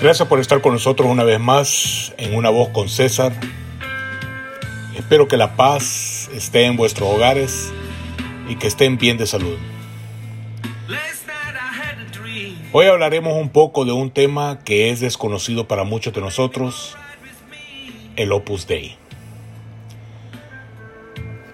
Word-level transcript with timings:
Gracias 0.00 0.26
por 0.28 0.40
estar 0.40 0.62
con 0.62 0.72
nosotros 0.72 1.10
una 1.10 1.24
vez 1.24 1.38
más 1.38 2.14
en 2.16 2.34
Una 2.34 2.48
Voz 2.48 2.70
con 2.70 2.88
César. 2.88 3.34
Espero 4.96 5.28
que 5.28 5.36
la 5.36 5.56
paz 5.56 6.30
esté 6.34 6.64
en 6.64 6.78
vuestros 6.78 7.10
hogares 7.10 7.70
y 8.48 8.56
que 8.56 8.66
estén 8.66 8.96
bien 8.96 9.18
de 9.18 9.26
salud. 9.26 9.58
Hoy 12.72 12.86
hablaremos 12.86 13.34
un 13.36 13.50
poco 13.50 13.84
de 13.84 13.92
un 13.92 14.10
tema 14.10 14.60
que 14.64 14.88
es 14.88 15.00
desconocido 15.00 15.68
para 15.68 15.84
muchos 15.84 16.14
de 16.14 16.22
nosotros, 16.22 16.96
el 18.16 18.32
Opus 18.32 18.66
Dei. 18.66 18.96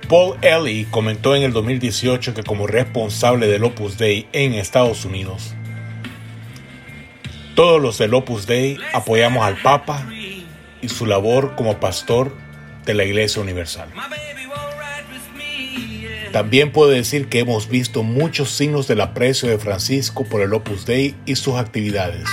Paul 0.09 0.37
Ellie 0.41 0.87
comentó 0.89 1.35
en 1.35 1.43
el 1.43 1.53
2018 1.53 2.33
que 2.33 2.45
como 2.45 2.69
responsable 2.69 3.49
del 3.49 3.65
Opus 3.65 3.99
Dei 3.99 4.29
en 4.33 4.55
Estados 4.55 5.05
Unidos, 5.05 5.56
todos 7.57 7.83
los 7.83 7.99
del 7.99 8.15
Opus 8.15 8.47
Dei 8.47 8.79
apoyamos 8.93 9.45
al 9.45 9.61
Papa 9.61 10.07
y 10.81 10.89
su 10.89 11.07
labor 11.07 11.57
como 11.57 11.81
pastor 11.81 12.33
de 12.85 12.95
la 12.95 13.05
Iglesia 13.05 13.43
Universal. 13.43 13.89
También 16.31 16.71
puedo 16.71 16.93
decir 16.93 17.29
que 17.29 17.41
hemos 17.41 17.69
visto 17.69 18.05
muchos 18.05 18.51
signos 18.51 18.87
del 18.87 19.01
aprecio 19.01 19.49
de 19.49 19.59
Francisco 19.59 20.25
por 20.25 20.41
el 20.43 20.55
Opus 20.55 20.87
Dei 20.87 21.17
y 21.27 21.35
sus 21.35 21.57
actividades. 21.57 22.29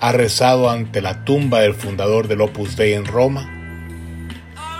Ha 0.00 0.12
rezado 0.12 0.68
ante 0.68 1.00
la 1.00 1.24
tumba 1.24 1.60
del 1.60 1.72
fundador 1.72 2.28
del 2.28 2.42
Opus 2.42 2.76
Dei 2.76 2.92
en 2.92 3.06
Roma 3.06 3.56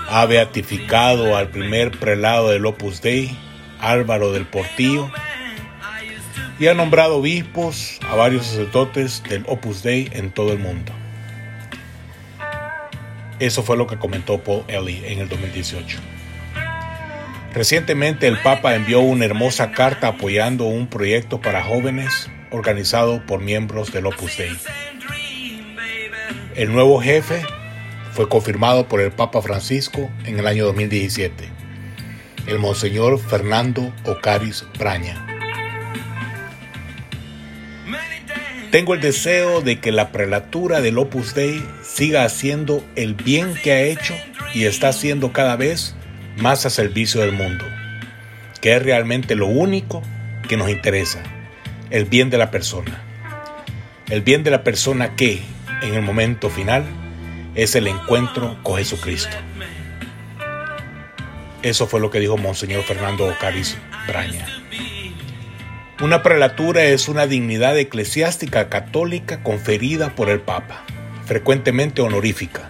ha 0.09 0.25
beatificado 0.25 1.35
al 1.35 1.49
primer 1.49 1.91
prelado 1.91 2.49
del 2.49 2.65
Opus 2.65 3.01
Dei, 3.01 3.37
Álvaro 3.79 4.31
del 4.31 4.45
Portillo, 4.45 5.11
y 6.59 6.67
ha 6.67 6.73
nombrado 6.73 7.17
obispos 7.17 7.99
a 8.09 8.15
varios 8.15 8.47
sacerdotes 8.47 9.21
del 9.23 9.43
Opus 9.47 9.83
Dei 9.83 10.09
en 10.13 10.31
todo 10.31 10.53
el 10.53 10.59
mundo. 10.59 10.91
Eso 13.39 13.61
fue 13.61 13.77
lo 13.77 13.85
que 13.85 13.97
comentó 13.97 14.39
Paul 14.39 14.63
Ellie 14.67 15.11
en 15.11 15.19
el 15.19 15.29
2018. 15.29 15.99
Recientemente 17.53 18.27
el 18.27 18.37
Papa 18.39 18.75
envió 18.75 19.01
una 19.01 19.25
hermosa 19.25 19.71
carta 19.71 20.09
apoyando 20.09 20.65
un 20.65 20.87
proyecto 20.87 21.39
para 21.39 21.63
jóvenes 21.63 22.29
organizado 22.51 23.25
por 23.25 23.41
miembros 23.41 23.91
del 23.91 24.07
Opus 24.07 24.37
Dei. 24.37 24.57
El 26.55 26.73
nuevo 26.73 26.99
jefe 26.99 27.43
fue 28.13 28.27
confirmado 28.27 28.87
por 28.87 28.99
el 28.99 29.11
Papa 29.11 29.43
Francisco 29.43 30.09
en 30.25 30.39
el 30.39 30.47
año 30.47 30.65
2017, 30.65 31.49
el 32.47 32.57
Monseñor 32.57 33.19
Fernando 33.19 33.93
Ocaris 34.05 34.65
Braña. 34.79 35.26
Tengo 38.71 38.93
el 38.93 38.99
deseo 38.99 39.61
de 39.61 39.79
que 39.79 39.93
la 39.93 40.11
prelatura 40.11 40.81
del 40.81 40.97
Opus 40.97 41.33
Dei 41.33 41.65
siga 41.83 42.25
haciendo 42.25 42.83
el 42.95 43.13
bien 43.13 43.53
que 43.63 43.71
ha 43.71 43.81
hecho 43.81 44.13
y 44.53 44.65
está 44.65 44.89
haciendo 44.89 45.31
cada 45.31 45.55
vez 45.55 45.95
más 46.35 46.65
a 46.65 46.69
servicio 46.69 47.21
del 47.21 47.31
mundo, 47.31 47.63
que 48.59 48.75
es 48.75 48.83
realmente 48.83 49.35
lo 49.35 49.47
único 49.47 50.03
que 50.49 50.57
nos 50.57 50.69
interesa, 50.69 51.23
el 51.91 52.05
bien 52.05 52.29
de 52.29 52.37
la 52.37 52.51
persona. 52.51 53.03
El 54.09 54.21
bien 54.21 54.43
de 54.43 54.51
la 54.51 54.63
persona 54.63 55.15
que, 55.15 55.41
en 55.81 55.93
el 55.93 56.01
momento 56.01 56.49
final, 56.49 56.85
es 57.55 57.73
el 57.75 57.87
encuentro 57.87 58.57
con 58.63 58.77
Jesucristo. 58.77 59.35
Eso 61.63 61.87
fue 61.87 62.01
lo 62.01 62.11
que 62.11 62.19
dijo 62.19 62.37
Monseñor 62.37 62.83
Fernando 62.83 63.27
Ocariz 63.27 63.77
Braña. 64.07 64.45
Una 65.99 66.21
prelatura 66.21 66.83
es 66.83 67.07
una 67.07 67.25
dignidad 67.25 67.75
eclesiástica 67.75 68.69
católica 68.69 69.41
conferida 69.41 70.13
por 70.13 70.29
el 70.29 70.39
Papa, 70.39 70.83
frecuentemente 71.25 72.03
honorífica, 72.03 72.69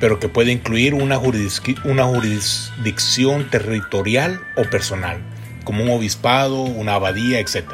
pero 0.00 0.18
que 0.18 0.28
puede 0.28 0.50
incluir 0.50 0.94
una, 0.94 1.16
jurisdicción 1.16 3.48
territorial 3.50 4.40
o 4.56 4.64
personal, 4.64 5.20
como 5.62 5.84
un 5.84 5.90
obispado, 5.90 6.62
una 6.62 6.94
abadía, 6.94 7.38
etc. 7.38 7.66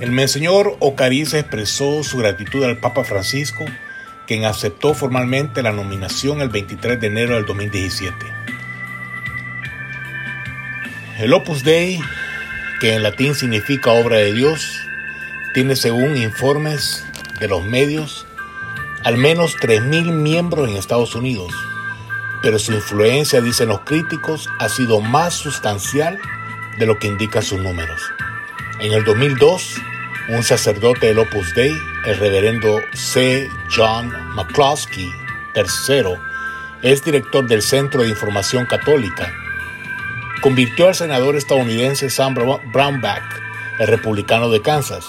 El 0.00 0.12
Monseñor 0.12 0.76
Ocariz 0.78 1.32
expresó 1.32 2.04
su 2.04 2.18
gratitud 2.18 2.62
al 2.64 2.76
Papa 2.76 3.04
Francisco 3.04 3.64
quien 4.26 4.44
aceptó 4.44 4.92
formalmente 4.92 5.62
la 5.62 5.72
nominación 5.72 6.42
el 6.42 6.50
23 6.50 7.00
de 7.00 7.06
enero 7.06 7.36
del 7.36 7.46
2017. 7.46 8.14
El 11.20 11.32
Opus 11.32 11.64
Dei, 11.64 11.98
que 12.80 12.94
en 12.94 13.02
latín 13.02 13.34
significa 13.34 13.92
obra 13.92 14.16
de 14.16 14.32
Dios, 14.32 14.80
tiene 15.54 15.76
según 15.76 16.16
informes 16.16 17.04
de 17.40 17.48
los 17.48 17.64
medios 17.64 18.26
al 19.04 19.16
menos 19.16 19.56
3.000 19.56 20.12
miembros 20.12 20.68
en 20.68 20.76
Estados 20.76 21.14
Unidos, 21.14 21.52
pero 22.42 22.58
su 22.58 22.72
influencia, 22.72 23.40
dicen 23.40 23.68
los 23.68 23.80
críticos, 23.80 24.48
ha 24.58 24.68
sido 24.68 25.00
más 25.00 25.34
sustancial 25.34 26.18
de 26.78 26.86
lo 26.86 26.98
que 26.98 27.06
indican 27.06 27.42
sus 27.42 27.60
números. 27.60 28.00
En 28.80 28.92
el 28.92 29.04
2002, 29.04 29.76
un 30.28 30.42
sacerdote 30.42 31.06
del 31.06 31.18
Opus 31.20 31.54
Dei, 31.54 31.72
el 32.06 32.18
reverendo 32.18 32.80
C. 32.92 33.48
John 33.74 34.12
McCloskey 34.34 35.10
III, 35.54 36.16
es 36.82 37.02
director 37.02 37.46
del 37.46 37.62
Centro 37.62 38.02
de 38.02 38.08
Información 38.08 38.66
Católica, 38.66 39.32
convirtió 40.40 40.88
al 40.88 40.94
senador 40.94 41.36
estadounidense 41.36 42.10
Sam 42.10 42.34
Brownback, 42.34 43.22
el 43.78 43.86
republicano 43.86 44.50
de 44.50 44.62
Kansas, 44.62 45.08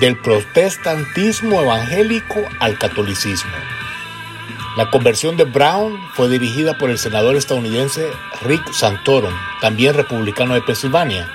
del 0.00 0.16
protestantismo 0.16 1.60
evangélico 1.60 2.40
al 2.58 2.78
catolicismo. 2.78 3.52
La 4.76 4.90
conversión 4.90 5.36
de 5.36 5.44
Brown 5.44 5.98
fue 6.14 6.28
dirigida 6.28 6.78
por 6.78 6.90
el 6.90 6.98
senador 6.98 7.36
estadounidense 7.36 8.08
Rick 8.42 8.72
Santorum, 8.72 9.34
también 9.60 9.94
republicano 9.94 10.54
de 10.54 10.62
Pensilvania, 10.62 11.28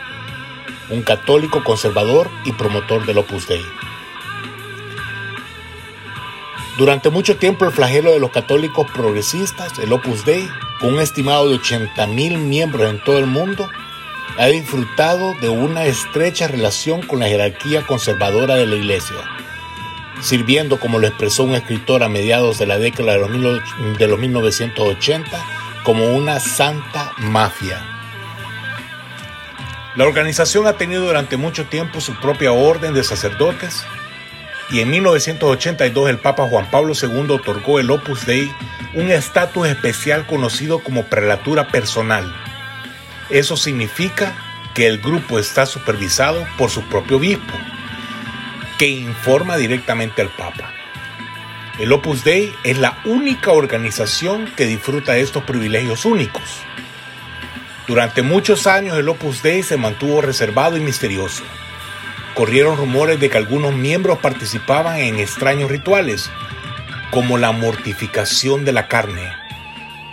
un 0.89 1.03
católico 1.03 1.63
conservador 1.63 2.29
y 2.45 2.53
promotor 2.53 3.05
del 3.05 3.17
Opus 3.17 3.47
Dei. 3.47 3.65
Durante 6.77 7.09
mucho 7.09 7.37
tiempo 7.37 7.65
el 7.65 7.71
flagelo 7.71 8.11
de 8.11 8.19
los 8.19 8.31
católicos 8.31 8.89
progresistas, 8.91 9.79
el 9.79 9.93
Opus 9.93 10.25
Dei, 10.25 10.49
con 10.79 10.93
un 10.95 10.99
estimado 10.99 11.49
de 11.49 11.57
80.000 11.57 12.37
miembros 12.37 12.89
en 12.89 13.03
todo 13.03 13.17
el 13.19 13.27
mundo, 13.27 13.69
ha 14.37 14.47
disfrutado 14.47 15.33
de 15.41 15.49
una 15.49 15.85
estrecha 15.85 16.47
relación 16.47 17.01
con 17.01 17.19
la 17.19 17.27
jerarquía 17.27 17.85
conservadora 17.85 18.55
de 18.55 18.65
la 18.65 18.75
Iglesia, 18.75 19.15
sirviendo, 20.21 20.79
como 20.79 20.99
lo 20.99 21.07
expresó 21.07 21.43
un 21.43 21.55
escritor 21.55 22.03
a 22.03 22.09
mediados 22.09 22.59
de 22.59 22.65
la 22.65 22.77
década 22.77 23.13
de 23.13 24.07
los 24.07 24.19
1980, 24.19 25.45
como 25.83 26.15
una 26.15 26.39
santa 26.39 27.13
mafia. 27.17 27.81
La 29.95 30.05
organización 30.05 30.67
ha 30.67 30.73
tenido 30.73 31.05
durante 31.05 31.37
mucho 31.37 31.67
tiempo 31.67 32.01
su 32.01 32.13
propia 32.19 32.51
orden 32.51 32.93
de 32.93 33.03
sacerdotes 33.03 33.85
y 34.69 34.79
en 34.79 34.89
1982 34.89 36.09
el 36.09 36.17
Papa 36.17 36.47
Juan 36.47 36.69
Pablo 36.71 36.93
II 36.99 37.31
otorgó 37.31 37.79
el 37.79 37.91
Opus 37.91 38.25
Dei 38.25 38.51
un 38.93 39.11
estatus 39.11 39.67
especial 39.67 40.25
conocido 40.25 40.79
como 40.79 41.05
prelatura 41.05 41.67
personal. 41.67 42.33
Eso 43.29 43.57
significa 43.57 44.35
que 44.73 44.87
el 44.87 44.99
grupo 44.99 45.39
está 45.39 45.65
supervisado 45.65 46.45
por 46.57 46.69
su 46.69 46.81
propio 46.83 47.17
obispo, 47.17 47.53
que 48.77 48.87
informa 48.87 49.57
directamente 49.57 50.21
al 50.21 50.29
Papa. 50.29 50.71
El 51.79 51.91
Opus 51.91 52.23
Dei 52.23 52.53
es 52.63 52.77
la 52.77 52.99
única 53.05 53.51
organización 53.51 54.49
que 54.55 54.65
disfruta 54.65 55.13
de 55.13 55.21
estos 55.21 55.43
privilegios 55.43 56.05
únicos. 56.05 56.43
Durante 57.87 58.21
muchos 58.21 58.65
años 58.65 58.97
el 58.97 59.09
Opus 59.09 59.43
Dei 59.43 59.61
se 59.61 59.77
mantuvo 59.77 60.21
reservado 60.21 60.77
y 60.77 60.79
misterioso. 60.79 61.43
Corrieron 62.35 62.77
rumores 62.77 63.19
de 63.19 63.29
que 63.29 63.37
algunos 63.37 63.73
miembros 63.73 64.19
participaban 64.19 64.99
en 64.99 65.19
extraños 65.19 65.71
rituales, 65.71 66.29
como 67.09 67.37
la 67.37 67.53
mortificación 67.53 68.65
de 68.65 68.73
la 68.73 68.89
carne, 68.89 69.31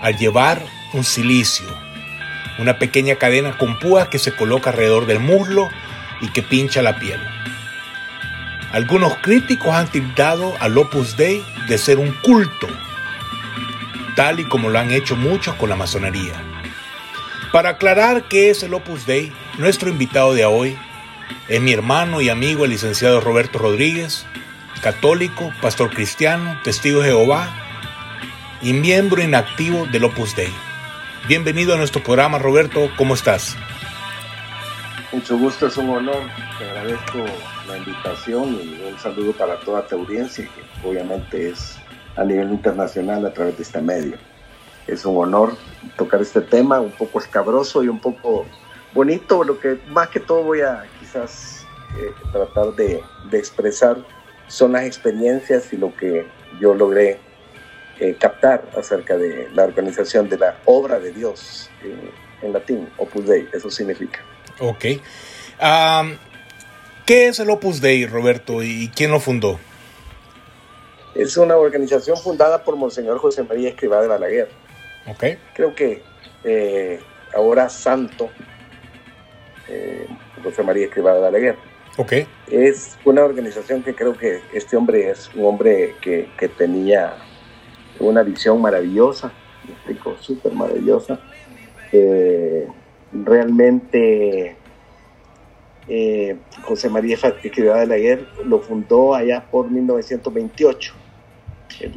al 0.01 0.17
llevar 0.17 0.63
un 0.93 1.03
silicio, 1.03 1.67
una 2.59 2.79
pequeña 2.79 3.17
cadena 3.17 3.59
con 3.59 3.77
púas 3.81 4.07
que 4.07 4.21
se 4.21 4.37
coloca 4.37 4.71
alrededor 4.71 5.07
del 5.07 5.19
muslo 5.19 5.69
y 6.21 6.29
que 6.29 6.43
pincha 6.43 6.81
la 6.81 7.01
piel. 7.01 7.21
Algunos 8.73 9.17
críticos 9.17 9.75
han 9.75 9.89
tildado 9.89 10.55
al 10.61 10.79
Opus 10.79 11.17
Dei 11.17 11.45
de 11.67 11.77
ser 11.77 11.99
un 11.99 12.13
culto, 12.23 12.69
tal 14.15 14.39
y 14.39 14.45
como 14.45 14.69
lo 14.69 14.79
han 14.79 14.93
hecho 14.93 15.17
muchos 15.17 15.57
con 15.57 15.69
la 15.69 15.77
masonería. 15.77 16.35
Para 17.51 17.71
aclarar 17.71 18.29
qué 18.29 18.51
es 18.51 18.63
el 18.63 18.75
Opus 18.75 19.07
Dei, 19.07 19.33
nuestro 19.59 19.91
invitado 19.91 20.35
de 20.35 20.45
hoy 20.45 20.79
es 21.49 21.61
mi 21.61 21.73
hermano 21.73 22.21
y 22.21 22.29
amigo 22.29 22.65
el 22.65 22.71
licenciado 22.71 23.21
Roberto 23.21 23.59
Rodríguez, 23.59 24.27
católico, 24.83 25.53
pastor 25.61 25.91
cristiano, 25.91 26.59
testigo 26.65 27.01
de 27.01 27.11
Jehová 27.11 27.49
y 28.63 28.73
miembro 28.73 29.23
inactivo 29.23 29.87
del 29.87 30.05
Opus 30.05 30.35
Dei. 30.37 30.53
Bienvenido 31.29 31.75
a 31.75 31.77
nuestro 31.77 32.03
programa, 32.03 32.39
Roberto, 32.39 32.91
¿cómo 32.97 33.15
estás? 33.15 33.57
Mucho 35.13 35.37
gusto, 35.37 35.67
es 35.67 35.77
un 35.77 35.91
honor. 35.91 36.23
Te 36.59 36.65
agradezco 36.65 37.25
la 37.69 37.77
invitación 37.77 38.59
y 38.63 38.83
un 38.91 38.99
saludo 38.99 39.33
para 39.33 39.61
toda 39.61 39.87
tu 39.87 39.97
audiencia, 39.97 40.45
que 40.45 40.89
obviamente 40.89 41.51
es 41.51 41.77
a 42.17 42.25
nivel 42.25 42.51
internacional 42.51 43.27
a 43.27 43.33
través 43.33 43.57
de 43.57 43.63
este 43.63 43.81
medio. 43.81 44.17
Es 44.87 45.05
un 45.05 45.17
honor 45.17 45.55
tocar 45.97 46.23
este 46.23 46.41
tema, 46.41 46.81
un 46.81 46.93
poco 46.93 47.19
escabroso 47.19 47.85
y 47.85 47.89
un 47.89 48.01
poco 48.01 48.47
bonito. 48.95 49.45
Lo 49.45 49.61
que 49.61 49.79
más 49.89 50.09
que 50.09 50.19
todo 50.19 50.43
voy 50.43 50.63
a 50.63 50.85
quizás 51.13 51.67
eh, 51.99 52.13
tratar 52.33 52.75
de, 52.75 53.03
expresar 53.33 53.97
son 54.49 54.73
las 54.73 54.85
experiencias 54.85 55.73
y 55.73 55.77
lo 55.77 55.95
que 55.97 56.27
yo 56.61 56.75
logré 56.75 57.19
eh, 58.01 58.17
captar 58.19 58.65
acerca 58.77 59.17
de 59.17 59.49
la 59.55 59.65
organización 59.65 60.29
de 60.29 60.39
la 60.39 60.57
obra 60.65 60.99
de 60.99 61.13
Dios 61.13 61.71
en, 61.83 62.11
en 62.47 62.53
latín, 62.53 62.89
Opus 62.97 63.27
Dei, 63.27 63.49
eso 63.53 63.71
significa. 63.71 64.21
Ok. 64.59 64.85
¿Qué 67.07 67.27
es 67.29 67.41
el 67.41 67.51
Opus 67.51 67.81
Dei, 67.81 68.07
Roberto, 68.07 68.63
y 68.63 68.91
quién 68.95 69.11
lo 69.11 69.21
fundó? 69.21 69.59
Es 71.15 71.37
una 71.37 71.57
organización 71.57 72.17
fundada 72.17 72.65
por 72.65 72.77
Monseñor 72.77 73.19
José 73.19 73.43
María 73.43 73.69
Escrivá 73.71 74.01
de 74.01 74.09
Balaguer. 74.09 74.49
Ok. 75.07 75.25
Creo 75.55 75.75
que 75.75 76.03
eh, 76.45 77.01
ahora 77.35 77.69
santo, 77.69 78.31
eh, 79.69 80.07
José 80.43 80.63
María 80.63 80.87
Escrivá 80.87 81.15
de 81.15 81.21
Balaguer. 81.21 81.57
Ok. 81.99 82.13
Es 82.51 82.99
una 83.05 83.25
organización 83.25 83.83
que 83.83 83.95
creo 83.95 84.17
que 84.17 84.41
este 84.53 84.77
hombre 84.77 85.11
es 85.11 85.31
un 85.35 85.45
hombre 85.45 85.95
que, 86.01 86.29
que 86.39 86.49
tenía 86.49 87.17
una 88.01 88.23
visión 88.23 88.61
maravillosa, 88.61 89.33
me 89.67 89.73
explico, 89.75 90.17
súper 90.21 90.53
maravillosa. 90.53 91.21
Eh, 91.93 92.67
realmente 93.13 94.57
eh, 95.89 96.37
José 96.63 96.89
María 96.89 97.17
Escrivá 97.17 97.81
de 97.81 97.87
Laguer 97.87 98.27
lo 98.45 98.61
fundó 98.61 99.15
allá 99.15 99.45
por 99.51 99.71
1928, 99.71 100.95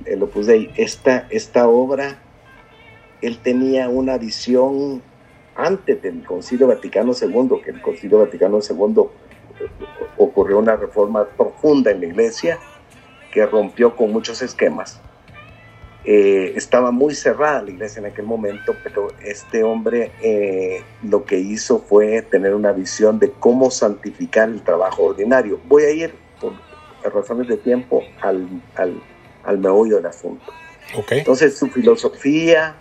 el, 0.06 0.24
Opus 0.24 0.48
Dei. 0.48 0.72
Esta, 0.76 1.28
esta 1.30 1.68
obra, 1.68 2.20
él 3.22 3.38
tenía 3.40 3.90
una 3.90 4.18
visión 4.18 5.02
antes 5.56 6.02
del 6.02 6.24
Concilio 6.24 6.68
Vaticano 6.68 7.14
II, 7.20 7.62
que 7.64 7.72
el 7.72 7.82
Concilio 7.82 8.20
Vaticano 8.20 8.60
II 8.60 9.04
ocurrió 10.18 10.60
una 10.60 10.76
reforma 10.76 11.26
profunda 11.26 11.92
en 11.92 12.02
la 12.02 12.08
iglesia 12.08 12.60
que 13.32 13.46
rompió 13.46 13.96
con 13.96 14.12
muchos 14.12 14.42
esquemas 14.42 15.02
eh, 16.08 16.54
estaba 16.56 16.92
muy 16.92 17.16
cerrada 17.16 17.64
la 17.64 17.72
iglesia 17.72 18.00
en 18.00 18.06
aquel 18.06 18.26
momento, 18.26 18.76
pero 18.84 19.08
este 19.24 19.64
hombre 19.64 20.12
eh, 20.22 20.84
lo 21.02 21.26
que 21.26 21.40
hizo 21.40 21.80
fue 21.80 22.22
tener 22.22 22.54
una 22.54 22.72
visión 22.74 23.18
de 23.18 23.32
cómo 23.32 23.72
santificar 23.72 24.50
el 24.50 24.62
trabajo 24.62 25.06
ordinario. 25.06 25.60
Voy 25.68 25.84
a 25.84 25.90
ir, 25.90 26.14
por 26.40 26.54
razones 27.12 27.48
de 27.48 27.58
tiempo, 27.58 28.04
al, 28.22 28.48
al, 28.76 29.02
al 29.44 29.58
meollo 29.58 29.96
del 29.96 30.06
asunto. 30.06 30.46
Okay. 30.96 31.20
Entonces, 31.20 31.58
su 31.58 31.70
filosofía 31.70 32.76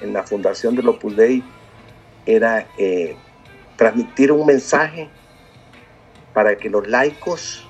en 0.00 0.12
la 0.12 0.22
fundación 0.22 0.76
del 0.76 0.88
Opus 0.88 1.16
Dei 1.16 1.42
era 2.28 2.66
eh, 2.76 3.16
transmitir 3.76 4.30
un 4.32 4.46
mensaje 4.46 5.08
para 6.34 6.56
que 6.56 6.68
los 6.68 6.86
laicos, 6.86 7.66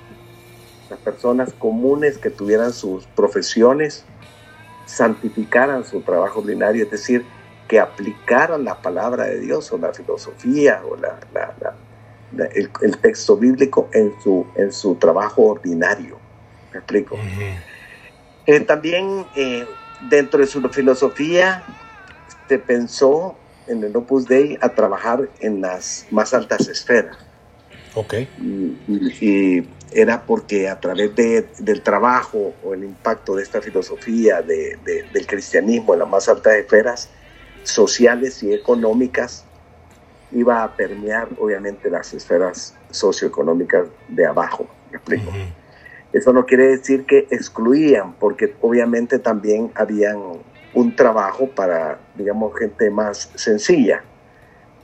las 0.90 0.98
personas 0.98 1.52
comunes 1.52 2.18
que 2.18 2.28
tuvieran 2.28 2.72
sus 2.72 3.06
profesiones, 3.06 4.04
santificaran 4.84 5.84
su 5.84 6.00
trabajo 6.00 6.40
ordinario, 6.40 6.84
es 6.84 6.90
decir, 6.90 7.24
que 7.68 7.78
aplicaran 7.78 8.64
la 8.64 8.82
palabra 8.82 9.24
de 9.26 9.38
Dios 9.38 9.70
o 9.72 9.78
la 9.78 9.92
filosofía 9.92 10.82
o 10.90 10.96
la, 10.96 11.20
el, 12.54 12.96
texto 12.98 13.36
bíblico 13.36 13.88
en 13.92 14.12
su, 14.22 14.46
en 14.56 14.72
su 14.72 14.96
trabajo 14.96 15.42
ordinario. 15.42 16.18
¿Me 16.72 16.78
explico? 16.78 17.16
Eh, 18.46 18.60
también 18.60 19.24
eh, 19.36 19.66
dentro 20.08 20.40
de 20.40 20.46
su 20.46 20.66
filosofía 20.70 21.62
se 22.48 22.58
pensó 22.58 23.36
en 23.68 23.84
el 23.84 23.96
Opus 23.96 24.26
Dei 24.26 24.58
a 24.60 24.70
trabajar 24.70 25.28
en 25.40 25.60
las 25.60 26.06
más 26.10 26.34
altas 26.34 26.68
esferas. 26.68 27.16
Ok. 27.94 28.14
y 28.40 29.66
era 29.92 30.22
porque 30.22 30.68
a 30.68 30.78
través 30.80 31.14
del 31.58 31.82
trabajo 31.82 32.54
o 32.62 32.74
el 32.74 32.84
impacto 32.84 33.36
de 33.36 33.42
esta 33.42 33.60
filosofía 33.60 34.42
de, 34.42 34.78
del 35.12 35.26
cristianismo 35.26 35.94
en 35.94 36.00
las 36.00 36.08
más 36.08 36.28
altas 36.28 36.54
esferas 36.54 37.08
sociales 37.62 38.42
y 38.42 38.52
económicas, 38.52 39.44
iba 40.32 40.62
a 40.62 40.76
permear 40.76 41.28
obviamente 41.38 41.90
las 41.90 42.12
esferas 42.12 42.74
socioeconómicas 42.90 43.88
de 44.08 44.26
abajo. 44.26 44.66
¿Me 44.90 44.98
explico? 44.98 45.30
Eso 46.12 46.32
no 46.32 46.46
quiere 46.46 46.68
decir 46.68 47.04
que 47.04 47.26
excluían, 47.30 48.14
porque 48.14 48.54
obviamente 48.60 49.18
también 49.18 49.70
habían 49.74 50.18
un 50.78 50.94
trabajo 50.94 51.48
para, 51.48 51.98
digamos, 52.14 52.56
gente 52.58 52.90
más 52.90 53.30
sencilla, 53.34 54.02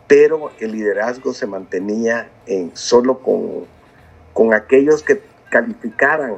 pero 0.06 0.50
el 0.60 0.72
liderazgo 0.72 1.32
se 1.32 1.46
mantenía 1.46 2.28
en 2.46 2.76
solo 2.76 3.20
con 3.20 3.66
con 4.34 4.52
aquellos 4.52 5.02
que 5.02 5.22
calificaran 5.48 6.34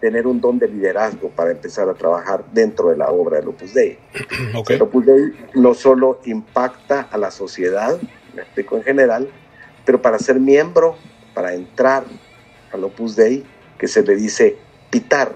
tener 0.00 0.28
un 0.28 0.40
don 0.40 0.60
de 0.60 0.68
liderazgo 0.68 1.30
para 1.30 1.50
empezar 1.50 1.88
a 1.88 1.94
trabajar 1.94 2.44
dentro 2.52 2.90
de 2.90 2.96
la 2.96 3.10
obra 3.10 3.38
del 3.38 3.48
Opus 3.48 3.74
Dei. 3.74 3.98
El 4.68 4.82
Opus 4.82 5.06
Dei 5.06 5.32
no 5.54 5.74
solo 5.74 6.20
impacta 6.24 7.08
a 7.10 7.18
la 7.18 7.32
sociedad, 7.32 7.98
me 8.36 8.42
explico 8.42 8.76
en 8.76 8.84
general, 8.84 9.28
pero 9.84 10.00
para 10.00 10.20
ser 10.20 10.38
miembro, 10.38 10.96
para 11.34 11.54
entrar 11.54 12.04
al 12.72 12.84
Opus 12.84 13.16
Dei, 13.16 13.44
que 13.76 13.88
se 13.88 14.02
le 14.02 14.14
dice 14.14 14.56
pitar, 14.90 15.34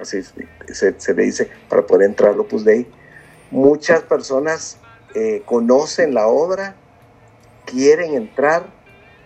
así 0.00 0.22
se, 0.22 1.14
le 1.14 1.22
dice, 1.22 1.48
para 1.68 1.86
poder 1.86 2.08
entrar 2.08 2.32
al 2.32 2.40
Opus 2.40 2.64
Dei, 2.64 2.86
muchas 3.50 4.02
personas 4.02 4.78
eh, 5.14 5.42
conocen 5.44 6.14
la 6.14 6.26
obra, 6.26 6.76
quieren 7.64 8.14
entrar, 8.14 8.66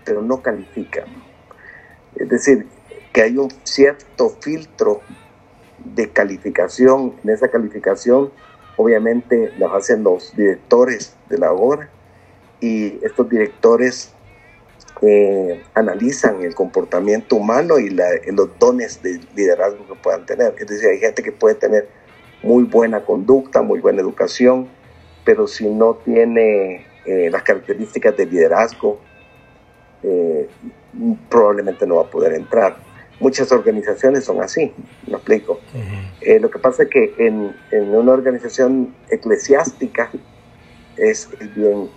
pero 0.05 0.23
no 0.23 0.43
califican. 0.43 1.07
Es 2.17 2.29
decir, 2.29 2.67
que 3.13 3.23
hay 3.23 3.39
un 3.39 3.51
cierto 3.65 4.31
filtro 4.41 5.01
de 5.85 6.11
calificación. 6.11 7.17
En 7.25 7.31
esa 7.31 7.49
calificación, 7.49 8.31
obviamente, 8.77 9.53
las 9.59 9.73
hacen 9.73 10.03
los 10.03 10.35
directores 10.37 11.17
de 11.29 11.39
la 11.39 11.53
obra 11.53 11.91
y 12.61 13.05
estos 13.05 13.29
directores 13.29 14.13
eh, 15.03 15.63
analizan 15.75 16.43
el 16.43 16.55
comportamiento 16.55 17.37
humano 17.37 17.79
y 17.79 17.91
los 17.91 18.59
dones 18.59 19.03
de 19.03 19.21
liderazgo 19.35 19.87
que 19.87 19.95
puedan 19.95 20.27
tener. 20.27 20.55
Es 20.59 20.67
decir, 20.67 20.89
hay 20.89 20.99
gente 20.99 21.23
que 21.23 21.33
puede 21.33 21.55
tener 21.55 21.89
muy 22.43 22.65
buena 22.65 23.05
conducta, 23.05 23.63
muy 23.63 23.81
buena 23.81 24.01
educación, 24.01 24.69
pero 25.25 25.47
si 25.47 25.69
no 25.69 25.95
tiene 26.05 26.87
eh, 27.05 27.31
las 27.31 27.43
características 27.43 28.17
de 28.17 28.27
liderazgo, 28.27 29.01
eh, 30.03 30.49
probablemente 31.29 31.87
no 31.87 31.97
va 31.97 32.03
a 32.03 32.11
poder 32.11 32.35
entrar. 32.35 32.77
Muchas 33.21 33.53
organizaciones 33.53 34.25
son 34.25 34.43
así, 34.43 34.73
me 35.07 35.15
explico. 35.15 35.61
Eh, 36.23 36.41
lo 36.41 36.51
que 36.51 36.59
pasa 36.59 36.85
es 36.85 36.89
que 36.89 37.15
en, 37.19 37.55
en 37.71 37.95
una 37.95 38.13
organización 38.13 38.95
eclesiástica 39.11 40.11
es, 40.97 41.29
bien, 41.55 41.91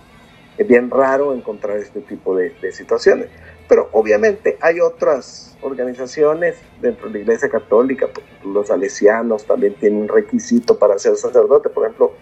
es 0.56 0.66
bien 0.66 0.90
raro 0.90 1.34
encontrar 1.34 1.78
este 1.78 2.00
tipo 2.00 2.36
de, 2.36 2.50
de, 2.60 2.72
situaciones. 2.72 3.28
Pero 3.68 3.88
obviamente 3.92 4.56
hay 4.60 4.80
otras 4.80 5.56
organizaciones 5.62 6.56
dentro 6.80 7.08
de 7.08 7.14
la 7.14 7.18
Iglesia 7.20 7.48
Católica, 7.48 8.08
los 8.44 8.68
salesianos 8.68 9.46
también 9.46 9.74
tienen 9.74 10.02
un 10.02 10.08
requisito 10.08 10.78
para 10.78 10.98
ser 10.98 11.16
sacerdote, 11.16 11.70
por 11.70 11.84
ejemplo, 11.84 12.12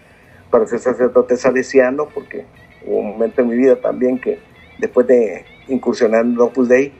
para 0.49 0.65
ser 0.65 0.79
sacerdote 0.79 1.35
salesiano, 1.35 2.07
porque 2.07 2.45
hubo 2.85 2.99
un 2.99 3.07
momento 3.09 3.41
en 3.41 3.49
mi 3.49 3.55
vida 3.57 3.75
también 3.75 4.19
que 4.19 4.39
después 4.79 5.07
de 5.07 5.45
incursionar 5.67 6.25
en 6.25 6.39
Opus 6.39 6.69
Dei, 6.69 6.93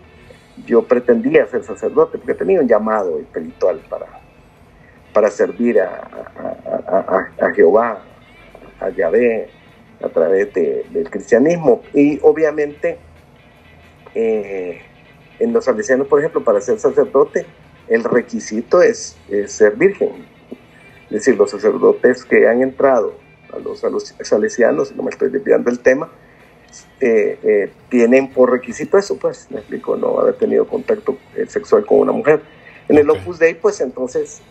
yo 0.65 0.83
pretendía 0.83 1.45
ser 1.47 1.63
sacerdote 1.63 2.17
porque 2.17 2.33
tenía 2.33 2.59
un 2.59 2.67
llamado 2.67 3.19
espiritual 3.19 3.81
para, 3.89 4.05
para 5.13 5.29
servir 5.29 5.79
a, 5.79 6.07
a, 7.39 7.51
Jehová, 7.53 8.03
a 8.79 8.89
Yahvé, 8.89 9.49
a 10.01 10.09
través 10.09 10.53
del 10.53 11.09
cristianismo. 11.09 11.81
Y 11.93 12.19
obviamente, 12.21 12.97
eh, 14.15 14.81
en 15.39 15.53
los 15.53 15.65
salesianos, 15.65 16.07
por 16.07 16.19
ejemplo, 16.19 16.43
para 16.43 16.61
ser 16.61 16.79
sacerdote, 16.79 17.45
el 17.87 18.03
requisito 18.03 18.81
es, 18.81 19.17
ser 19.47 19.75
virgen. 19.75 20.25
Es 21.05 21.25
decir, 21.25 21.37
los 21.37 21.51
sacerdotes 21.51 22.23
que 22.25 22.47
han 22.47 22.61
entrado 22.61 23.13
a 23.51 23.59
los, 23.59 23.83
a 23.83 23.89
los 23.89 24.15
salesianos, 24.21 24.95
no 24.95 25.03
me 25.03 25.09
estoy 25.09 25.29
desviando 25.29 25.69
del 25.69 25.79
tema, 25.79 26.09
eh, 26.99 27.37
eh, 27.43 27.71
tienen 27.89 28.31
por 28.31 28.51
requisito 28.51 28.97
eso, 28.97 29.17
pues, 29.17 29.47
me 29.51 29.59
explico, 29.59 29.95
no 29.95 30.19
haber 30.19 30.35
tenido 30.35 30.65
contacto 30.67 31.17
eh, 31.35 31.45
sexual 31.47 31.85
con 31.85 31.99
una 31.99 32.11
mujer. 32.11 32.41
En 32.87 32.97
el 32.97 33.09
Opus 33.09 33.39
Dei, 33.39 33.53
pues 33.53 33.79
entonces 33.81 34.41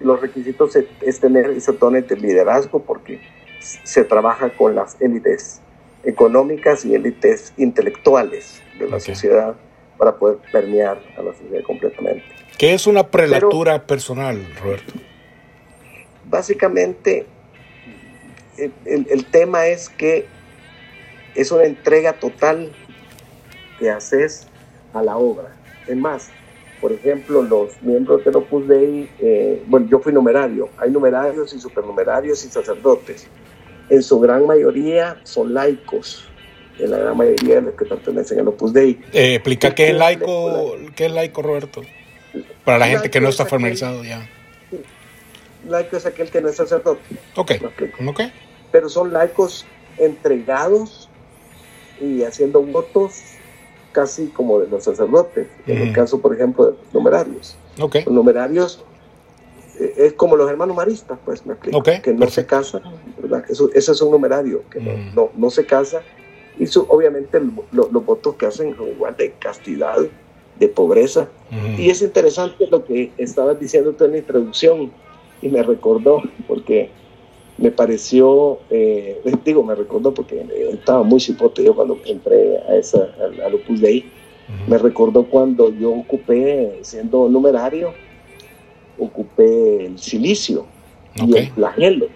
los 0.00 0.20
requisitos 0.20 0.74
es, 0.76 1.20
tener 1.20 1.50
ese 1.50 1.72
tono 1.72 2.00
de 2.00 2.16
liderazgo 2.16 2.80
porque 2.80 3.20
se 3.60 4.04
trabaja 4.04 4.50
con 4.50 4.74
las 4.74 5.00
élites 5.00 5.60
económicas 6.04 6.84
y 6.84 6.94
élites 6.94 7.52
intelectuales 7.56 8.62
de 8.78 8.88
la 8.88 9.00
sociedad 9.00 9.54
para 9.98 10.16
poder 10.16 10.38
permear 10.50 10.98
a 11.16 11.22
la 11.22 11.32
sociedad 11.34 11.62
completamente. 11.64 12.24
¿Qué 12.56 12.74
es 12.74 12.86
una 12.86 13.06
prelatura 13.06 13.86
personal, 13.86 14.46
Roberto? 14.62 14.94
Básicamente, 16.24 17.26
el, 18.84 19.24
tema 19.26 19.66
es 19.66 19.88
que 19.88 20.26
es 21.34 21.50
una 21.50 21.64
entrega 21.64 22.14
total 22.14 22.72
que 23.78 23.90
haces 23.90 24.46
a 24.92 25.02
la 25.02 25.16
obra. 25.16 25.56
Es 25.86 25.96
más, 25.96 26.30
por 26.80 26.92
ejemplo, 26.92 27.42
los 27.42 27.80
miembros 27.82 28.24
del 28.24 28.36
Opus 28.36 28.68
Dei, 28.68 29.10
eh, 29.18 29.62
bueno, 29.66 29.86
yo 29.88 29.98
fui 29.98 30.12
numerario, 30.12 30.68
hay 30.78 30.90
numerarios 30.90 31.52
y 31.52 31.60
supernumerarios 31.60 32.44
y 32.44 32.48
sacerdotes. 32.48 33.26
En 33.90 34.02
su 34.02 34.20
gran 34.20 34.46
mayoría 34.46 35.20
son 35.24 35.52
laicos, 35.52 36.24
en 36.78 36.92
la 36.92 36.98
gran 36.98 37.16
mayoría 37.16 37.56
de 37.56 37.62
los 37.62 37.74
que 37.74 37.84
pertenecen 37.84 38.40
al 38.40 38.48
Opus 38.48 38.72
Dei. 38.72 39.00
Eh, 39.12 39.34
explica 39.34 39.74
qué 39.74 39.90
es 39.90 39.94
laico, 39.94 40.76
qué 40.94 41.06
es 41.06 41.12
laico, 41.12 41.42
Roberto, 41.42 41.82
para 42.64 42.78
la 42.78 42.86
gente 42.86 43.10
que 43.10 43.20
no 43.20 43.28
está 43.28 43.46
formalizado 43.46 44.04
ya. 44.04 44.28
Laico 45.68 45.96
es 45.96 46.06
aquel 46.06 46.30
que 46.30 46.40
no 46.40 46.48
es 46.48 46.56
sacerdote. 46.56 47.02
Ok, 47.36 47.52
ok. 48.06 48.22
Pero 48.70 48.88
son 48.88 49.12
laicos 49.12 49.66
entregados 49.98 51.08
y 52.00 52.22
haciendo 52.22 52.62
votos 52.62 53.20
casi 53.92 54.28
como 54.28 54.60
de 54.60 54.68
los 54.68 54.84
sacerdotes, 54.84 55.48
en 55.66 55.78
el 55.78 55.92
caso, 55.92 56.20
por 56.20 56.34
ejemplo, 56.34 56.66
de 56.66 56.70
los 56.72 56.94
numerarios. 56.94 57.56
Los 57.76 58.06
numerarios 58.06 58.84
es 59.80 60.12
como 60.14 60.36
los 60.36 60.50
hermanos 60.50 60.76
maristas, 60.76 61.18
pues 61.24 61.44
me 61.46 61.54
explico, 61.54 61.82
que 61.82 62.12
no 62.12 62.28
se 62.28 62.46
casan, 62.46 62.82
¿verdad? 63.20 63.44
Eso, 63.48 63.70
ese 63.74 63.92
es 63.92 64.02
un 64.02 64.10
numerario, 64.10 64.62
que 64.70 64.80
no, 65.14 65.30
no, 65.34 65.50
se 65.50 65.64
casa, 65.64 66.02
y 66.58 66.66
su, 66.66 66.84
obviamente 66.88 67.40
los 67.72 68.04
votos 68.04 68.34
que 68.36 68.46
hacen 68.46 68.76
son 68.76 68.88
igual 68.88 69.16
de 69.16 69.32
castidad, 69.32 69.96
de 70.58 70.68
pobreza. 70.68 71.28
Y 71.78 71.90
es 71.90 72.02
interesante 72.02 72.66
lo 72.70 72.84
que 72.84 73.12
estabas 73.16 73.58
diciendo 73.58 73.92
tú 73.92 74.04
en 74.04 74.12
la 74.12 74.18
introducción, 74.18 74.92
y 75.42 75.48
me 75.48 75.62
recordó, 75.62 76.22
porque 76.46 76.90
me 77.56 77.70
pareció, 77.70 78.58
eh, 78.70 79.20
digo, 79.44 79.62
me 79.62 79.74
recordó 79.74 80.12
porque 80.12 80.46
estaba 80.72 81.02
muy 81.02 81.20
cipote 81.20 81.64
yo 81.64 81.74
cuando 81.74 81.98
entré 82.04 82.58
a 82.68 82.76
esa, 82.76 83.08
al, 83.44 83.54
Opus 83.54 83.80
Dei, 83.80 84.10
me 84.66 84.78
recordó 84.78 85.26
cuando 85.26 85.70
yo 85.70 85.92
ocupé, 85.92 86.80
siendo 86.82 87.28
numerario, 87.28 87.94
ocupé 89.00 89.86
el 89.86 89.98
silicio 89.98 90.66
y 91.16 91.36
el 91.36 91.50
flagelo, 91.50 92.06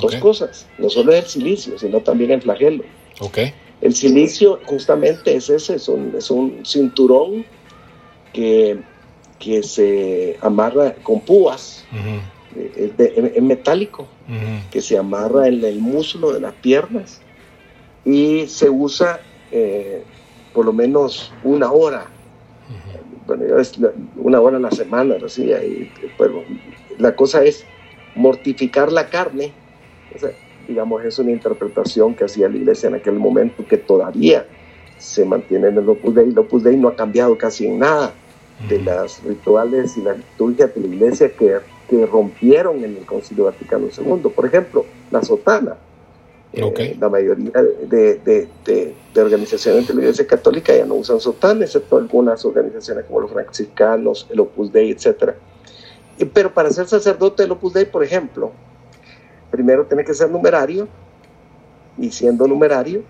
dos 0.00 0.16
cosas, 0.16 0.66
no 0.78 0.90
solo 0.90 1.12
el 1.12 1.24
silicio, 1.24 1.78
sino 1.78 2.00
también 2.00 2.32
el 2.32 2.42
flagelo. 2.42 2.84
Okay. 3.20 3.52
El 3.80 3.94
silicio 3.94 4.60
justamente 4.64 5.34
es 5.34 5.48
ese, 5.48 5.76
es 5.76 5.88
un, 5.88 6.14
es 6.16 6.30
un 6.30 6.64
cinturón 6.66 7.44
que, 8.32 8.78
que 9.38 9.62
se 9.62 10.36
amarra 10.42 10.94
con 11.02 11.20
púas 11.20 11.86
es, 12.76 13.42
metálico, 13.42 14.06
que 14.70 14.80
se 14.80 14.98
amarra 14.98 15.48
en 15.48 15.64
el 15.64 15.78
muslo 15.78 16.32
de 16.32 16.40
las 16.40 16.54
piernas 16.54 17.20
y 18.04 18.46
se 18.46 18.68
usa 18.70 19.20
eh, 19.52 20.02
por 20.52 20.64
lo 20.66 20.72
menos 20.72 21.32
una 21.44 21.70
hora. 21.70 22.06
Bueno, 23.30 23.60
es 23.60 23.78
una 24.16 24.40
hora 24.40 24.56
a 24.56 24.60
la 24.60 24.72
semana, 24.72 25.14
así, 25.24 25.44
y, 25.52 25.88
la 26.98 27.14
cosa 27.14 27.44
es 27.44 27.64
mortificar 28.16 28.90
la 28.90 29.08
carne. 29.08 29.52
digamos, 30.66 31.04
es 31.04 31.16
una 31.20 31.30
interpretación 31.30 32.16
que 32.16 32.24
hacía 32.24 32.48
la 32.48 32.56
iglesia 32.56 32.88
en 32.88 32.96
aquel 32.96 33.14
momento 33.14 33.64
que 33.68 33.76
todavía 33.76 34.46
se 34.98 35.24
mantiene 35.24 35.68
en 35.68 35.78
el 35.78 35.88
Opus 35.88 36.12
Dei. 36.12 36.28
El 36.28 36.38
Opus 36.40 36.64
Dei 36.64 36.76
no 36.76 36.88
ha 36.88 36.96
cambiado 36.96 37.38
casi 37.38 37.68
en 37.68 37.78
nada 37.78 38.12
de 38.68 38.82
las 38.82 39.22
rituales 39.22 39.96
y 39.96 40.02
las 40.02 40.16
liturgias 40.16 40.74
de 40.74 40.80
la 40.80 40.86
iglesia 40.88 41.30
que 41.30 41.58
que 41.88 42.06
rompieron 42.06 42.84
en 42.84 42.96
el 42.96 43.04
Concilio 43.04 43.44
Vaticano 43.44 43.86
II. 43.86 44.30
Por 44.34 44.46
ejemplo, 44.46 44.86
la 45.10 45.22
sotana. 45.22 45.76
Eh, 46.52 46.96
la 46.98 47.08
mayoría 47.08 47.52
de, 47.52 48.48
organizaciones 49.16 49.86
de 49.86 49.94
la 49.94 50.00
Iglesia 50.00 50.26
Católica 50.26 50.74
ya 50.74 50.84
no 50.84 50.94
usan 50.94 51.20
sotana, 51.20 51.64
excepto 51.64 51.96
algunas 51.96 52.44
organizaciones 52.44 53.04
como 53.04 53.20
los 53.20 53.30
franciscanos, 53.30 54.26
el 54.30 54.40
Opus 54.40 54.72
Dei, 54.72 54.90
etc. 54.90 55.34
pero 56.32 56.52
para 56.52 56.70
ser 56.70 56.88
sacerdote 56.88 57.44
del 57.44 57.52
Opus 57.52 57.74
Dei, 57.74 57.84
por 57.84 58.02
ejemplo, 58.02 58.50
primero 59.50 59.86
tiene 59.86 60.04
que 60.04 60.12
ser 60.12 60.28
numerario, 60.28 60.88
y 61.96 62.10
siendo 62.10 62.48
numerario, 62.48 63.02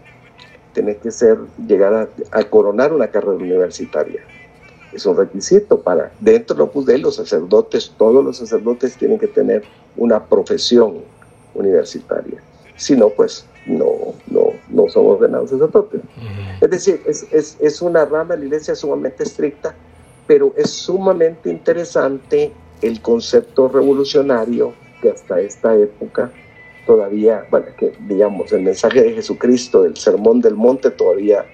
tiene 0.75 0.97
que 0.97 1.11
ser, 1.11 1.39
llegar 1.67 2.11
a 2.31 2.45
coronar 2.45 2.93
una 2.93 3.09
carrera 3.09 3.33
universitaria 3.33 4.21
es 4.93 5.07
un 5.07 5.17
requisito 5.17 5.81
para, 5.81 6.13
dentro 6.21 6.55
del 6.55 6.63
Opus 6.63 6.87
Dei, 6.87 7.01
los 7.01 7.17
sacerdotes, 7.17 7.93
todos 7.97 8.25
los 8.25 8.39
sacerdotes 8.39 8.97
tienen 8.97 9.19
que 9.19 9.29
tener 9.29 9.63
una 9.97 10.25
profesión 10.25 10.99
universitaria. 11.55 12.43
Si 12.81 12.97
no, 12.97 13.11
pues 13.11 13.45
no, 13.67 14.15
no, 14.29 14.55
no 14.71 14.89
son 14.89 15.07
ordenados 15.07 15.51
sacerdotes. 15.51 16.01
Es 16.63 16.71
decir, 16.71 17.03
es, 17.07 17.27
es, 17.31 17.59
es 17.61 17.83
una 17.83 18.07
rama 18.07 18.35
de 18.35 18.41
la 18.41 18.45
iglesia 18.47 18.75
sumamente 18.75 19.23
estricta, 19.23 19.75
pero 20.27 20.55
es 20.57 20.71
sumamente 20.71 21.51
interesante 21.51 22.53
el 22.81 23.03
concepto 23.03 23.69
revolucionario 23.69 24.73
que 25.03 25.11
hasta 25.11 25.41
esta 25.41 25.77
época 25.77 26.33
todavía, 26.87 27.47
bueno, 27.51 27.67
que 27.77 27.93
digamos, 28.09 28.51
el 28.53 28.63
mensaje 28.63 29.03
de 29.03 29.13
Jesucristo, 29.13 29.83
del 29.83 29.99
sermón 29.99 30.41
del 30.41 30.55
monte, 30.55 30.91
todavía 30.91 31.45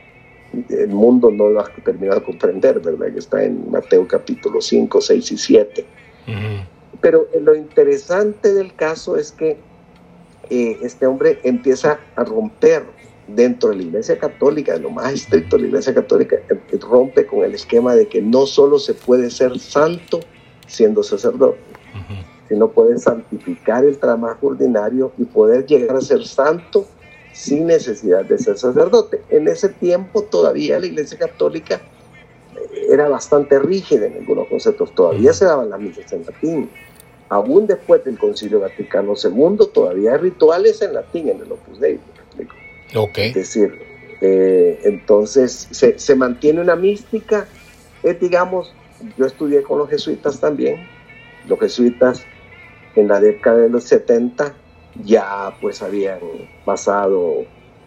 el 0.69 0.89
mundo 0.91 1.33
no 1.33 1.49
lo 1.49 1.61
ha 1.61 1.69
terminado 1.85 2.21
de 2.21 2.27
comprender, 2.27 2.79
¿verdad? 2.79 3.13
Que 3.13 3.19
está 3.19 3.43
en 3.43 3.69
Mateo 3.69 4.07
capítulo 4.07 4.61
5, 4.61 5.01
6 5.01 5.33
y 5.33 5.39
7. 5.39 5.87
Pero 7.01 7.27
lo 7.41 7.57
interesante 7.57 8.55
del 8.55 8.75
caso 8.75 9.17
es 9.17 9.33
que 9.33 9.59
eh, 10.51 10.79
este 10.83 11.07
hombre 11.07 11.41
empieza 11.43 11.99
a 12.15 12.25
romper 12.25 12.85
dentro 13.27 13.71
de 13.71 13.77
la 13.77 13.83
Iglesia 13.83 14.19
Católica, 14.19 14.75
de 14.75 14.81
lo 14.81 14.91
más 14.91 15.13
estricto 15.13 15.57
de 15.57 15.63
la 15.63 15.69
Iglesia 15.69 15.95
Católica, 15.95 16.37
eh, 16.49 16.79
rompe 16.81 17.27
con 17.27 17.45
el 17.45 17.55
esquema 17.55 17.95
de 17.95 18.07
que 18.07 18.23
no 18.23 18.47
solo 18.47 18.79
se 18.79 18.95
puede 18.95 19.31
ser 19.31 19.59
santo 19.59 20.21
siendo 20.67 21.03
sacerdote, 21.03 21.59
sino 22.49 22.69
puede 22.69 22.99
santificar 22.99 23.85
el 23.85 23.99
trabajo 23.99 24.49
ordinario 24.49 25.13
y 25.19 25.25
poder 25.25 25.67
llegar 25.67 25.97
a 25.97 26.01
ser 26.01 26.25
santo 26.27 26.87
sin 27.33 27.67
necesidad 27.67 28.25
de 28.25 28.39
ser 28.39 28.57
sacerdote. 28.59 29.21
En 29.31 29.49
ese 29.49 29.69
tiempo 29.69 30.23
todavía 30.23 30.81
la 30.81 30.87
Iglesia 30.87 31.19
Católica 31.19 31.81
eh, 32.57 32.87
era 32.91 33.09
bastante 33.09 33.59
rígida 33.59 34.07
en 34.07 34.15
algunos 34.15 34.49
conceptos, 34.49 34.95
todavía 34.95 35.33
se 35.33 35.45
daban 35.45 35.71
las 35.71 35.81
misas 35.81 36.13
en 36.13 36.25
latín. 36.25 36.71
Aún 37.29 37.67
después 37.67 38.05
del 38.05 38.19
Concilio 38.19 38.61
Vaticano 38.61 39.15
II, 39.23 39.67
todavía 39.73 40.13
hay 40.13 40.19
rituales 40.19 40.81
en 40.83 40.95
latín 40.95 41.29
en 41.29 41.41
el 41.41 41.53
Opus 41.53 41.81
Dei. 41.81 41.99
Okay. 42.95 43.29
Es 43.29 43.35
decir, 43.35 43.83
eh, 44.21 44.81
entonces 44.85 45.69
se, 45.71 45.99
se, 45.99 46.15
mantiene 46.15 46.61
una 46.61 46.77
mística, 46.77 47.49
es 48.03 48.21
digamos, 48.21 48.73
yo 49.19 49.27
estudié 49.27 49.63
con 49.63 49.79
los 49.79 49.91
jesuitas 49.91 50.41
también, 50.41 50.87
los 51.49 51.59
jesuitas 51.59 52.25
en 52.95 53.09
la 53.09 53.21
década 53.21 53.59
de 53.59 53.69
los 53.69 53.85
70 53.85 54.55
ya 55.05 55.53
pues 55.61 55.83
habían 55.83 56.21
pasado 56.65 57.45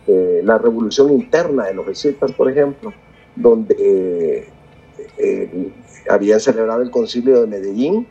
eh, 0.08 0.41
la 0.43 0.58
revolución 0.58 1.12
interna 1.12 1.65
de 1.65 1.74
los 1.74 1.86
jesuitas, 1.86 2.31
por 2.34 2.50
ejemplo, 2.51 2.93
donde 3.36 4.48
eh, 5.17 5.72
habían 6.10 6.39
celebrado 6.39 6.81
el 6.81 6.91
concilio 6.91 7.41
de 7.41 7.48
Medellín 7.48 8.08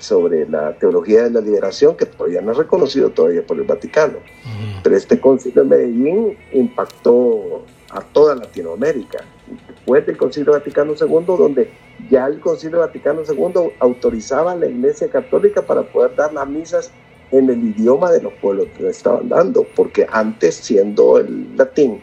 sobre 0.00 0.48
la 0.48 0.72
teología 0.78 1.24
de 1.24 1.30
la 1.30 1.40
liberación, 1.40 1.96
que 1.96 2.06
todavía 2.06 2.40
no 2.40 2.52
es 2.52 2.58
reconocido 2.58 3.10
todavía 3.10 3.46
por 3.46 3.58
el 3.58 3.64
Vaticano. 3.64 4.18
Pero 4.82 4.96
este 4.96 5.20
concilio 5.20 5.62
de 5.62 5.68
Medellín 5.68 6.38
impactó 6.52 7.64
a 7.90 8.00
toda 8.00 8.34
Latinoamérica. 8.34 9.24
Después 9.68 10.06
del 10.06 10.16
concilio 10.16 10.52
Vaticano 10.52 10.94
II, 10.98 11.24
donde 11.26 11.70
ya 12.08 12.26
el 12.26 12.40
concilio 12.40 12.78
Vaticano 12.78 13.22
II 13.28 13.72
autorizaba 13.78 14.52
a 14.52 14.56
la 14.56 14.66
Iglesia 14.66 15.08
Católica 15.08 15.62
para 15.62 15.82
poder 15.82 16.14
dar 16.14 16.32
las 16.32 16.48
misas 16.48 16.90
en 17.30 17.48
el 17.50 17.62
idioma 17.62 18.10
de 18.10 18.22
los 18.22 18.32
pueblos 18.34 18.68
que 18.76 18.88
estaban 18.88 19.28
dando, 19.28 19.64
porque 19.76 20.06
antes 20.10 20.56
siendo 20.56 21.18
el 21.18 21.56
latín, 21.56 22.00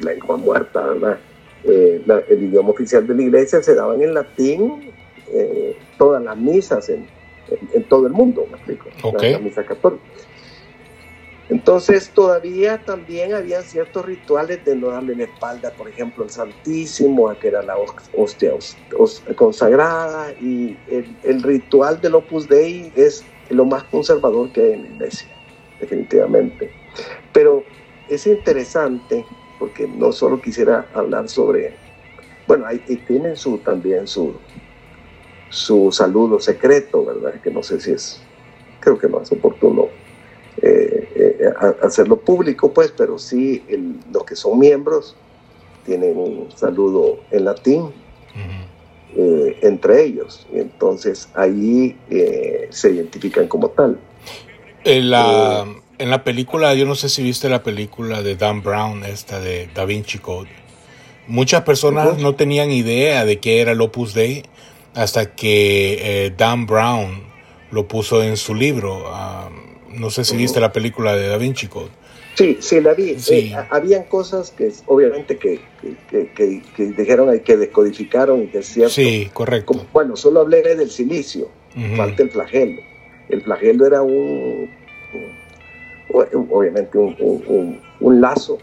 lengua 0.00 0.36
muerta, 0.36 0.82
¿verdad? 0.82 1.18
Eh, 1.64 2.02
el 2.28 2.42
idioma 2.42 2.70
oficial 2.70 3.06
de 3.06 3.14
la 3.14 3.22
iglesia 3.22 3.62
se 3.62 3.74
daban 3.74 4.02
en 4.02 4.14
latín 4.14 4.91
eh, 5.32 5.76
todas 5.98 6.22
las 6.22 6.36
misas 6.36 6.88
en, 6.88 7.06
en, 7.72 7.84
todo 7.84 8.06
el 8.06 8.12
mundo, 8.12 8.46
me 8.50 8.56
explico, 8.56 8.88
la, 9.20 9.38
misa 9.38 9.64
católica. 9.64 10.02
Entonces 11.48 12.10
todavía 12.10 12.82
también 12.84 13.34
había 13.34 13.62
ciertos 13.62 14.06
rituales 14.06 14.64
de 14.64 14.74
no 14.74 14.88
darle 14.88 15.16
la 15.16 15.24
espalda, 15.24 15.70
por 15.72 15.88
ejemplo, 15.88 16.24
al 16.24 16.30
Santísimo, 16.30 17.28
a 17.28 17.38
que 17.38 17.48
era 17.48 17.62
la 17.62 17.76
hostia 18.16 18.52
consagrada, 19.36 20.32
y 20.40 20.76
el, 20.88 21.14
el 21.24 21.42
ritual 21.42 22.00
del 22.00 22.14
Opus 22.14 22.48
Dei 22.48 22.90
es 22.96 23.24
lo 23.50 23.64
más 23.64 23.82
conservador 23.84 24.50
que 24.52 24.62
hay 24.62 24.72
en 24.72 24.82
la 24.82 24.88
iglesia, 24.88 25.28
definitivamente. 25.80 26.70
Pero 27.32 27.64
es 28.08 28.26
interesante 28.26 29.24
porque 29.58 29.86
no 29.86 30.12
solo 30.12 30.40
quisiera 30.40 30.86
hablar 30.92 31.28
sobre, 31.28 31.74
bueno, 32.46 32.66
hay, 32.66 32.78
tienen 32.78 33.36
su, 33.36 33.58
también 33.58 34.06
su, 34.06 34.34
su 35.52 35.92
saludo 35.92 36.40
secreto, 36.40 37.04
¿verdad? 37.04 37.34
Que 37.42 37.50
no 37.50 37.62
sé 37.62 37.78
si 37.78 37.92
es, 37.92 38.20
creo 38.80 38.98
que 38.98 39.06
no 39.06 39.20
es 39.20 39.30
oportuno 39.30 39.88
eh, 40.62 41.08
eh, 41.14 41.52
hacerlo 41.82 42.16
público, 42.16 42.72
pues, 42.72 42.92
pero 42.96 43.18
sí 43.18 43.62
los 44.10 44.24
que 44.24 44.34
son 44.34 44.58
miembros 44.58 45.14
tienen 45.84 46.16
un 46.16 46.48
saludo 46.56 47.20
en 47.30 47.44
latín 47.44 47.90
eh, 49.14 49.58
entre 49.60 50.04
ellos. 50.04 50.46
Entonces 50.54 51.28
ahí 51.34 51.98
se 52.70 52.90
identifican 52.90 53.46
como 53.46 53.68
tal. 53.68 53.98
En 54.84 55.10
la, 55.10 55.66
en 55.98 56.10
la 56.10 56.24
película, 56.24 56.72
yo 56.74 56.86
no 56.86 56.94
sé 56.94 57.10
si 57.10 57.22
viste 57.22 57.50
la 57.50 57.62
película 57.62 58.22
de 58.22 58.36
Dan 58.36 58.62
Brown, 58.62 59.04
esta 59.04 59.38
de 59.38 59.68
Da 59.74 59.84
Vinci 59.84 60.18
Code. 60.18 60.48
Muchas 61.26 61.62
personas 61.62 62.18
no 62.18 62.34
tenían 62.36 62.70
idea 62.70 63.26
de 63.26 63.38
qué 63.38 63.60
era 63.60 63.72
el 63.72 63.80
Opus 63.82 64.14
Dei 64.14 64.44
hasta 64.94 65.34
que 65.34 66.32
Dan 66.36 66.66
Brown 66.66 67.22
lo 67.70 67.88
puso 67.88 68.22
en 68.22 68.36
su 68.36 68.54
libro. 68.54 69.04
Ah, 69.06 69.50
no 69.94 70.10
sé 70.10 70.24
si 70.24 70.36
viste 70.36 70.60
la 70.60 70.72
película 70.72 71.16
de 71.16 71.28
Da 71.28 71.38
Vinci 71.38 71.66
Code. 71.66 71.90
Sí, 72.34 72.58
sí, 72.60 72.80
la 72.80 72.94
vi. 72.94 73.18
Sí. 73.18 73.52
Eh, 73.52 73.56
habían 73.70 74.04
cosas 74.04 74.50
que 74.50 74.72
obviamente 74.86 75.36
que, 75.36 75.60
que, 76.10 76.30
que, 76.34 76.84
dijeron 76.86 77.38
que 77.40 77.56
descodificaron, 77.56 78.48
que 78.48 78.58
es 78.58 78.66
cierto. 78.66 78.92
Sí, 78.92 79.28
correcto. 79.32 79.86
bueno, 79.92 80.16
solo 80.16 80.40
hablé 80.40 80.62
del 80.62 80.90
silicio, 80.90 81.48
falta 81.96 82.22
el 82.22 82.30
flagelo. 82.30 82.80
El 83.28 83.42
flagelo 83.42 83.86
era 83.86 84.02
un, 84.02 84.70
obviamente 86.12 86.98
un, 86.98 87.80
un, 88.00 88.20
lazo 88.20 88.58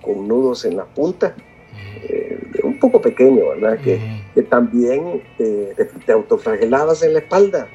con, 0.00 0.28
nudos 0.28 0.64
en 0.64 0.76
la 0.76 0.84
punta, 0.84 1.34
eh, 2.02 2.38
un 2.62 2.78
poco 2.78 3.00
pequeño, 3.00 3.48
¿verdad? 3.48 3.80
Que, 3.80 4.00
también 4.40 5.22
te, 5.36 5.74
te 6.06 6.12
autoflagelabas 6.12 7.02
en 7.02 7.12
la 7.12 7.18
espalda 7.18 7.68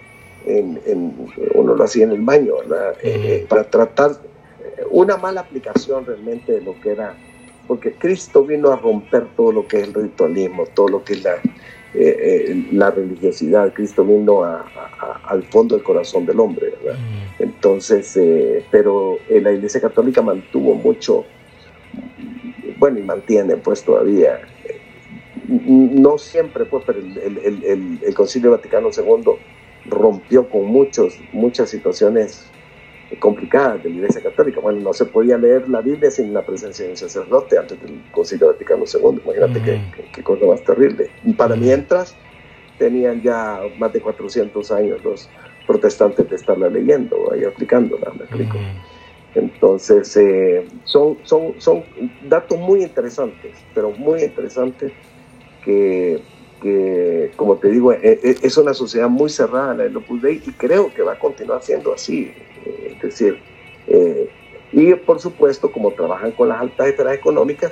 en, 0.47 1.13
uno 1.53 1.75
lo 1.75 1.83
hacía 1.83 2.05
en 2.05 2.11
el 2.11 2.21
baño, 2.21 2.53
¿verdad? 2.59 2.95
Eh, 3.03 3.21
eh, 3.25 3.45
para 3.47 3.63
tratar 3.63 4.11
eh, 4.11 4.83
una 4.91 5.17
mala 5.17 5.41
aplicación 5.41 6.05
realmente 6.05 6.53
de 6.53 6.61
lo 6.61 6.79
que 6.79 6.91
era, 6.91 7.15
porque 7.67 7.93
Cristo 7.93 8.43
vino 8.43 8.71
a 8.71 8.77
romper 8.77 9.27
todo 9.35 9.51
lo 9.51 9.67
que 9.67 9.81
es 9.81 9.87
el 9.87 9.93
ritualismo, 9.93 10.65
todo 10.73 10.87
lo 10.87 11.03
que 11.03 11.13
es 11.13 11.23
la, 11.23 11.35
la 12.71 12.91
religiosidad, 12.91 13.73
Cristo 13.73 14.05
vino 14.05 14.43
al 14.43 15.43
fondo 15.43 15.75
del 15.75 15.83
corazón 15.83 16.25
del 16.25 16.39
hombre, 16.39 16.73
¿verdad? 16.81 16.99
Entonces, 17.39 18.17
pero 18.71 19.17
la 19.29 19.51
Iglesia 19.51 19.81
Católica 19.81 20.21
mantuvo 20.21 20.75
mucho, 20.75 21.25
bueno, 22.77 22.99
y 22.99 23.03
mantiene 23.03 23.57
pues 23.57 23.83
todavía, 23.83 24.39
no 25.47 26.17
siempre 26.17 26.65
pues, 26.65 26.83
pero 26.85 26.99
el, 26.99 27.17
el, 27.17 27.99
el 28.03 28.13
Concilio 28.13 28.51
Vaticano 28.51 28.89
II 28.95 29.33
rompió 29.89 30.49
con 30.49 30.65
muchos, 30.65 31.17
muchas 31.31 31.69
situaciones 31.69 32.49
complicadas 33.19 33.81
de 33.83 33.89
la 33.89 33.95
Iglesia 33.95 34.21
Católica. 34.21 34.59
Bueno, 34.59 34.81
no 34.81 34.93
se 34.93 35.05
podía 35.05 35.37
leer 35.37 35.69
la 35.69 35.81
Biblia 35.81 36.11
sin 36.11 36.33
la 36.33 36.45
presencia 36.45 36.85
de 36.85 36.91
un 36.91 36.97
sacerdote 36.97 37.57
antes 37.57 37.81
del 37.81 38.01
Concilio 38.11 38.47
Vaticano 38.47 38.83
II. 38.85 39.21
Imagínate 39.23 39.81
qué, 40.11 40.23
cosa 40.23 40.45
más 40.45 40.63
terrible. 40.63 41.09
Y 41.23 41.33
para 41.33 41.55
mientras 41.55 42.15
tenían 42.77 43.21
ya 43.21 43.61
más 43.79 43.93
de 43.93 44.01
400 44.01 44.71
años 44.71 45.03
los 45.03 45.29
protestantes 45.65 46.29
de 46.29 46.35
estarla 46.35 46.69
leyendo 46.69 47.17
y 47.39 47.45
aplicándola, 47.45 48.11
me 48.11 48.25
explico. 48.25 48.57
Entonces, 49.35 50.15
eh, 50.17 50.65
son, 50.83 51.17
son, 51.23 51.53
son 51.59 51.83
datos 52.23 52.57
muy 52.57 52.83
interesantes, 52.83 53.57
pero 53.73 53.91
muy 53.91 54.23
interesantes 54.23 54.91
que 55.67 56.21
que, 56.61 57.31
como 57.35 57.57
te 57.57 57.69
digo, 57.69 57.93
e, 57.93 58.19
e, 58.23 58.37
es 58.41 58.57
una 58.57 58.73
sociedad 58.73 59.09
muy 59.09 59.29
cerrada 59.29 59.73
la 59.73 59.83
del 59.83 59.97
Opus 59.97 60.21
Dei 60.21 60.41
y 60.45 60.51
creo 60.51 60.93
que 60.93 61.01
va 61.01 61.13
a 61.13 61.19
continuar 61.19 61.61
siendo 61.61 61.93
así. 61.93 62.31
Eh, 62.65 62.93
es 62.95 63.01
decir, 63.01 63.39
eh, 63.87 64.29
y 64.71 64.93
por 64.95 65.19
supuesto, 65.19 65.71
como 65.71 65.91
trabajan 65.91 66.31
con 66.31 66.49
las 66.49 66.59
altas 66.59 66.87
esferas 66.87 67.13
económicas, 67.13 67.71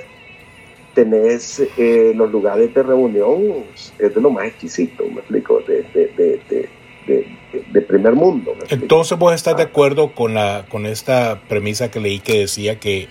tenés 0.94 1.60
eh, 1.76 2.12
los 2.14 2.30
lugares 2.30 2.72
de 2.72 2.82
reunión, 2.82 3.64
es 3.98 4.14
de 4.14 4.20
lo 4.20 4.30
más 4.30 4.46
exquisito, 4.46 5.04
me 5.04 5.20
explico, 5.20 5.60
de, 5.66 5.82
de, 5.92 6.40
de, 7.06 7.26
de 7.72 7.82
primer 7.82 8.14
mundo. 8.14 8.54
Entonces 8.70 9.18
vos 9.18 9.34
estás 9.34 9.56
de 9.56 9.64
acuerdo 9.64 10.12
con, 10.14 10.34
la, 10.34 10.64
con 10.68 10.86
esta 10.86 11.40
premisa 11.48 11.90
que 11.90 12.00
leí 12.00 12.20
que 12.20 12.40
decía 12.40 12.80
que 12.80 13.08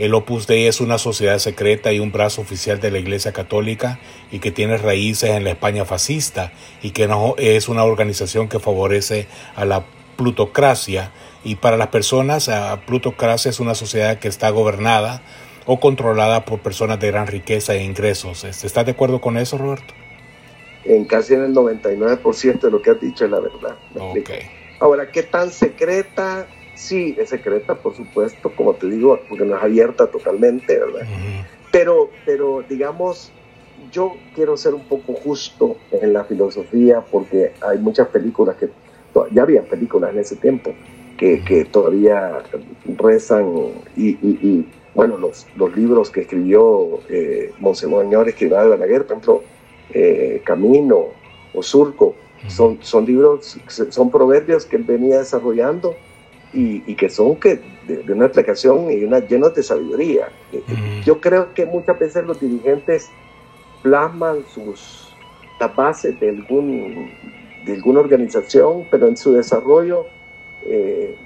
el 0.00 0.14
Opus 0.14 0.46
Dei 0.46 0.66
es 0.66 0.80
una 0.80 0.96
sociedad 0.96 1.38
secreta 1.38 1.92
y 1.92 2.00
un 2.00 2.10
brazo 2.10 2.40
oficial 2.40 2.80
de 2.80 2.90
la 2.90 2.98
Iglesia 2.98 3.32
Católica 3.32 4.00
y 4.32 4.38
que 4.38 4.50
tiene 4.50 4.78
raíces 4.78 5.28
en 5.28 5.44
la 5.44 5.50
España 5.50 5.84
fascista 5.84 6.52
y 6.82 6.92
que 6.92 7.06
no 7.06 7.34
es 7.36 7.68
una 7.68 7.84
organización 7.84 8.48
que 8.48 8.58
favorece 8.58 9.26
a 9.56 9.66
la 9.66 9.84
plutocracia 10.16 11.12
y 11.44 11.56
para 11.56 11.76
las 11.76 11.88
personas 11.88 12.48
la 12.48 12.80
plutocracia 12.86 13.50
es 13.50 13.60
una 13.60 13.74
sociedad 13.74 14.18
que 14.18 14.28
está 14.28 14.48
gobernada 14.48 15.20
o 15.66 15.80
controlada 15.80 16.46
por 16.46 16.60
personas 16.60 16.98
de 16.98 17.10
gran 17.10 17.26
riqueza 17.26 17.74
e 17.74 17.84
ingresos. 17.84 18.44
Este, 18.44 18.66
¿Estás 18.66 18.86
de 18.86 18.92
acuerdo 18.92 19.20
con 19.20 19.36
eso, 19.36 19.58
Roberto? 19.58 19.92
En 20.86 21.04
casi 21.04 21.34
en 21.34 21.44
el 21.44 21.54
99% 21.54 22.58
de 22.58 22.70
lo 22.70 22.80
que 22.80 22.92
has 22.92 23.00
dicho 23.02 23.26
es 23.26 23.30
la 23.30 23.40
verdad. 23.40 23.76
Ahora, 24.80 25.10
¿qué 25.12 25.22
tan 25.22 25.50
secreta? 25.50 26.46
Sí, 26.80 27.14
es 27.18 27.28
secreta, 27.28 27.74
por 27.74 27.94
supuesto, 27.94 28.50
como 28.56 28.72
te 28.72 28.88
digo, 28.88 29.20
porque 29.28 29.44
no 29.44 29.54
es 29.54 29.62
abierta 29.62 30.06
totalmente, 30.06 30.78
¿verdad? 30.78 31.06
pero, 31.70 32.08
pero, 32.24 32.64
digamos, 32.66 33.30
yo 33.92 34.16
quiero 34.34 34.56
ser 34.56 34.72
un 34.72 34.84
poco 34.84 35.12
justo 35.12 35.76
en 35.92 36.14
la 36.14 36.24
filosofía 36.24 37.02
porque 37.02 37.52
hay 37.60 37.76
muchas 37.76 38.08
películas 38.08 38.56
que, 38.56 38.70
ya 39.30 39.42
había 39.42 39.62
películas 39.62 40.14
en 40.14 40.20
ese 40.20 40.36
tiempo, 40.36 40.72
que, 41.18 41.44
que 41.44 41.66
todavía 41.66 42.42
rezan 42.96 43.52
y, 43.94 44.64
bueno, 44.94 45.18
los, 45.18 45.46
los, 45.56 45.76
libros 45.76 46.08
que 46.08 46.22
escribió 46.22 47.00
eh, 47.10 47.52
Monseñor 47.58 48.26
Escribá 48.26 48.62
de 48.62 48.70
Balaguer, 48.70 49.02
por 49.02 49.12
ejemplo, 49.18 49.42
eh, 49.92 50.40
Camino 50.44 51.08
o 51.52 51.62
Surco, 51.62 52.14
son, 52.48 52.78
son 52.80 53.04
libros, 53.04 53.58
son 53.90 54.10
proverbios 54.10 54.64
que 54.64 54.76
él 54.76 54.84
venía 54.84 55.18
desarrollando 55.18 55.94
y, 56.52 56.94
que 56.94 57.08
son 57.08 57.36
que 57.36 57.60
de, 57.86 58.12
una 58.12 58.26
explicación 58.26 58.90
y 58.90 59.04
una, 59.04 59.20
llenos 59.20 59.54
de 59.54 59.62
sabiduría. 59.62 60.28
Yo 61.04 61.20
creo 61.20 61.54
que 61.54 61.66
muchas 61.66 61.98
veces 61.98 62.24
los 62.24 62.40
dirigentes 62.40 63.10
plasman 63.82 64.44
sus, 64.52 65.14
las 65.58 65.74
bases 65.74 66.18
de, 66.20 66.30
algún, 66.30 67.10
de 67.64 67.74
alguna 67.74 68.00
organización, 68.00 68.84
pero 68.90 69.06
en 69.08 69.16
su 69.16 69.32
desarrollo 69.32 70.06
eh, 70.66 71.16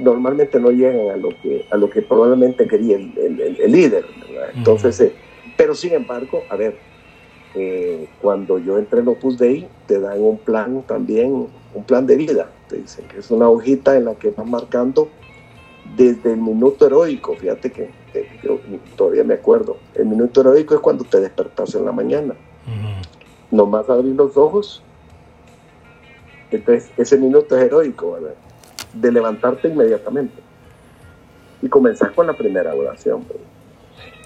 normalmente 0.00 0.58
no 0.58 0.70
llegan 0.70 1.10
a 1.10 1.16
lo 1.16 1.28
que, 1.40 1.66
a 1.70 1.76
lo 1.76 1.90
que 1.90 2.02
probablemente 2.02 2.66
quería 2.66 2.96
el, 2.96 3.56
el, 3.60 3.72
líder. 3.72 4.04
Entonces, 4.54 5.00
eh, 5.00 5.12
pero 5.56 5.74
sin 5.74 5.92
embargo, 5.92 6.42
a 6.48 6.56
ver, 6.56 6.76
eh, 7.54 8.08
cuando 8.20 8.58
yo 8.58 8.78
entré 8.78 9.00
en 9.00 9.08
Opus 9.08 9.38
Dei, 9.38 9.68
te 9.86 10.00
dan 10.00 10.20
un 10.20 10.38
plan 10.38 10.82
también, 10.86 11.46
un 11.74 11.84
plan 11.84 12.06
de 12.06 12.16
vida 12.16 12.48
dicen, 12.70 13.06
que 13.08 13.18
es 13.18 13.30
una 13.30 13.48
hojita 13.48 13.96
en 13.96 14.06
la 14.06 14.14
que 14.14 14.30
van 14.30 14.50
marcando 14.50 15.08
desde 15.96 16.32
el 16.32 16.40
minuto 16.40 16.86
heroico, 16.86 17.34
fíjate 17.34 17.70
que, 17.70 17.90
yo 18.42 18.58
todavía 18.96 19.24
me 19.24 19.34
acuerdo, 19.34 19.76
el 19.94 20.06
minuto 20.06 20.40
heroico 20.40 20.74
es 20.74 20.80
cuando 20.80 21.04
te 21.04 21.20
despertas 21.20 21.74
en 21.74 21.84
la 21.84 21.92
mañana, 21.92 22.34
nomás 23.50 23.88
abrir 23.88 24.14
los 24.14 24.36
ojos, 24.36 24.82
entonces 26.50 26.90
ese 26.96 27.18
minuto 27.18 27.56
es 27.56 27.64
heroico, 27.64 28.18
de 28.92 29.12
levantarte 29.12 29.68
inmediatamente 29.68 30.40
y 31.60 31.68
comenzar 31.68 32.14
con 32.14 32.26
la 32.26 32.36
primera 32.36 32.74
oración. 32.74 33.24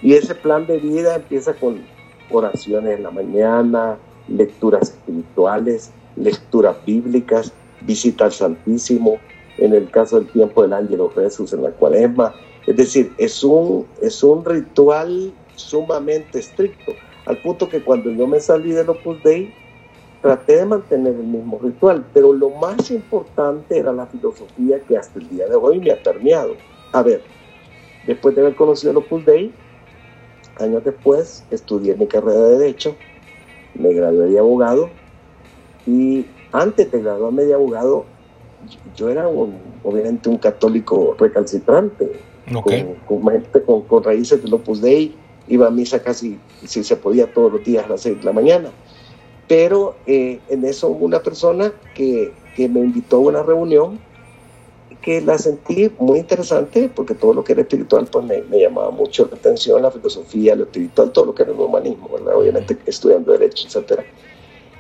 Y 0.02 0.14
ese 0.14 0.34
plan 0.34 0.66
de 0.66 0.78
vida 0.78 1.16
empieza 1.16 1.54
con 1.54 1.82
oraciones 2.30 2.96
en 2.96 3.02
la 3.02 3.11
mañana, 3.11 3.96
lecturas 4.28 4.90
espirituales, 4.90 5.90
lecturas 6.22 6.76
bíblicas, 6.85 7.52
visita 7.83 8.26
al 8.26 8.33
Santísimo, 8.33 9.18
en 9.59 9.74
el 9.74 9.90
caso 9.90 10.16
del 10.20 10.28
tiempo 10.28 10.62
del 10.62 10.72
Ángel 10.72 11.00
Jesús 11.14 11.52
en 11.52 11.62
la 11.62 11.70
cuaresma. 11.70 12.35
Es 12.66 12.76
decir, 12.76 13.12
es 13.18 13.42
un, 13.42 13.87
es 14.02 14.22
un 14.22 14.44
ritual 14.44 15.33
sumamente 15.57 16.38
estricto, 16.38 16.92
al 17.26 17.38
punto 17.38 17.68
que 17.68 17.83
cuando 17.83 18.11
yo 18.11 18.26
me 18.26 18.40
salí 18.40 18.72
del 18.72 18.88
Opus 18.88 19.22
Dei, 19.22 19.52
traté 20.22 20.57
de 20.57 20.66
mantener 20.66 21.14
el 21.14 21.24
mismo 21.24 21.59
ritual, 21.62 22.04
pero 22.12 22.33
lo 22.33 22.50
más 22.50 22.90
importante 22.90 23.78
era 23.78 23.92
la 23.92 24.07
filosofía 24.07 24.81
que 24.81 24.96
hasta 24.96 25.18
el 25.18 25.28
día 25.28 25.46
de 25.46 25.54
hoy 25.54 25.78
me 25.78 25.90
ha 25.92 26.02
permeado. 26.02 26.54
A 26.92 27.02
ver, 27.02 27.22
después 28.07 28.35
de 28.35 28.40
haber 28.40 28.57
conocido 28.57 28.92
el 28.92 28.96
Opus 28.98 29.24
Dei, 29.24 29.52
años 30.59 30.85
después 30.85 31.44
estudié 31.50 31.94
mi 31.96 32.07
carrera 32.07 32.40
de 32.40 32.59
Derecho, 32.59 32.96
me 33.74 33.92
gradué 33.92 34.26
de 34.26 34.38
abogado 34.38 34.90
y 35.88 36.27
antes 36.53 36.92
de 36.92 37.01
graduarme 37.01 37.44
de 37.44 37.55
abogado, 37.55 38.05
yo 38.94 39.09
era 39.09 39.27
obviamente 39.27 40.29
un 40.29 40.37
católico 40.37 41.16
recalcitrante. 41.18 42.12
con, 42.53 43.24
gente 43.31 43.62
con, 43.62 43.83
con, 43.83 44.05
raíces 44.05 44.42
del 44.42 44.53
Opus 44.53 44.83
Dei, 44.83 45.14
iba 45.48 45.66
a 45.66 45.70
misa 45.70 46.03
casi, 46.03 46.38
si 46.66 46.85
se 46.85 46.96
podía, 46.96 47.33
todos 47.33 47.53
los 47.53 47.64
días 47.64 47.87
a 47.87 47.88
las 47.88 48.03
6 48.03 48.18
de 48.18 48.24
la 48.24 48.33
mañana. 48.33 48.70
Pero 49.46 49.96
eh, 50.07 50.40
en 50.51 50.64
eso 50.66 50.88
una 50.88 51.20
persona 51.20 51.72
que, 51.94 52.33
que 52.55 52.68
me 52.68 52.81
invitó 52.81 53.16
a 53.16 53.20
una 53.20 53.42
reunión 53.42 53.98
que 55.01 55.22
la 55.22 55.38
sentí 55.38 55.90
muy 55.98 56.18
interesante 56.18 56.90
porque 56.94 57.14
todo 57.14 57.33
lo 57.33 57.44
que 57.44 57.53
era 57.53 57.62
espiritual 57.62 58.07
pues 58.11 58.27
me, 58.27 58.42
me, 58.42 58.61
llamaba 58.61 58.90
mucho 58.90 59.27
la 59.31 59.38
atención, 59.38 59.81
la 59.81 59.90
filosofía, 59.90 60.55
lo 60.55 60.64
espiritual, 60.64 61.12
todo 61.12 61.27
lo 61.27 61.35
que 61.35 61.44
era 61.44 61.53
el 61.53 61.59
humanismo, 61.59 62.11
¿verdad? 62.12 62.37
obviamente 62.37 62.77
estudiando 62.85 63.33
derecho, 63.33 63.66
etcétera. 63.66 64.05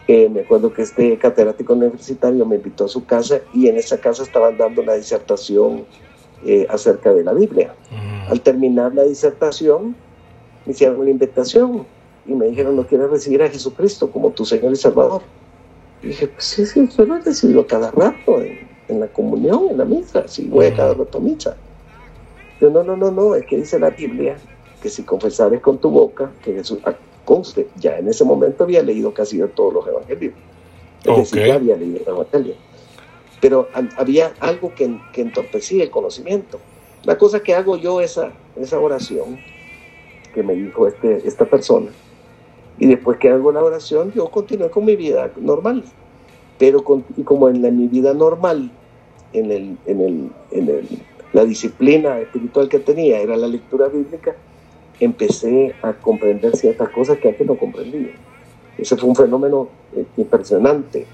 Eh, 0.08 0.30
me 0.30 0.40
acuerdo 0.40 0.72
que 0.72 0.80
este 0.80 1.18
catedrático 1.18 1.74
universitario 1.74 2.46
me 2.46 2.56
invitó 2.56 2.86
a 2.86 2.88
su 2.88 3.04
casa 3.04 3.42
y 3.52 3.68
en 3.68 3.76
esa 3.76 4.00
casa 4.00 4.22
estaban 4.22 4.56
dando 4.56 4.80
una 4.80 4.94
disertación 4.94 5.84
eh, 6.46 6.66
acerca 6.70 7.12
de 7.12 7.22
la 7.22 7.34
Biblia. 7.34 7.74
Al 8.30 8.40
terminar 8.40 8.94
la 8.94 9.02
disertación, 9.02 9.94
me 10.64 10.72
hicieron 10.72 11.00
una 11.00 11.10
invitación 11.10 11.86
y 12.24 12.32
me 12.32 12.46
dijeron, 12.46 12.74
¿no 12.74 12.86
quieres 12.86 13.10
recibir 13.10 13.42
a 13.42 13.50
Jesucristo 13.50 14.10
como 14.10 14.30
tu 14.30 14.46
Señor 14.46 14.72
y 14.72 14.76
Salvador? 14.76 15.20
Y 16.02 16.08
dije, 16.08 16.28
pues 16.28 16.44
sí, 16.44 16.64
sí, 16.64 16.88
yo 16.96 17.04
lo 17.04 17.16
he 17.16 17.20
recibido 17.20 17.66
cada 17.66 17.90
rato 17.90 18.40
en, 18.40 19.00
la 19.00 19.08
comunión, 19.08 19.68
en 19.70 19.76
la 19.76 19.84
misa, 19.84 20.26
sí, 20.26 20.48
voy 20.48 20.66
a 20.66 20.74
cada 20.74 20.94
rato 20.94 21.18
a 21.18 21.20
misa. 21.20 21.56
Yo, 22.62 22.70
no, 22.70 22.82
no, 22.82 22.96
no, 22.96 23.10
no, 23.10 23.34
es 23.34 23.44
que 23.44 23.56
dice 23.56 23.78
la 23.78 23.90
Biblia 23.90 24.38
que 24.82 24.88
si 24.88 25.02
confesares 25.02 25.60
con 25.60 25.76
tu 25.78 25.90
boca 25.90 26.30
que 26.42 26.54
Jesús, 26.54 26.78
conste, 27.28 27.68
ya 27.76 27.98
en 27.98 28.08
ese 28.08 28.24
momento 28.24 28.64
había 28.64 28.82
leído 28.82 29.12
casi 29.12 29.38
todos 29.54 29.74
los 29.74 29.86
evangelios. 29.86 30.32
Es 31.04 31.16
decir, 31.18 31.46
ya 31.46 31.56
había 31.56 31.76
leído 31.76 31.98
el 31.98 32.08
evangelio. 32.08 32.54
Pero 33.42 33.68
había 33.98 34.32
algo 34.40 34.74
que, 34.74 34.98
que 35.12 35.20
entorpecía 35.20 35.84
el 35.84 35.90
conocimiento. 35.90 36.58
La 37.04 37.18
cosa 37.18 37.40
que 37.40 37.54
hago 37.54 37.76
yo, 37.76 38.00
esa, 38.00 38.32
esa 38.56 38.80
oración 38.80 39.38
que 40.32 40.42
me 40.42 40.54
dijo 40.54 40.88
este, 40.88 41.28
esta 41.28 41.44
persona, 41.44 41.90
y 42.78 42.86
después 42.86 43.18
que 43.18 43.28
hago 43.28 43.52
la 43.52 43.62
oración, 43.62 44.10
yo 44.14 44.30
continué 44.30 44.70
con 44.70 44.86
mi 44.86 44.96
vida 44.96 45.30
normal. 45.36 45.84
Pero 46.58 46.82
con, 46.82 47.04
y 47.14 47.24
como 47.24 47.50
en 47.50 47.60
la, 47.60 47.70
mi 47.70 47.88
vida 47.88 48.14
normal, 48.14 48.70
en, 49.34 49.52
el, 49.52 49.76
en, 49.84 50.00
el, 50.00 50.30
en 50.50 50.68
el, 50.70 50.88
la 51.34 51.44
disciplina 51.44 52.20
espiritual 52.20 52.70
que 52.70 52.78
tenía 52.78 53.20
era 53.20 53.36
la 53.36 53.48
lectura 53.48 53.88
bíblica, 53.88 54.34
empecé 55.00 55.74
a 55.82 55.92
comprender 55.92 56.56
ciertas 56.56 56.88
cosas 56.90 57.18
que 57.18 57.28
antes 57.28 57.46
no 57.46 57.56
comprendía. 57.56 58.12
Ese 58.76 58.96
fue 58.96 59.08
un 59.08 59.16
fenómeno 59.16 59.68
eh, 59.94 60.04
impresionante, 60.16 61.06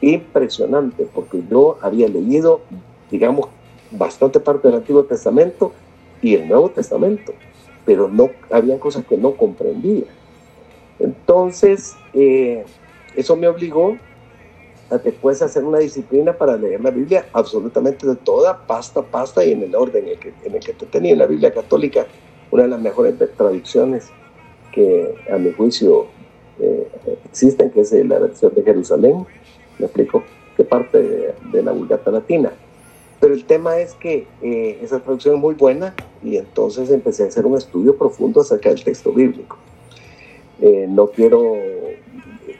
impresionante, 0.00 1.06
porque 1.14 1.42
yo 1.50 1.78
había 1.80 2.08
leído, 2.08 2.60
digamos, 3.10 3.48
bastante 3.90 4.40
parte 4.40 4.68
del 4.68 4.78
Antiguo 4.78 5.04
Testamento 5.04 5.72
y 6.22 6.34
el 6.34 6.48
Nuevo 6.48 6.70
Testamento, 6.70 7.32
pero 7.84 8.08
no 8.08 8.30
había 8.50 8.78
cosas 8.78 9.04
que 9.04 9.16
no 9.16 9.32
comprendía. 9.32 10.04
Entonces, 10.98 11.94
eh, 12.14 12.64
eso 13.16 13.36
me 13.36 13.48
obligó 13.48 13.96
a 14.90 14.98
después 14.98 15.40
hacer 15.40 15.64
una 15.64 15.78
disciplina 15.78 16.32
para 16.32 16.56
leer 16.56 16.80
la 16.80 16.90
Biblia 16.90 17.26
absolutamente 17.32 18.06
de 18.06 18.16
toda, 18.16 18.66
pasta, 18.66 19.02
pasta 19.02 19.44
y 19.44 19.52
en 19.52 19.62
el 19.62 19.74
orden 19.74 20.04
en 20.04 20.10
el 20.10 20.18
que, 20.18 20.32
en 20.44 20.54
el 20.54 20.60
que 20.60 20.72
te 20.72 20.86
tenía. 20.86 21.16
La 21.16 21.26
Biblia 21.26 21.52
católica, 21.52 22.06
una 22.50 22.64
de 22.64 22.68
las 22.68 22.80
mejores 22.80 23.14
traducciones 23.36 24.08
que 24.72 25.14
a 25.32 25.36
mi 25.38 25.52
juicio 25.52 26.06
eh, 26.58 26.88
existen, 27.24 27.70
que 27.70 27.80
es 27.80 27.92
la 27.92 28.18
versión 28.18 28.54
de 28.54 28.62
Jerusalén, 28.62 29.26
me 29.78 29.86
explico, 29.86 30.22
que 30.56 30.64
parte 30.64 31.34
de, 31.52 31.62
la 31.62 31.72
Vulgata 31.72 32.10
Latina. 32.10 32.52
Pero 33.18 33.34
el 33.34 33.44
tema 33.44 33.78
es 33.78 33.94
que 33.94 34.26
eh, 34.42 34.78
esa 34.82 35.00
traducción 35.00 35.36
es 35.36 35.40
muy 35.40 35.54
buena 35.54 35.94
y 36.22 36.36
entonces 36.36 36.90
empecé 36.90 37.24
a 37.24 37.26
hacer 37.26 37.46
un 37.46 37.56
estudio 37.56 37.96
profundo 37.96 38.40
acerca 38.40 38.70
del 38.70 38.82
texto 38.82 39.12
bíblico. 39.12 39.56
Eh, 40.60 40.86
no 40.88 41.08
quiero 41.08 41.56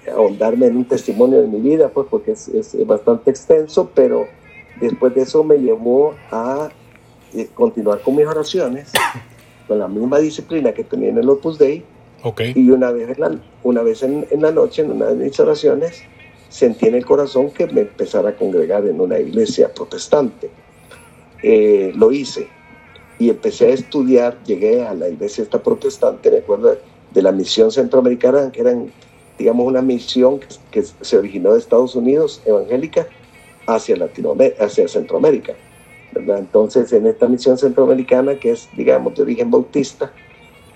ahondarme 0.08 0.66
en 0.66 0.76
un 0.76 0.84
testimonio 0.84 1.40
de 1.40 1.46
mi 1.46 1.60
vida, 1.60 1.88
pues 1.88 2.06
porque 2.10 2.32
es, 2.32 2.86
bastante 2.86 3.30
extenso, 3.30 3.90
pero 3.94 4.26
después 4.80 5.14
de 5.14 5.22
eso 5.22 5.44
me 5.44 5.58
llevó 5.58 6.14
a 6.30 6.70
eh, 7.34 7.48
continuar 7.54 8.00
con 8.00 8.16
mis 8.16 8.26
oraciones, 8.26 8.90
con 9.70 9.78
la 9.78 9.86
misma 9.86 10.18
disciplina 10.18 10.72
que 10.72 10.82
tenía 10.82 11.10
en 11.10 11.18
el 11.18 11.30
Opus 11.30 11.56
Dei. 11.56 11.84
Y 12.56 12.70
una 12.70 12.90
vez, 12.90 13.08
en 13.08 13.20
la, 13.20 13.38
una 13.62 13.82
vez 13.82 14.02
en, 14.02 14.26
la 14.32 14.50
noche, 14.50 14.82
en 14.82 14.90
una 14.90 15.06
de 15.06 15.14
mis 15.14 15.38
oraciones, 15.38 16.02
sentí 16.48 16.88
en 16.88 16.96
el 16.96 17.06
corazón 17.06 17.52
que 17.52 17.68
me 17.68 17.82
empezara 17.82 18.30
a 18.30 18.34
congregar 18.34 18.84
en 18.84 19.00
una 19.00 19.20
iglesia 19.20 19.72
protestante. 19.72 20.50
Eh, 21.44 21.92
lo 21.94 22.10
hice 22.10 22.48
y 23.20 23.30
empecé 23.30 23.66
a 23.66 23.74
estudiar, 23.74 24.42
llegué 24.42 24.84
a 24.84 24.92
la 24.92 25.08
iglesia 25.08 25.44
esta 25.44 25.62
protestante, 25.62 26.32
me 26.32 26.38
acuerdo 26.38 26.76
de 27.12 27.22
la 27.22 27.30
misión 27.30 27.70
centroamericana, 27.70 28.50
que 28.50 28.62
eran, 28.62 28.90
digamos, 29.38 29.68
una 29.68 29.82
misión 29.82 30.40
que, 30.72 30.82
se 30.82 31.16
originó 31.16 31.52
de 31.52 31.60
Estados 31.60 31.94
Unidos, 31.94 32.42
evangélica, 32.44 33.06
hacia, 33.68 33.96
Latinoamérica, 33.96 34.64
hacia 34.64 34.88
Centroamérica. 34.88 35.54
¿Verdad? 36.12 36.38
Entonces, 36.38 36.92
en 36.92 37.06
esta 37.06 37.28
misión 37.28 37.58
centroamericana, 37.58 38.36
que 38.36 38.52
es, 38.52 38.68
digamos, 38.76 39.14
de 39.14 39.22
origen 39.22 39.50
bautista, 39.50 40.12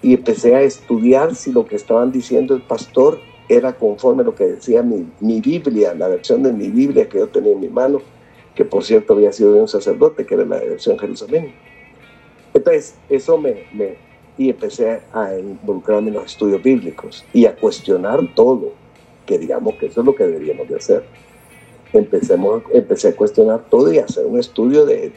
y 0.02 0.14
empecé 0.14 0.54
a 0.54 0.62
estudiar 0.62 1.34
si 1.34 1.52
lo 1.52 1.66
que 1.66 1.76
estaban 1.76 2.12
diciendo 2.12 2.54
el 2.54 2.62
pastor 2.62 3.18
era 3.48 3.72
conforme 3.72 4.22
a 4.22 4.24
lo 4.24 4.34
que 4.34 4.44
decía 4.44 4.82
mi, 4.82 5.06
mi 5.20 5.40
Biblia, 5.40 5.94
la 5.94 6.08
versión 6.08 6.42
de 6.42 6.52
mi 6.52 6.68
Biblia 6.68 7.08
que 7.08 7.18
yo 7.18 7.28
tenía 7.28 7.52
en 7.52 7.60
mi 7.60 7.68
mano, 7.68 8.00
que 8.54 8.64
por 8.64 8.84
cierto 8.84 9.14
había 9.14 9.32
sido 9.32 9.52
de 9.54 9.60
un 9.60 9.68
sacerdote, 9.68 10.24
que 10.24 10.34
era 10.34 10.44
la 10.44 10.58
versión 10.58 10.98
Jerusalén. 10.98 11.52
Entonces, 12.52 12.94
eso 13.08 13.36
me, 13.38 13.64
me, 13.72 13.96
y 14.38 14.50
empecé 14.50 15.00
a 15.12 15.36
involucrarme 15.38 16.08
en 16.08 16.14
los 16.14 16.26
estudios 16.26 16.62
bíblicos 16.62 17.24
y 17.32 17.46
a 17.46 17.56
cuestionar 17.56 18.20
todo, 18.34 18.72
que 19.26 19.38
digamos 19.38 19.74
que 19.76 19.86
eso 19.86 20.00
es 20.00 20.06
lo 20.06 20.14
que 20.14 20.24
deberíamos 20.24 20.68
de 20.68 20.76
hacer. 20.76 21.04
Empecemos, 21.94 22.62
empecé 22.72 23.08
a 23.08 23.16
cuestionar 23.16 23.64
todo 23.70 23.92
y 23.92 23.98
a 23.98 24.04
hacer 24.04 24.26
un 24.26 24.38
estudio 24.38 24.84
de, 24.84 25.12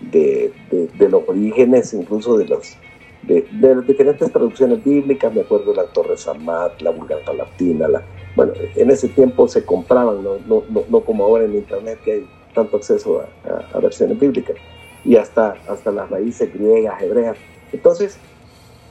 de, 0.00 0.52
de, 0.70 1.08
los 1.08 1.22
orígenes, 1.26 1.92
incluso 1.94 2.36
de, 2.36 2.46
los, 2.46 2.76
de, 3.22 3.46
las 3.60 3.86
diferentes 3.86 4.30
traducciones 4.30 4.84
bíblicas, 4.84 5.34
me 5.34 5.40
acuerdo 5.40 5.70
de 5.72 5.76
la 5.76 5.86
Torre 5.86 6.16
Samat, 6.16 6.80
la 6.82 6.90
Vulgata 6.90 7.32
Latina, 7.32 7.88
la, 7.88 8.02
bueno, 8.36 8.52
en 8.76 8.90
ese 8.90 9.08
tiempo 9.08 9.48
se 9.48 9.64
compraban, 9.64 10.22
no, 10.22 10.36
no, 10.46 10.62
no, 10.88 11.00
como 11.00 11.24
ahora 11.24 11.44
en 11.44 11.54
Internet 11.54 11.98
que 12.04 12.12
hay 12.12 12.26
tanto 12.54 12.76
acceso 12.76 13.22
a, 13.22 13.76
a, 13.76 13.80
versiones 13.80 14.20
bíblicas, 14.20 14.56
y 15.04 15.16
hasta, 15.16 15.56
hasta 15.68 15.90
las 15.90 16.10
raíces 16.10 16.52
griegas, 16.52 17.02
hebreas. 17.02 17.36
Entonces, 17.72 18.18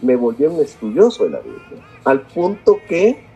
me 0.01 0.15
volví 0.15 0.45
un 0.45 0.59
estudioso 0.59 1.25
de 1.25 1.29
la 1.31 1.39
Biblia, 1.39 1.85
al 2.03 2.21
punto 2.21 2.79
que 2.87 3.26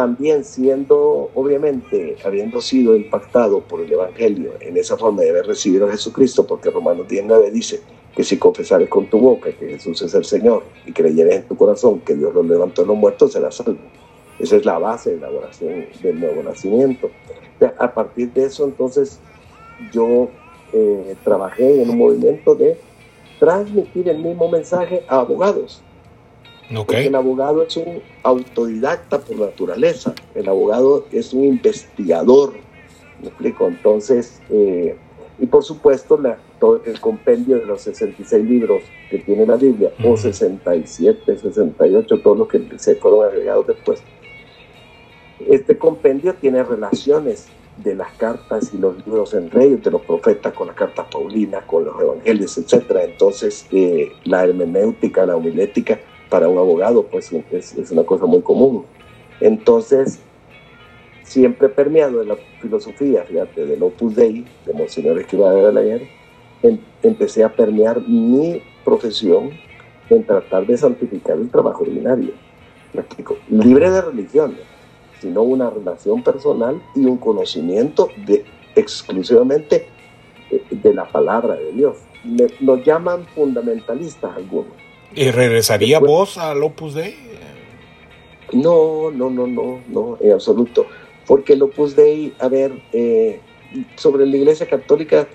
también 0.00 0.44
siendo, 0.44 1.30
obviamente, 1.34 2.16
habiendo 2.24 2.62
sido 2.62 2.96
impactado 2.96 3.60
por 3.60 3.82
el 3.82 3.92
Evangelio 3.92 4.54
en 4.58 4.78
esa 4.78 4.96
forma 4.96 5.20
de 5.20 5.28
haber 5.28 5.44
recibido 5.44 5.86
a 5.86 5.90
Jesucristo, 5.90 6.46
porque 6.46 6.70
Romanos 6.70 7.06
19 7.06 7.50
dice 7.50 7.82
que 8.16 8.24
si 8.24 8.38
confesares 8.38 8.88
con 8.88 9.10
tu 9.10 9.18
boca 9.18 9.52
que 9.52 9.68
Jesús 9.68 10.00
es 10.00 10.14
el 10.14 10.24
Señor 10.24 10.62
y 10.86 10.92
creyeres 10.92 11.34
en 11.34 11.42
tu 11.48 11.54
corazón 11.54 12.00
que 12.00 12.14
Dios 12.14 12.32
lo 12.32 12.42
levantó 12.42 12.80
de 12.80 12.88
los 12.88 12.96
muertos, 12.96 13.34
serás 13.34 13.56
salvo. 13.56 13.76
Esa 14.38 14.56
es 14.56 14.64
la 14.64 14.78
base 14.78 15.16
de 15.16 15.20
la 15.20 15.28
oración 15.28 15.84
del 16.02 16.18
nuevo 16.18 16.42
nacimiento. 16.44 17.10
A 17.78 17.92
partir 17.92 18.32
de 18.32 18.46
eso, 18.46 18.64
entonces, 18.64 19.20
yo 19.92 20.30
eh, 20.72 21.14
trabajé 21.22 21.82
en 21.82 21.90
un 21.90 21.98
movimiento 21.98 22.54
de 22.54 22.78
transmitir 23.38 24.08
el 24.08 24.20
mismo 24.20 24.48
mensaje 24.48 25.04
a 25.08 25.18
abogados. 25.18 25.82
Porque 26.74 27.06
el 27.06 27.14
abogado 27.14 27.62
es 27.64 27.76
un 27.76 28.00
autodidacta 28.22 29.18
por 29.18 29.36
naturaleza, 29.36 30.14
el 30.34 30.48
abogado 30.48 31.06
es 31.10 31.32
un 31.32 31.44
investigador, 31.44 32.54
¿me 33.20 33.28
explico? 33.28 33.66
Entonces, 33.66 34.40
eh, 34.50 34.96
y 35.40 35.46
por 35.46 35.64
supuesto, 35.64 36.18
la, 36.18 36.38
todo 36.60 36.82
el 36.84 37.00
compendio 37.00 37.58
de 37.58 37.66
los 37.66 37.80
66 37.82 38.44
libros 38.44 38.82
que 39.10 39.18
tiene 39.18 39.46
la 39.46 39.56
Biblia, 39.56 39.90
o 40.04 40.16
67, 40.16 41.38
68, 41.38 42.20
todos 42.22 42.38
los 42.38 42.48
que 42.48 42.62
se 42.76 42.94
fueron 42.96 43.24
agregados 43.24 43.66
después. 43.66 44.02
Este 45.48 45.78
compendio 45.78 46.34
tiene 46.34 46.62
relaciones 46.62 47.48
de 47.78 47.94
las 47.94 48.12
cartas 48.12 48.72
y 48.74 48.78
los 48.78 48.96
libros 49.06 49.32
en 49.32 49.50
reyes, 49.50 49.82
de 49.82 49.90
los 49.90 50.02
profetas 50.02 50.52
con 50.52 50.66
las 50.66 50.76
cartas 50.76 51.06
paulinas, 51.10 51.64
con 51.64 51.84
los 51.86 52.00
evangelios, 52.00 52.58
etc. 52.58 52.84
Entonces, 53.04 53.66
eh, 53.72 54.12
la 54.24 54.44
hermenéutica, 54.44 55.24
la 55.24 55.36
homilética, 55.36 55.98
para 56.30 56.48
un 56.48 56.56
abogado, 56.56 57.02
pues 57.02 57.30
es, 57.32 57.76
es, 57.76 57.90
una 57.90 58.04
cosa 58.04 58.24
muy 58.24 58.40
común. 58.40 58.86
Entonces, 59.40 60.20
siempre 61.24 61.68
permeado 61.68 62.20
de 62.20 62.26
la 62.26 62.36
filosofía, 62.60 63.24
fíjate, 63.24 63.66
del 63.66 63.82
Opus 63.82 64.14
Dei, 64.14 64.46
de 64.64 64.72
Monseñor 64.72 65.18
Escrivá 65.18 65.52
de 65.52 65.62
Balaguer, 65.62 66.02
em, 66.62 66.78
empecé 67.02 67.44
a 67.44 67.52
permear 67.52 68.00
mi 68.08 68.62
profesión 68.84 69.50
en 70.08 70.24
tratar 70.24 70.66
de 70.66 70.76
santificar 70.76 71.36
el 71.36 71.50
trabajo 71.50 71.82
ordinario. 71.82 72.32
Me 72.92 73.00
explico, 73.00 73.36
libre 73.48 73.90
de 73.90 74.00
religión, 74.00 74.56
sino 75.20 75.42
una 75.42 75.68
relación 75.68 76.22
personal 76.22 76.80
y 76.94 77.04
un 77.04 77.18
conocimiento 77.18 78.08
de, 78.26 78.44
exclusivamente 78.74 79.86
de, 80.70 80.94
la 80.94 81.06
palabra 81.06 81.54
de 81.54 81.72
Dios. 81.72 81.98
nos 82.60 82.84
llaman 82.84 83.26
fundamentalistas 83.34 84.36
algunos. 84.36 84.89
¿Y 85.14 85.30
regresaría 85.30 85.98
vos 85.98 86.38
al 86.38 86.62
Opus 86.62 86.94
Dei? 86.94 87.16
No, 88.52 89.10
no, 89.10 89.30
no, 89.30 89.46
no, 89.46 89.80
no, 89.88 90.18
en 90.20 90.32
absoluto. 90.32 90.86
Porque 91.26 91.54
el 91.54 91.62
Opus 91.62 91.96
Dei, 91.96 92.32
a 92.38 92.48
ver, 92.48 92.72
eh, 92.92 93.40
sobre 93.96 94.26
la 94.26 94.36
Iglesia 94.36 94.66
Católica, 94.68 95.28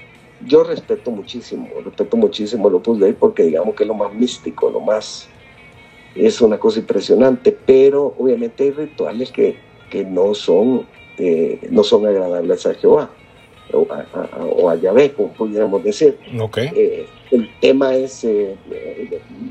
yo 0.46 0.64
respeto 0.64 1.12
muchísimo, 1.12 1.68
respeto 1.84 2.18
muchísimo 2.18 2.68
el 2.68 2.76
Opus 2.76 3.00
Dei 3.00 3.14
porque 3.14 3.44
digamos 3.44 3.76
que 3.76 3.84
es 3.84 3.88
lo 3.88 3.94
más 3.94 4.14
místico, 4.14 4.70
lo 4.70 4.80
más, 4.80 5.28
es 6.16 6.42
una 6.42 6.58
cosa 6.58 6.80
impresionante, 6.80 7.52
pero 7.66 8.14
obviamente 8.18 8.64
hay 8.64 8.72
rituales 8.72 9.32
que, 9.32 9.58
que 9.90 10.06
no, 10.06 10.34
son, 10.34 10.88
eh, 11.18 11.60
no 11.70 11.84
son 11.84 12.06
agradables 12.06 12.66
a 12.66 12.74
Jehová 12.76 13.10
o 13.74 13.88
a, 13.92 14.46
o 14.46 14.70
a 14.70 14.76
Yahvé, 14.76 15.14
como 15.14 15.30
pudiéramos 15.30 15.84
decir. 15.84 16.18
Okay. 16.40 16.70
Eh, 16.76 17.06
el 17.32 17.50
tema 17.60 17.96
es 17.96 18.24
eh, 18.24 18.56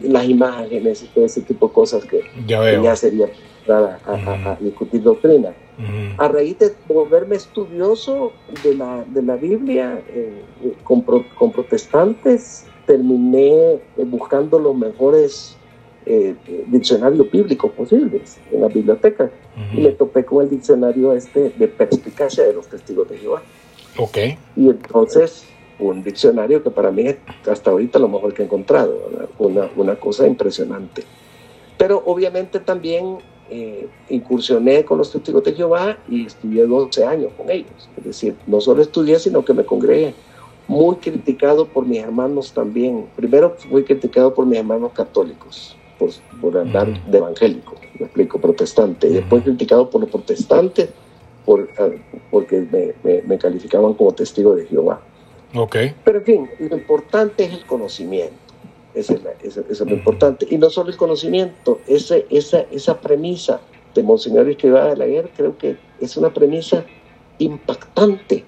las 0.03 0.29
imágenes 0.29 1.03
y 1.03 1.07
todo 1.07 1.25
ese 1.25 1.41
tipo 1.43 1.69
de 1.69 1.73
cosas 1.73 2.05
que 2.05 2.23
ya, 2.47 2.97
sería 2.97 3.27
para 3.67 3.99
a, 4.07 4.57
discutir 4.61 5.03
doctrina. 5.03 5.53
A 6.19 6.29
raíz 6.29 6.57
de 6.61 6.73
volverme 6.87 7.35
estudioso 7.35 8.33
de 8.63 8.77
la, 8.77 9.05
de 9.09 9.23
la 9.23 9.35
Biblia 9.35 10.01
eh, 10.09 10.43
con, 10.85 11.01
con, 11.01 11.51
protestantes, 11.51 12.67
terminé 12.87 13.81
buscando 13.97 14.59
los 14.59 14.77
mejores 14.77 15.57
diccionarios 16.67 17.31
bíblicos 17.31 17.73
posibles 17.73 18.39
en 18.53 18.61
la 18.61 18.69
biblioteca 18.69 19.31
y 19.73 19.81
me 19.81 19.89
topé 19.89 20.23
con 20.23 20.45
el 20.45 20.51
diccionario 20.51 21.15
este 21.15 21.49
de 21.49 21.67
perspicacia 21.67 22.45
de 22.45 22.53
los 22.53 22.69
testigos 22.69 23.09
de 23.09 23.17
Jehová. 23.17 23.43
Okay. 23.97 24.39
Y 24.57 24.69
entonces 24.69 25.45
un 25.79 26.03
diccionario 26.03 26.63
que 26.63 26.71
para 26.71 26.91
mí 26.91 27.03
es 27.03 27.17
hasta 27.51 27.71
ahorita 27.71 27.99
lo 27.99 28.09
mejor 28.09 28.33
que 28.33 28.43
he 28.43 28.45
encontrado, 28.45 28.97
una, 29.39 29.69
una, 29.77 29.97
cosa 29.97 30.27
impresionante. 30.27 31.03
Pero 31.77 32.03
obviamente 32.07 32.61
también 32.61 33.19
eh, 33.51 33.89
incursioné 34.09 34.85
con 34.85 34.99
los 34.99 35.11
testigos 35.11 35.43
de 35.45 35.53
Jehová 35.53 35.99
y 36.09 36.27
estudié 36.27 36.67
12 36.67 37.05
años 37.05 37.33
con 37.37 37.51
ellos. 37.51 37.89
Es 37.97 38.05
decir, 38.05 38.37
no 38.47 38.61
solo 38.61 38.83
estudié, 38.83 39.19
sino 39.19 39.45
que 39.45 39.53
me 39.53 39.65
congregué. 39.65 40.15
Muy 40.67 40.97
criticado 40.97 41.67
por 41.67 41.85
mis 41.85 41.99
hermanos 41.99 42.53
también. 42.53 43.07
Primero 43.17 43.55
fui 43.59 43.85
criticado 43.85 44.33
por 44.33 44.47
mis 44.47 44.59
hermanos 44.59 44.93
católicos, 44.93 45.77
por, 45.99 46.11
por 46.41 46.57
andar 46.57 46.87
de 47.07 47.19
evangélico, 47.19 47.75
me 47.99 48.07
explico, 48.07 48.39
protestante. 48.39 49.09
Y 49.09 49.15
después 49.15 49.43
criticado 49.43 49.91
por 49.91 50.01
los 50.01 50.11
protestantes 50.11 50.89
por, 51.45 51.69
ah, 51.79 51.89
porque 52.31 52.67
me, 53.03 53.23
me 53.23 53.39
calificaban 53.39 53.95
como 53.95 54.13
testigo 54.13 54.55
de 54.55 54.67
Jehová. 54.67 55.01
Okay. 55.55 55.95
Pero 56.05 56.19
en 56.19 56.25
fin, 56.25 56.51
lo 56.59 56.77
importante 56.77 57.45
es 57.45 57.53
el 57.53 57.65
conocimiento. 57.65 58.35
Eso 58.95 59.15
es, 59.43 59.81
lo 59.81 59.93
importante. 59.93 60.47
Y 60.49 60.57
no 60.57 60.71
solo 60.71 60.91
el 60.91 60.97
conocimiento, 60.97 61.81
ese, 61.87 62.27
esa, 62.31 62.61
esa 62.71 63.01
premisa 63.01 63.61
de 63.95 64.03
Monseñor 64.03 64.49
Escrivá 64.49 64.87
de 64.87 64.97
la 64.97 65.07
Guerra 65.07 65.29
creo 65.37 65.59
que 65.59 65.77
es 66.01 66.17
una 66.17 66.33
premisa 66.33 66.85
impactante, 67.39 68.45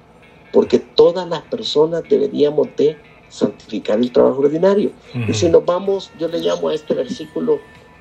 porque 0.53 0.79
todas 0.79 1.29
las 1.29 1.43
personas 1.43 2.03
deberíamos 2.09 2.69
de 2.77 2.97
santificar 3.29 3.99
el 3.99 4.13
trabajo 4.13 4.41
ordinario. 4.41 4.93
Y 5.29 5.35
si 5.35 5.49
nos 5.49 5.65
vamos, 5.65 6.13
yo 6.19 6.29
le 6.29 6.39
llamo 6.39 6.69
a 6.69 6.75
este 6.75 6.95
versículo 6.95 7.59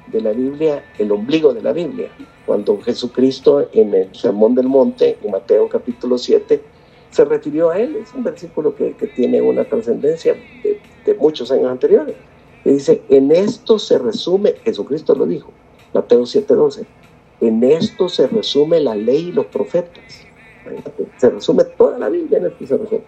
de 0.08 0.22
la 0.22 0.32
Biblia 0.32 0.84
el 0.98 1.12
ombligo 1.12 1.54
de 1.54 1.62
la 1.62 1.74
Biblia, 1.74 2.10
cuando 2.46 2.80
Jesucristo 2.82 3.68
en 3.74 3.94
el 3.94 4.16
Sermón 4.16 4.56
del 4.56 4.68
Monte, 4.68 5.18
en 5.24 5.32
Mateo 5.32 5.68
capítulo 5.68 6.18
7, 6.18 6.62
se 7.10 7.26
refirió 7.26 7.70
a 7.72 7.80
él. 7.80 7.96
Es 7.96 8.14
un 8.14 8.24
versículo 8.24 8.76
que, 8.76 8.94
que 8.94 9.08
tiene 9.08 9.42
una 9.42 9.64
trascendencia 9.64 10.34
de, 10.64 10.80
de, 11.06 11.14
muchos 11.16 11.52
años 11.52 11.72
anteriores. 11.72 12.16
Y 12.64 12.72
dice, 12.72 13.02
en 13.10 13.32
esto 13.32 13.80
se 13.80 13.98
resume, 13.98 14.54
Jesucristo 14.64 15.16
lo 15.16 15.26
dijo, 15.26 15.52
Mateo 15.94 16.24
7:12, 16.24 16.86
en 17.42 17.64
esto 17.64 18.10
se 18.10 18.28
resume 18.28 18.80
la 18.80 18.96
ley 18.96 19.30
y 19.30 19.32
los 19.32 19.46
profetas. 19.48 20.04
Se 21.18 21.30
resume 21.30 21.64
toda 21.64 21.98
la 22.00 22.10
Biblia 22.10 22.40
en 22.40 22.48
esto 22.48 22.66
se 22.66 22.78
resume. 22.78 23.04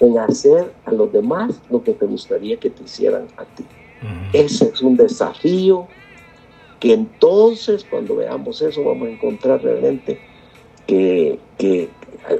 En 0.00 0.16
hacer 0.18 0.72
a 0.84 0.92
los 0.92 1.12
demás 1.12 1.60
lo 1.70 1.82
que 1.82 1.92
te 1.92 2.06
gustaría 2.06 2.56
que 2.56 2.70
te 2.70 2.84
hicieran 2.84 3.26
a 3.36 3.44
ti. 3.44 3.64
Ese 4.32 4.66
es 4.66 4.80
un 4.80 4.96
desafío 4.96 5.88
que 6.80 6.92
entonces 6.92 7.84
cuando 7.88 8.16
veamos 8.16 8.62
eso 8.62 8.84
vamos 8.84 9.08
a 9.08 9.10
encontrar 9.12 9.62
realmente 9.62 10.20
que, 10.86 11.38
que, 11.58 11.88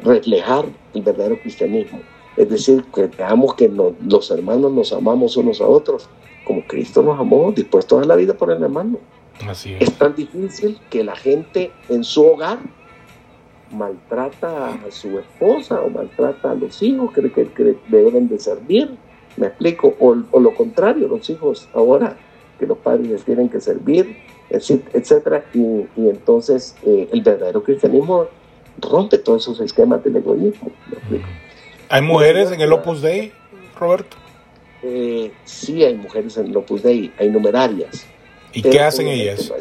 reflejar 0.03 0.67
el 0.95 1.03
verdadero 1.03 1.41
cristianismo. 1.41 2.01
Es 2.37 2.49
decir, 2.49 2.85
que 2.95 3.07
veamos 3.07 3.55
que 3.55 3.69
los 3.69 4.31
hermanos 4.31 4.73
nos 4.73 4.93
amamos 4.93 5.37
unos 5.37 5.61
a 5.61 5.67
otros, 5.67 6.09
como 6.45 6.65
Cristo 6.67 7.03
nos 7.03 7.19
amó, 7.19 7.53
dispuestos 7.53 8.03
a 8.03 8.07
la 8.07 8.17
vida 8.17 8.35
por 8.35 8.51
el 8.51 8.63
hermano. 8.63 8.99
Así 9.47 9.75
es. 9.79 9.93
tan 9.95 10.15
difícil 10.15 10.79
que 10.91 11.05
la 11.05 11.15
gente 11.15 11.71
en 11.89 12.05
su 12.05 12.25
hogar 12.25 12.59
maltrata 13.71 14.69
a 14.69 14.91
su 14.91 15.19
esposa 15.19 15.81
o 15.83 15.91
maltrata 15.91 16.53
a 16.53 16.55
los 16.55 16.83
hijos 16.83 17.13
que, 17.13 17.31
que, 17.31 17.77
deben 17.89 18.29
de 18.29 18.39
servir. 18.39 18.97
Me 19.37 19.49
explico. 19.49 19.95
O, 20.01 20.15
lo 20.15 20.55
contrario, 20.55 21.09
los 21.09 21.29
hijos 21.31 21.69
ahora 21.75 22.17
que 22.59 22.67
los 22.67 22.79
padres 22.79 23.09
les 23.09 23.25
tienen 23.25 23.49
que 23.49 23.61
servir, 23.61 24.17
etcétera. 24.51 25.45
Y, 25.55 25.87
y 25.97 26.09
entonces 26.09 26.75
eh, 26.85 27.09
el 27.13 27.23
verdadero 27.23 27.63
cristianismo 27.63 28.27
rompe 28.81 29.19
todos 29.19 29.43
esos 29.43 29.61
esquemas 29.61 30.03
del 30.05 30.17
egoísmo. 30.17 30.71
¿Hay 31.89 32.03
mujeres 32.03 32.51
en 32.53 32.61
el 32.61 32.73
Opus 32.73 33.03
Dei, 33.03 33.33
Roberto? 33.79 34.17
Eh, 34.83 35.33
sí, 35.45 35.83
hay 35.83 35.95
mujeres 35.95 36.37
en 36.37 36.47
el 36.47 36.57
Opus 36.57 36.83
Dei, 36.83 37.13
hay 37.19 37.31
numerarias. 37.31 38.07
¿Y 38.53 38.63
qué 38.63 38.81
hacen 38.81 39.09
ellas? 39.09 39.53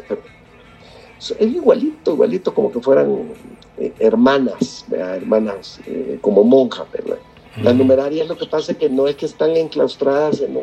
Es 1.18 1.34
igualito, 1.40 2.12
igualito 2.12 2.54
como 2.54 2.70
que 2.70 2.80
fueran 2.80 3.32
eh, 3.76 3.92
hermanas, 3.98 4.84
hermanas 4.90 5.80
eh, 5.86 6.18
como 6.20 6.44
monjas, 6.44 6.86
¿verdad? 6.92 7.18
Las 7.62 7.74
numerarias 7.74 8.28
lo 8.28 8.36
que 8.36 8.46
pasa 8.46 8.72
es 8.72 8.78
que 8.78 8.88
no 8.88 9.08
es 9.08 9.16
que 9.16 9.26
están 9.26 9.56
enclaustradas 9.56 10.40
en 10.40 10.56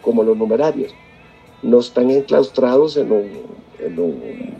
como 0.00 0.22
los 0.22 0.36
numerarios, 0.36 0.94
no 1.62 1.80
están 1.80 2.10
enclaustrados 2.10 2.96
en, 2.96 3.12
un, 3.12 3.30
en, 3.78 4.56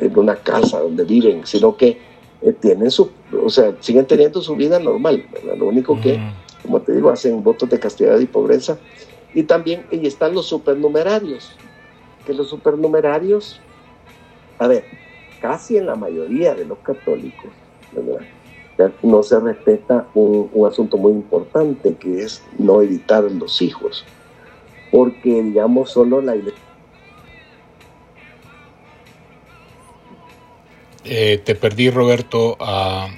en 0.00 0.18
una 0.18 0.36
casa 0.36 0.80
donde 0.80 1.04
viven, 1.04 1.46
sino 1.46 1.76
que 1.76 1.98
eh, 2.42 2.54
tienen 2.54 2.90
su, 2.90 3.10
o 3.42 3.50
sea, 3.50 3.74
siguen 3.80 4.06
teniendo 4.06 4.40
su 4.40 4.56
vida 4.56 4.78
normal, 4.78 5.24
Lo 5.58 5.66
único 5.66 6.00
que, 6.00 6.18
como 6.62 6.80
te 6.80 6.92
digo, 6.94 7.10
hacen 7.10 7.42
votos 7.42 7.68
de 7.68 7.78
castidad 7.78 8.18
y 8.18 8.26
pobreza. 8.26 8.78
Y 9.34 9.42
también 9.42 9.86
y 9.90 10.06
están 10.06 10.34
los 10.34 10.46
supernumerarios, 10.46 11.56
que 12.26 12.32
los 12.32 12.48
supernumerarios, 12.48 13.60
a 14.58 14.66
ver, 14.66 14.84
casi 15.40 15.76
en 15.76 15.86
la 15.86 15.94
mayoría 15.94 16.54
de 16.54 16.64
los 16.64 16.78
católicos, 16.78 17.50
no 19.02 19.22
se 19.22 19.38
respeta 19.38 20.06
un, 20.14 20.48
un, 20.52 20.66
asunto 20.66 20.96
muy 20.96 21.12
importante 21.12 21.94
que 21.96 22.22
es 22.22 22.42
no 22.58 22.80
editar 22.80 23.22
los 23.24 23.60
hijos, 23.60 24.04
porque 24.90 25.42
digamos 25.42 25.90
solo 25.90 26.20
la 26.20 26.36
iglesia 26.36 26.70
Eh, 31.04 31.38
te 31.38 31.56
perdí, 31.56 31.90
Roberto. 31.90 32.56
Uh, 32.60 33.08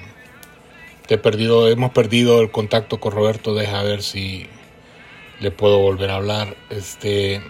te 1.07 1.15
he 1.15 1.17
perdido, 1.19 1.67
hemos 1.69 1.91
perdido 1.91 2.41
el 2.41 2.49
contacto 2.49 2.99
con 2.99 3.11
Roberto. 3.11 3.53
Deja 3.53 3.83
ver 3.83 4.01
si 4.01 4.47
le 5.39 5.51
puedo 5.51 5.79
volver 5.79 6.09
a 6.09 6.15
hablar. 6.15 6.55
Este, 6.71 7.41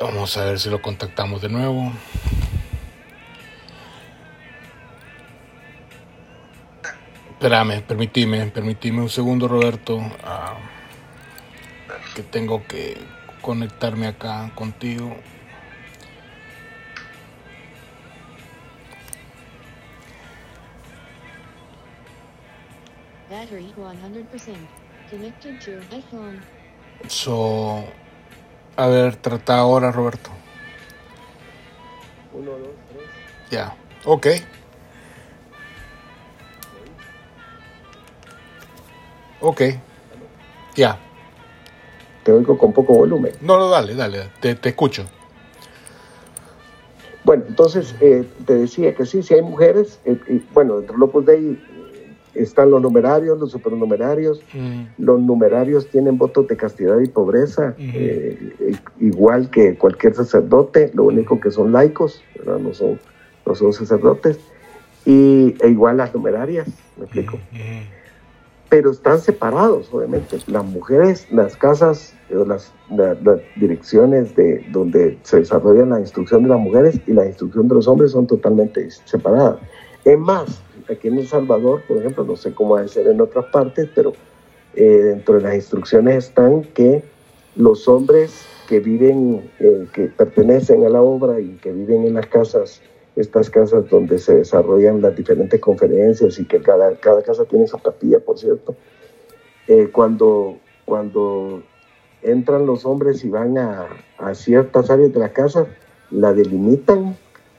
vamos 0.00 0.36
a 0.36 0.44
ver 0.44 0.58
si 0.58 0.70
lo 0.70 0.82
contactamos 0.82 1.42
de 1.42 1.50
nuevo. 1.50 1.92
Espérame, 7.30 7.82
permitime, 7.82 8.46
permitime 8.46 9.02
un 9.02 9.10
segundo, 9.10 9.46
Roberto. 9.46 9.96
Uh, 9.96 10.73
que 12.14 12.22
tengo 12.22 12.64
que 12.66 12.96
conectarme 13.42 14.06
acá 14.06 14.50
contigo. 14.54 15.14
Battery 23.28 23.74
100%. 23.76 24.56
Connected 25.10 25.58
to 25.60 25.72
iPhone. 25.94 26.40
So, 27.08 27.84
a 28.76 28.86
ver, 28.86 29.16
trata 29.16 29.58
ahora, 29.58 29.90
Roberto. 29.90 30.30
Uno, 32.32 32.52
dos, 32.52 32.70
tres. 32.88 33.50
Ya, 33.50 33.76
ok. 34.04 34.26
Ok. 39.40 39.62
Ya. 40.74 41.03
Te 42.24 42.32
oigo 42.32 42.58
con 42.58 42.72
poco 42.72 42.94
volumen. 42.94 43.32
No, 43.40 43.58
no, 43.58 43.68
dale, 43.68 43.94
dale, 43.94 44.30
te, 44.40 44.54
te 44.54 44.70
escucho. 44.70 45.04
Bueno, 47.24 47.44
entonces 47.48 47.94
eh, 48.00 48.24
te 48.46 48.54
decía 48.54 48.94
que 48.94 49.06
sí, 49.06 49.22
si 49.22 49.34
hay 49.34 49.42
mujeres, 49.42 49.98
eh, 50.04 50.18
y, 50.28 50.42
bueno, 50.52 50.78
entre 50.80 50.96
Lopus 50.96 51.24
Dei 51.24 51.58
están 52.34 52.70
los 52.70 52.82
numerarios, 52.82 53.38
los 53.38 53.50
supernumerarios. 53.50 54.42
Los 54.98 55.20
numerarios 55.20 55.88
tienen 55.88 56.18
votos 56.18 56.48
de 56.48 56.56
castidad 56.56 56.98
y 56.98 57.08
pobreza, 57.08 57.74
eh, 57.78 58.52
igual 59.00 59.50
que 59.50 59.76
cualquier 59.76 60.14
sacerdote, 60.14 60.90
lo 60.94 61.04
único 61.04 61.40
que 61.40 61.50
son 61.50 61.72
laicos, 61.72 62.22
no 62.44 62.74
son, 62.74 63.00
no 63.46 63.54
son 63.54 63.72
sacerdotes. 63.72 64.38
Y 65.06 65.54
e 65.60 65.68
igual 65.68 65.98
las 65.98 66.14
numerarias, 66.14 66.66
me 66.96 67.04
explico. 67.04 67.38
Pero 68.74 68.90
están 68.90 69.20
separados, 69.20 69.88
obviamente. 69.92 70.36
Las 70.48 70.64
mujeres, 70.64 71.28
las 71.30 71.56
casas, 71.56 72.12
las, 72.28 72.72
las, 72.90 73.40
direcciones 73.54 74.34
de 74.34 74.66
donde 74.72 75.16
se 75.22 75.38
desarrolla 75.38 75.86
la 75.86 76.00
instrucción 76.00 76.42
de 76.42 76.48
las 76.48 76.58
mujeres 76.58 76.98
y 77.06 77.12
la 77.12 77.24
instrucción 77.24 77.68
de 77.68 77.76
los 77.76 77.86
hombres 77.86 78.10
son 78.10 78.26
totalmente 78.26 78.90
separadas. 79.04 79.58
Es 80.04 80.18
más, 80.18 80.60
aquí 80.90 81.06
en 81.06 81.18
El 81.18 81.28
Salvador, 81.28 81.82
por 81.86 81.98
ejemplo, 81.98 82.24
no 82.24 82.34
sé 82.34 82.52
cómo 82.52 82.74
va 82.74 82.80
a 82.80 82.88
ser 82.88 83.06
en 83.06 83.20
otras 83.20 83.44
partes, 83.52 83.88
pero 83.94 84.12
eh, 84.74 84.84
dentro 84.84 85.36
de 85.36 85.42
las 85.42 85.54
instrucciones 85.54 86.24
están 86.24 86.64
que 86.64 87.04
los 87.54 87.86
hombres 87.86 88.44
que 88.68 88.80
viven, 88.80 89.52
eh, 89.60 89.86
que 89.92 90.06
pertenecen 90.08 90.84
a 90.84 90.88
la 90.88 91.00
obra 91.00 91.38
y 91.38 91.58
que 91.62 91.70
viven 91.70 92.06
en 92.06 92.14
las 92.14 92.26
casas, 92.26 92.82
estas 93.16 93.50
casas 93.50 93.88
donde 93.88 94.18
se 94.18 94.36
desarrollan 94.36 95.00
las 95.00 95.14
diferentes 95.16 95.60
conferencias 95.60 96.38
y 96.38 96.44
que 96.44 96.60
cada, 96.60 96.94
cada 96.96 97.22
casa 97.22 97.44
tiene 97.44 97.66
su 97.66 97.78
capilla, 97.78 98.18
por 98.20 98.38
cierto, 98.38 98.74
eh, 99.68 99.88
cuando, 99.92 100.58
cuando 100.84 101.62
entran 102.22 102.66
los 102.66 102.84
hombres 102.84 103.24
y 103.24 103.28
van 103.28 103.56
a, 103.58 103.86
a 104.18 104.34
ciertas 104.34 104.90
áreas 104.90 105.12
de 105.12 105.20
la 105.20 105.32
casa, 105.32 105.66
la 106.10 106.32
delimitan 106.32 107.16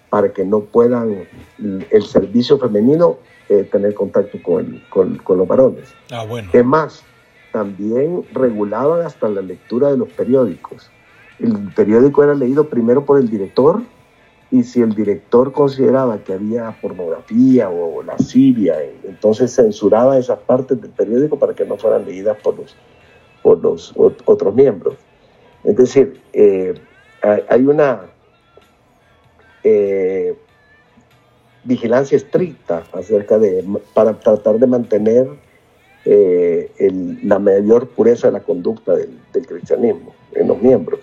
para 0.09 0.31
que 0.31 0.45
no 0.45 0.61
puedan 0.61 1.27
el 1.57 2.03
servicio 2.03 2.57
femenino 2.57 3.17
eh, 3.49 3.67
tener 3.71 3.93
contacto 3.93 4.39
con, 4.41 4.81
con, 4.89 5.37
los 5.37 5.47
varones. 5.47 5.93
Ah, 6.11 6.25
bueno. 6.25 6.49
Es 6.53 6.65
más, 6.65 7.03
también 7.51 8.23
regulaban 8.33 9.05
hasta 9.05 9.29
la 9.29 9.41
lectura 9.41 9.91
de 9.91 9.97
los 9.97 10.09
periódicos. 10.09 10.89
El 11.39 11.71
periódico 11.75 12.23
era 12.23 12.33
leído 12.33 12.69
primero 12.69 13.05
por 13.05 13.19
el 13.19 13.29
director 13.29 13.81
y 14.51 14.63
si 14.63 14.81
el 14.81 14.93
director 14.93 15.51
consideraba 15.51 16.19
que 16.19 16.33
había 16.33 16.75
pornografía 16.81 17.69
o 17.69 18.03
lascivia, 18.03 18.77
entonces 19.03 19.55
censuraba 19.55 20.17
esas 20.17 20.39
partes 20.39 20.79
del 20.81 20.91
periódico 20.91 21.37
para 21.39 21.53
que 21.53 21.65
no 21.65 21.77
fueran 21.77 22.05
leídas 22.05 22.37
por 22.43 22.57
los, 22.57 22.75
por 23.41 23.61
los 23.61 23.93
otros 23.95 24.53
miembros. 24.53 24.95
Es 25.63 25.75
decir, 25.75 26.21
eh, 26.33 26.75
hay 27.49 27.65
una 27.65 28.01
eh, 29.63 30.35
vigilancia 31.63 32.15
estricta 32.15 32.83
acerca 32.93 33.39
de, 33.39 33.65
para 33.93 34.13
tratar 34.19 34.59
de 34.59 34.67
mantener 34.67 35.27
eh, 36.05 36.71
la 37.23 37.39
mayor 37.39 37.87
pureza 37.89 38.27
de 38.27 38.33
la 38.33 38.41
conducta 38.41 38.95
del, 38.95 39.19
cristianismo 39.47 40.13
en 40.33 40.47
los 40.47 40.61
miembros. 40.61 40.99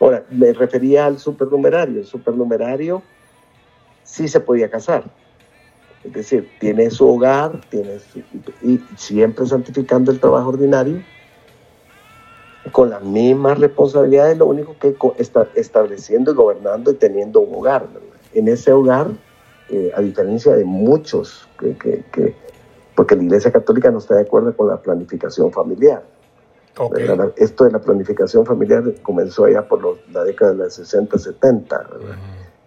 Ahora, 0.00 0.24
me 0.30 0.52
refería 0.52 1.06
al 1.06 1.18
supernumerario. 1.18 2.00
El 2.00 2.06
supernumerario 2.06 3.02
sí 4.04 4.28
se 4.28 4.40
podía 4.40 4.70
casar. 4.70 5.04
Es 6.04 6.12
decir, 6.12 6.48
tiene 6.60 6.90
su 6.90 7.08
hogar, 7.08 7.60
tiene 7.68 7.98
y 8.62 8.80
siempre 8.96 9.46
santificando 9.46 10.10
el 10.12 10.20
trabajo 10.20 10.50
ordinario, 10.50 11.02
con 12.72 12.90
las 12.90 13.02
mismas 13.02 13.58
responsabilidades, 13.58 14.38
lo 14.38 14.46
único 14.46 14.76
que 14.78 14.94
está 15.18 15.48
estableciendo 15.54 16.32
y 16.32 16.34
gobernando 16.34 16.90
y 16.90 16.94
teniendo 16.94 17.40
un 17.40 17.54
hogar. 17.54 17.86
En 18.34 18.48
ese 18.48 18.72
hogar, 18.72 19.08
eh, 19.70 19.90
a 19.94 20.00
diferencia 20.00 20.54
de 20.54 20.64
muchos, 20.64 21.48
que, 21.58 22.34
porque 22.94 23.16
la 23.16 23.22
Iglesia 23.22 23.52
Católica 23.52 23.90
no 23.90 23.98
está 23.98 24.16
de 24.16 24.22
acuerdo 24.22 24.56
con 24.56 24.68
la 24.68 24.80
planificación 24.80 25.50
familiar. 25.52 26.02
Esto 27.36 27.64
de 27.64 27.72
la 27.72 27.80
planificación 27.80 28.46
familiar 28.46 28.84
comenzó 29.02 29.44
allá 29.44 29.66
por 29.66 29.98
la 30.12 30.24
década 30.24 30.52
de 30.52 30.58
los 30.58 30.74
60, 30.74 31.18
70, 31.18 31.86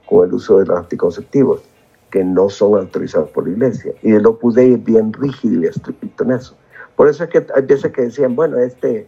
con 0.07 0.27
el 0.27 0.33
uso 0.33 0.59
de 0.59 0.65
los 0.65 0.77
anticonceptivos, 0.77 1.61
que 2.09 2.23
no 2.23 2.49
son 2.49 2.77
autorizados 2.77 3.29
por 3.29 3.47
la 3.47 3.53
Iglesia. 3.53 3.93
Y 4.01 4.11
el 4.11 4.25
Opus 4.25 4.55
Dei 4.55 4.73
es 4.73 4.83
bien 4.83 5.13
rígido 5.13 5.61
y 5.61 5.67
estricto 5.67 6.23
en 6.23 6.31
eso. 6.31 6.55
Por 6.95 7.07
eso 7.07 7.23
es 7.23 7.29
que 7.29 7.45
hay 7.55 7.61
veces 7.63 7.91
que 7.91 8.01
decían, 8.01 8.35
bueno, 8.35 8.57
este 8.57 9.07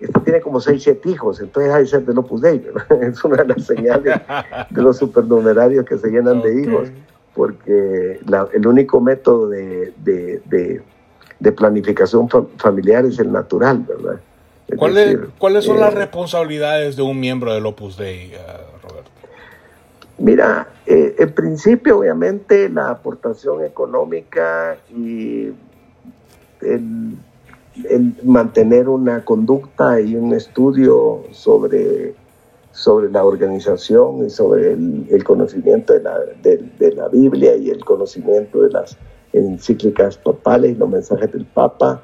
este 0.00 0.20
tiene 0.20 0.40
como 0.40 0.60
6, 0.60 0.80
7 0.80 1.10
hijos, 1.10 1.40
entonces 1.40 1.72
hay 1.72 1.82
que 1.82 1.90
ser 1.90 2.04
del 2.04 2.18
Opus 2.18 2.40
Dei, 2.40 2.64
es 3.00 3.24
una 3.24 3.38
de 3.38 3.46
las 3.46 3.64
señales 3.64 4.20
de 4.70 4.82
los 4.82 4.96
supernumerarios 4.96 5.84
que 5.84 5.98
se 5.98 6.08
llenan 6.08 6.40
de 6.40 6.62
hijos, 6.62 6.88
porque 7.34 8.20
el 8.52 8.66
único 8.66 9.00
método 9.00 9.48
de, 9.48 10.82
planificación 11.56 12.28
familiar 12.58 13.04
es 13.06 13.18
el 13.18 13.32
natural, 13.32 13.84
¿verdad? 13.88 14.20
¿Cuáles 14.76 15.64
son 15.64 15.80
las 15.80 15.94
eh, 15.94 15.96
responsabilidades 15.96 16.96
de 16.96 17.02
un 17.02 17.18
miembro 17.18 17.54
del 17.54 17.64
Opus 17.66 17.96
Dei, 17.96 18.32
eh, 18.32 18.38
Roberto? 18.82 19.10
Mira, 20.18 20.68
eh, 20.86 21.14
en 21.18 21.32
principio, 21.32 21.98
obviamente, 21.98 22.68
la 22.68 22.90
aportación 22.90 23.64
económica 23.64 24.76
y 24.90 25.52
el 26.60 27.16
el 27.88 28.14
mantener 28.24 28.88
una 28.88 29.24
conducta 29.24 30.00
y 30.00 30.16
un 30.16 30.32
estudio 30.34 31.24
sobre, 31.32 32.14
sobre 32.72 33.10
la 33.10 33.24
organización 33.24 34.26
y 34.26 34.30
sobre 34.30 34.72
el, 34.72 35.24
conocimiento 35.24 35.92
de 35.92 36.02
la, 36.02 36.18
de, 36.42 36.92
la, 36.94 37.08
Biblia 37.08 37.56
y 37.56 37.70
el 37.70 37.84
conocimiento 37.84 38.62
de 38.62 38.70
las 38.70 38.96
encíclicas 39.32 40.16
papales 40.16 40.72
y 40.72 40.74
los 40.74 40.88
mensajes 40.88 41.30
del 41.32 41.44
Papa 41.44 42.02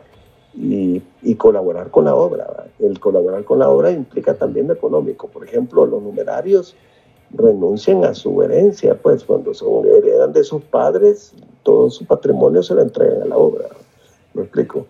y, 0.57 1.03
colaborar 1.37 1.91
con 1.91 2.05
la 2.05 2.15
obra. 2.15 2.67
El 2.79 3.01
colaborar 3.01 3.45
con 3.45 3.59
la 3.59 3.69
obra 3.69 3.91
implica 3.91 4.35
también 4.35 4.69
lo 4.69 4.75
económico. 4.75 5.29
Por 5.29 5.45
ejemplo, 5.45 5.85
los 5.87 6.03
numerarios 6.03 6.75
renuncian 7.33 8.05
a 8.05 8.15
su 8.15 8.43
herencia, 8.43 8.97
pues 8.97 9.25
cuando 9.25 9.53
son, 9.55 9.87
heredan 9.87 10.33
de 10.33 10.45
sus 10.45 10.63
padres, 10.63 11.33
todo 11.63 11.91
su 11.91 12.05
patrimonio 12.05 12.63
se 12.63 12.75
lo 12.75 12.83
entregan 12.83 13.23
a 13.23 13.27
la 13.27 13.37
obra. 13.37 13.69
¿Me 14.35 14.43
explico? 14.43 14.87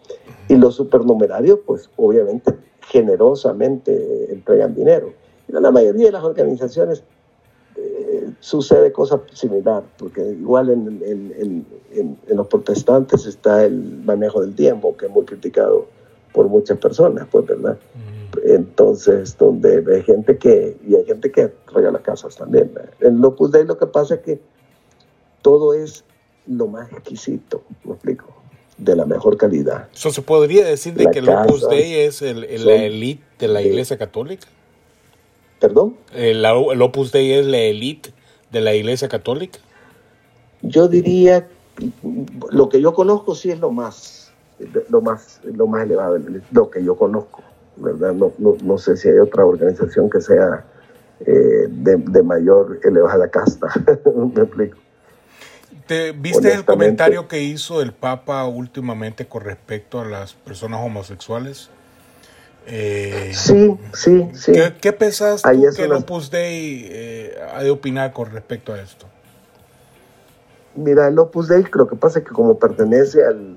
Y 0.48 0.56
los 0.56 0.74
supernumerarios, 0.74 1.60
pues 1.66 1.88
obviamente 1.96 2.54
generosamente 2.80 4.32
entregan 4.32 4.74
dinero. 4.74 5.12
En 5.48 5.62
la 5.62 5.70
mayoría 5.70 6.06
de 6.06 6.12
las 6.12 6.24
organizaciones 6.24 7.02
sucede 8.40 8.92
cosa 8.92 9.20
similar, 9.32 9.82
porque 9.98 10.20
igual 10.20 10.70
en, 10.70 11.02
en, 11.04 11.66
en, 11.92 12.36
los 12.36 12.46
protestantes 12.48 13.26
está 13.26 13.64
el 13.64 14.02
manejo 14.04 14.40
del 14.40 14.54
tiempo, 14.54 14.96
que 14.96 15.06
es 15.06 15.12
muy 15.12 15.24
criticado 15.24 15.86
por 16.32 16.48
muchas 16.48 16.78
personas, 16.78 17.26
pues, 17.30 17.46
¿verdad? 17.46 17.78
Entonces, 18.44 19.36
donde 19.38 19.84
hay 19.94 20.02
gente 20.02 20.36
que, 20.38 20.76
y 20.86 20.94
hay 20.96 21.04
gente 21.04 21.30
que 21.30 21.52
regala 21.72 22.00
casas 22.00 22.36
también. 22.36 22.72
En 23.00 23.20
Lopus 23.20 23.52
Dei 23.52 23.64
lo 23.64 23.78
que 23.78 23.86
pasa 23.86 24.16
es 24.16 24.20
que 24.20 24.40
todo 25.42 25.74
es 25.74 26.04
lo 26.46 26.66
más 26.66 26.90
exquisito, 26.92 27.62
¿me 27.84 27.92
explico? 27.92 28.26
de 28.76 28.96
la 28.96 29.04
mejor 29.06 29.36
calidad. 29.36 29.88
¿Eso 29.94 30.10
se 30.10 30.22
podría 30.22 30.64
decir 30.64 30.94
de 30.94 31.06
que 31.10 31.20
el 31.20 31.28
Opus 31.28 31.68
Dei 31.68 31.94
es 31.94 32.22
el, 32.22 32.40
la 32.64 32.74
élite 32.74 33.22
de 33.38 33.48
la 33.48 33.62
Iglesia 33.62 33.96
Católica? 33.96 34.48
¿Perdón? 35.60 35.96
El, 36.12 36.44
el, 36.44 36.82
Opus 36.82 37.12
Dei 37.12 37.32
es 37.32 37.46
la 37.46 37.58
élite 37.58 38.12
de 38.54 38.62
la 38.62 38.72
Iglesia 38.72 39.08
Católica? 39.08 39.58
Yo 40.62 40.88
diría, 40.88 41.46
lo 42.50 42.68
que 42.70 42.80
yo 42.80 42.94
conozco 42.94 43.34
sí 43.34 43.50
es 43.50 43.58
lo 43.58 43.70
más, 43.70 44.32
lo 44.88 45.02
más, 45.02 45.40
lo 45.42 45.66
más 45.66 45.82
elevado, 45.82 46.18
lo 46.52 46.70
que 46.70 46.82
yo 46.82 46.96
conozco, 46.96 47.42
¿verdad? 47.76 48.14
No, 48.14 48.32
no, 48.38 48.56
no 48.62 48.78
sé 48.78 48.96
si 48.96 49.08
hay 49.08 49.18
otra 49.18 49.44
organización 49.44 50.08
que 50.08 50.22
sea 50.22 50.64
eh, 51.26 51.66
de, 51.68 51.96
de, 51.96 52.22
mayor 52.22 52.80
elevada 52.82 53.28
casta, 53.28 53.68
me 54.34 54.42
explico. 54.42 54.78
¿Te 55.86 56.12
viste 56.12 56.54
el 56.54 56.64
comentario 56.64 57.28
que 57.28 57.42
hizo 57.42 57.82
el 57.82 57.92
Papa 57.92 58.46
últimamente 58.46 59.26
con 59.26 59.42
respecto 59.42 60.00
a 60.00 60.06
las 60.06 60.32
personas 60.32 60.80
homosexuales? 60.82 61.68
Eh, 62.66 63.30
sí, 63.34 63.76
sí, 63.92 64.30
sí. 64.34 64.52
¿Qué, 64.52 64.74
qué 64.80 64.92
pensás 64.92 65.42
tú 65.42 65.50
que 65.76 65.82
el 65.82 65.92
Opus 65.92 66.30
Dei 66.30 66.86
eh, 66.90 67.38
ha 67.54 67.62
de 67.62 67.70
opinar 67.70 68.12
con 68.12 68.30
respecto 68.30 68.72
a 68.72 68.80
esto? 68.80 69.06
Mira, 70.74 71.08
el 71.08 71.18
Opus 71.18 71.48
Dei 71.48 71.64
lo 71.72 71.86
que 71.86 71.96
pasa 71.96 72.20
es 72.20 72.24
que 72.24 72.32
como 72.32 72.58
pertenece 72.58 73.24
al, 73.24 73.56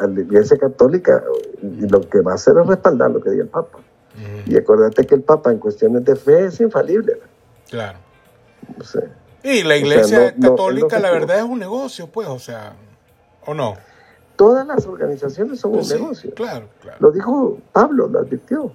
a 0.00 0.06
la 0.06 0.20
Iglesia 0.20 0.56
Católica, 0.58 1.22
lo 1.62 2.00
que 2.08 2.20
va 2.20 2.32
a 2.32 2.34
hacer 2.34 2.54
es 2.60 2.66
respaldar 2.66 3.10
lo 3.10 3.20
que 3.20 3.30
diga 3.30 3.44
el 3.44 3.48
Papa. 3.48 3.78
Y 4.46 4.56
acuérdate 4.56 5.06
que 5.06 5.14
el 5.14 5.22
Papa 5.22 5.52
en 5.52 5.58
cuestiones 5.58 6.04
de 6.04 6.16
fe 6.16 6.46
es 6.46 6.60
infalible. 6.60 7.20
Claro. 7.70 7.98
No 8.76 8.84
sé. 8.84 9.08
Y 9.44 9.62
la 9.62 9.76
iglesia 9.76 10.34
católica, 10.34 10.98
la 10.98 11.12
verdad, 11.12 11.38
es 11.38 11.44
un 11.44 11.60
negocio, 11.60 12.08
pues, 12.08 12.26
o 12.26 12.40
sea, 12.40 12.72
¿o 13.46 13.54
no? 13.54 13.76
Todas 14.38 14.64
las 14.68 14.86
organizaciones 14.86 15.58
son 15.58 15.72
un 15.72 15.78
pues 15.78 15.92
negocio. 15.92 16.32
Claro, 16.34 16.68
claro. 16.80 16.96
Lo 17.00 17.10
dijo 17.10 17.58
Pablo, 17.72 18.06
lo 18.06 18.20
advirtió. 18.20 18.70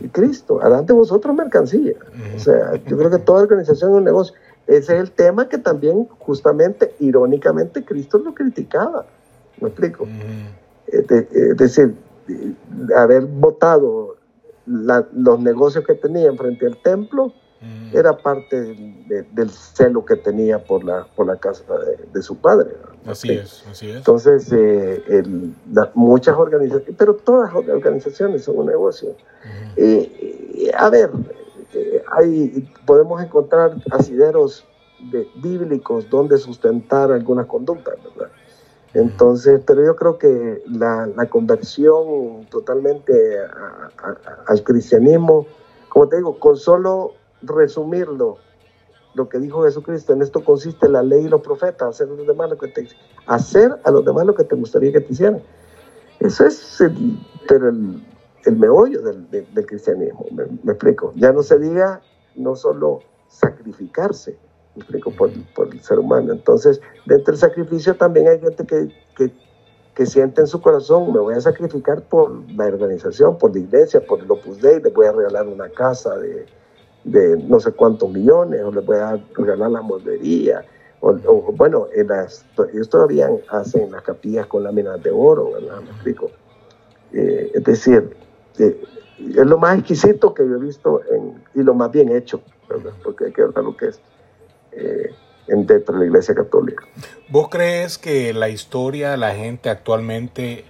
Y 0.00 0.08
Cristo, 0.08 0.60
adelante 0.60 0.92
vosotros 0.92 1.34
mercancía. 1.34 1.94
O 2.36 2.38
sea, 2.38 2.74
yo 2.86 2.98
creo 2.98 3.10
que 3.10 3.16
toda 3.16 3.44
organización 3.44 3.90
es 3.90 3.96
un 3.96 4.04
negocio. 4.04 4.34
Ese 4.66 4.96
es 4.96 5.00
el 5.00 5.10
tema 5.12 5.48
que 5.48 5.56
también, 5.56 6.06
justamente, 6.18 6.94
irónicamente, 7.00 7.86
Cristo 7.86 8.18
lo 8.18 8.34
criticaba. 8.34 9.06
¿Me 9.62 9.68
explico? 9.68 10.06
es, 10.88 11.56
decir, 11.56 11.94
haber 12.94 13.24
votado 13.24 14.16
los 14.66 15.40
negocios 15.40 15.86
que 15.86 15.94
tenían 15.94 16.36
frente 16.36 16.66
al 16.66 16.76
templo 16.82 17.32
era 17.92 18.16
parte 18.16 18.76
del 19.32 19.50
celo 19.50 20.04
que 20.04 20.14
tenía 20.16 20.62
por 20.62 20.84
la, 20.84 21.04
por 21.16 21.26
la 21.26 21.36
casa 21.36 21.64
de, 22.12 22.22
su 22.22 22.36
padre. 22.36 22.70
Así 23.04 23.32
es, 23.32 23.64
así 23.68 23.90
es. 23.90 23.96
Entonces, 23.96 24.48
eh, 24.52 25.22
muchas 25.94 26.36
organizaciones, 26.36 26.94
pero 26.96 27.14
todas 27.14 27.52
las 27.52 27.64
organizaciones 27.68 28.44
son 28.44 28.58
un 28.58 28.66
negocio. 28.66 29.16
Eh, 29.76 30.70
a 30.76 30.88
ver, 30.88 31.10
eh, 31.74 32.02
hay, 32.12 32.72
podemos 32.86 33.20
encontrar 33.22 33.76
asideros 33.90 34.64
bíblicos 35.36 36.08
donde 36.10 36.38
sustentar 36.38 37.10
algunas 37.10 37.46
conductas, 37.46 37.96
¿verdad? 38.04 38.30
Entonces, 38.94 39.60
pero 39.66 39.84
yo 39.84 39.96
creo 39.96 40.18
que 40.18 40.62
la, 40.66 41.08
conversión 41.28 42.46
totalmente 42.50 43.12
al 44.46 44.62
cristianismo, 44.62 45.46
como 45.88 46.08
te 46.08 46.16
digo, 46.16 46.38
con 46.38 46.56
solo 46.56 47.14
resumirlo, 47.42 48.38
lo 49.14 49.28
que 49.28 49.38
dijo 49.38 49.64
Jesucristo, 49.64 50.12
en 50.12 50.22
esto 50.22 50.44
consiste 50.44 50.88
la 50.88 51.02
ley 51.02 51.24
y 51.24 51.28
los 51.28 51.40
profetas, 51.40 51.88
hacer 51.88 52.08
a 52.08 52.14
los 52.14 52.26
demás 52.26 52.50
lo 52.50 52.58
que 52.58 52.68
te, 52.68 52.88
hacer 53.26 53.72
a 53.84 53.90
los 53.90 54.04
demás 54.04 54.26
lo 54.26 54.34
que 54.34 54.44
te 54.44 54.54
gustaría 54.54 54.92
que 54.92 55.00
te 55.00 55.12
hicieran. 55.12 55.42
Eso 56.20 56.46
es 56.46 56.80
el, 56.80 57.18
pero 57.48 57.68
el, 57.68 58.02
el 58.44 58.56
meollo 58.56 59.02
del, 59.02 59.28
del, 59.30 59.66
cristianismo, 59.66 60.26
me, 60.32 60.72
explico. 60.72 61.12
Ya 61.16 61.32
no 61.32 61.42
se 61.42 61.58
diga 61.58 62.00
no 62.34 62.56
solo 62.56 63.00
sacrificarse, 63.28 64.36
me 64.74 64.82
explico, 64.82 65.10
por, 65.12 65.30
por, 65.54 65.72
el 65.72 65.80
ser 65.80 65.98
humano. 65.98 66.32
Entonces, 66.32 66.80
dentro 67.06 67.32
del 67.32 67.40
sacrificio 67.40 67.96
también 67.96 68.28
hay 68.28 68.40
gente 68.40 68.64
que, 68.64 68.88
que, 69.16 69.32
que, 69.94 70.06
siente 70.06 70.40
en 70.40 70.46
su 70.46 70.60
corazón, 70.60 71.12
me 71.12 71.18
voy 71.18 71.34
a 71.34 71.40
sacrificar 71.40 72.02
por 72.02 72.30
la 72.52 72.66
organización, 72.66 73.38
por 73.38 73.52
la 73.52 73.60
iglesia, 73.60 74.00
por 74.06 74.20
el 74.20 74.30
Opus 74.30 74.60
Dei, 74.60 74.80
le 74.80 74.90
voy 74.90 75.06
a 75.06 75.12
regalar 75.12 75.46
una 75.46 75.68
casa 75.68 76.16
de, 76.16 76.46
de 77.10 77.36
no 77.36 77.60
sé 77.60 77.72
cuántos 77.72 78.10
millones, 78.10 78.62
o 78.62 78.70
les 78.70 78.84
voy 78.84 78.98
a 78.98 79.18
regalar 79.34 79.70
la 79.70 79.82
moldería, 79.82 80.64
o, 81.00 81.52
bueno, 81.52 81.86
ellos 81.94 82.88
todavía 82.88 83.30
hacen 83.48 83.92
las 83.92 84.02
capillas 84.02 84.46
con 84.46 84.64
láminas 84.64 85.00
de 85.02 85.10
oro, 85.10 85.52
¿verdad? 85.52 85.80
Me 85.80 85.90
explico. 85.90 86.30
Eh, 87.12 87.52
es 87.54 87.64
decir, 87.64 88.16
eh, 88.58 88.82
es 89.18 89.46
lo 89.46 89.58
más 89.58 89.78
exquisito 89.78 90.34
que 90.34 90.46
yo 90.46 90.56
he 90.56 90.60
visto 90.60 91.00
y 91.54 91.62
lo 91.62 91.74
más 91.74 91.92
bien 91.92 92.10
hecho, 92.10 92.40
¿verdad? 92.68 92.92
Porque 93.02 93.26
hay 93.26 93.32
que 93.32 93.42
ver 93.42 93.64
lo 93.64 93.76
que 93.76 93.86
es 93.86 94.00
eh, 94.72 95.10
en, 95.46 95.66
dentro 95.66 95.94
de 95.94 96.00
la 96.00 96.06
Iglesia 96.06 96.34
Católica. 96.34 96.84
¿Vos 97.28 97.48
crees 97.48 97.96
que 97.96 98.34
la 98.34 98.48
historia, 98.48 99.16
la 99.16 99.34
gente 99.34 99.70
actualmente 99.70 100.64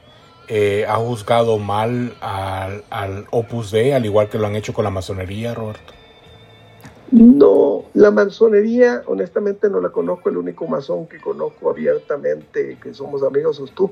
ha 0.88 0.96
juzgado 0.96 1.58
mal 1.58 2.14
al, 2.22 2.82
al 2.88 3.26
Opus 3.30 3.70
Dei, 3.70 3.92
al 3.92 4.06
igual 4.06 4.30
que 4.30 4.38
lo 4.38 4.46
han 4.46 4.56
hecho 4.56 4.72
con 4.72 4.84
la 4.84 4.90
masonería, 4.90 5.54
Roberto? 5.54 5.97
No, 7.10 7.84
la 7.94 8.10
masonería, 8.10 9.02
honestamente 9.06 9.70
no 9.70 9.80
la 9.80 9.88
conozco. 9.90 10.28
El 10.28 10.36
único 10.36 10.66
masón 10.66 11.06
que 11.06 11.20
conozco 11.20 11.70
abiertamente, 11.70 12.78
que 12.82 12.92
somos 12.92 13.22
amigos, 13.22 13.56
sos 13.56 13.72
tú. 13.72 13.90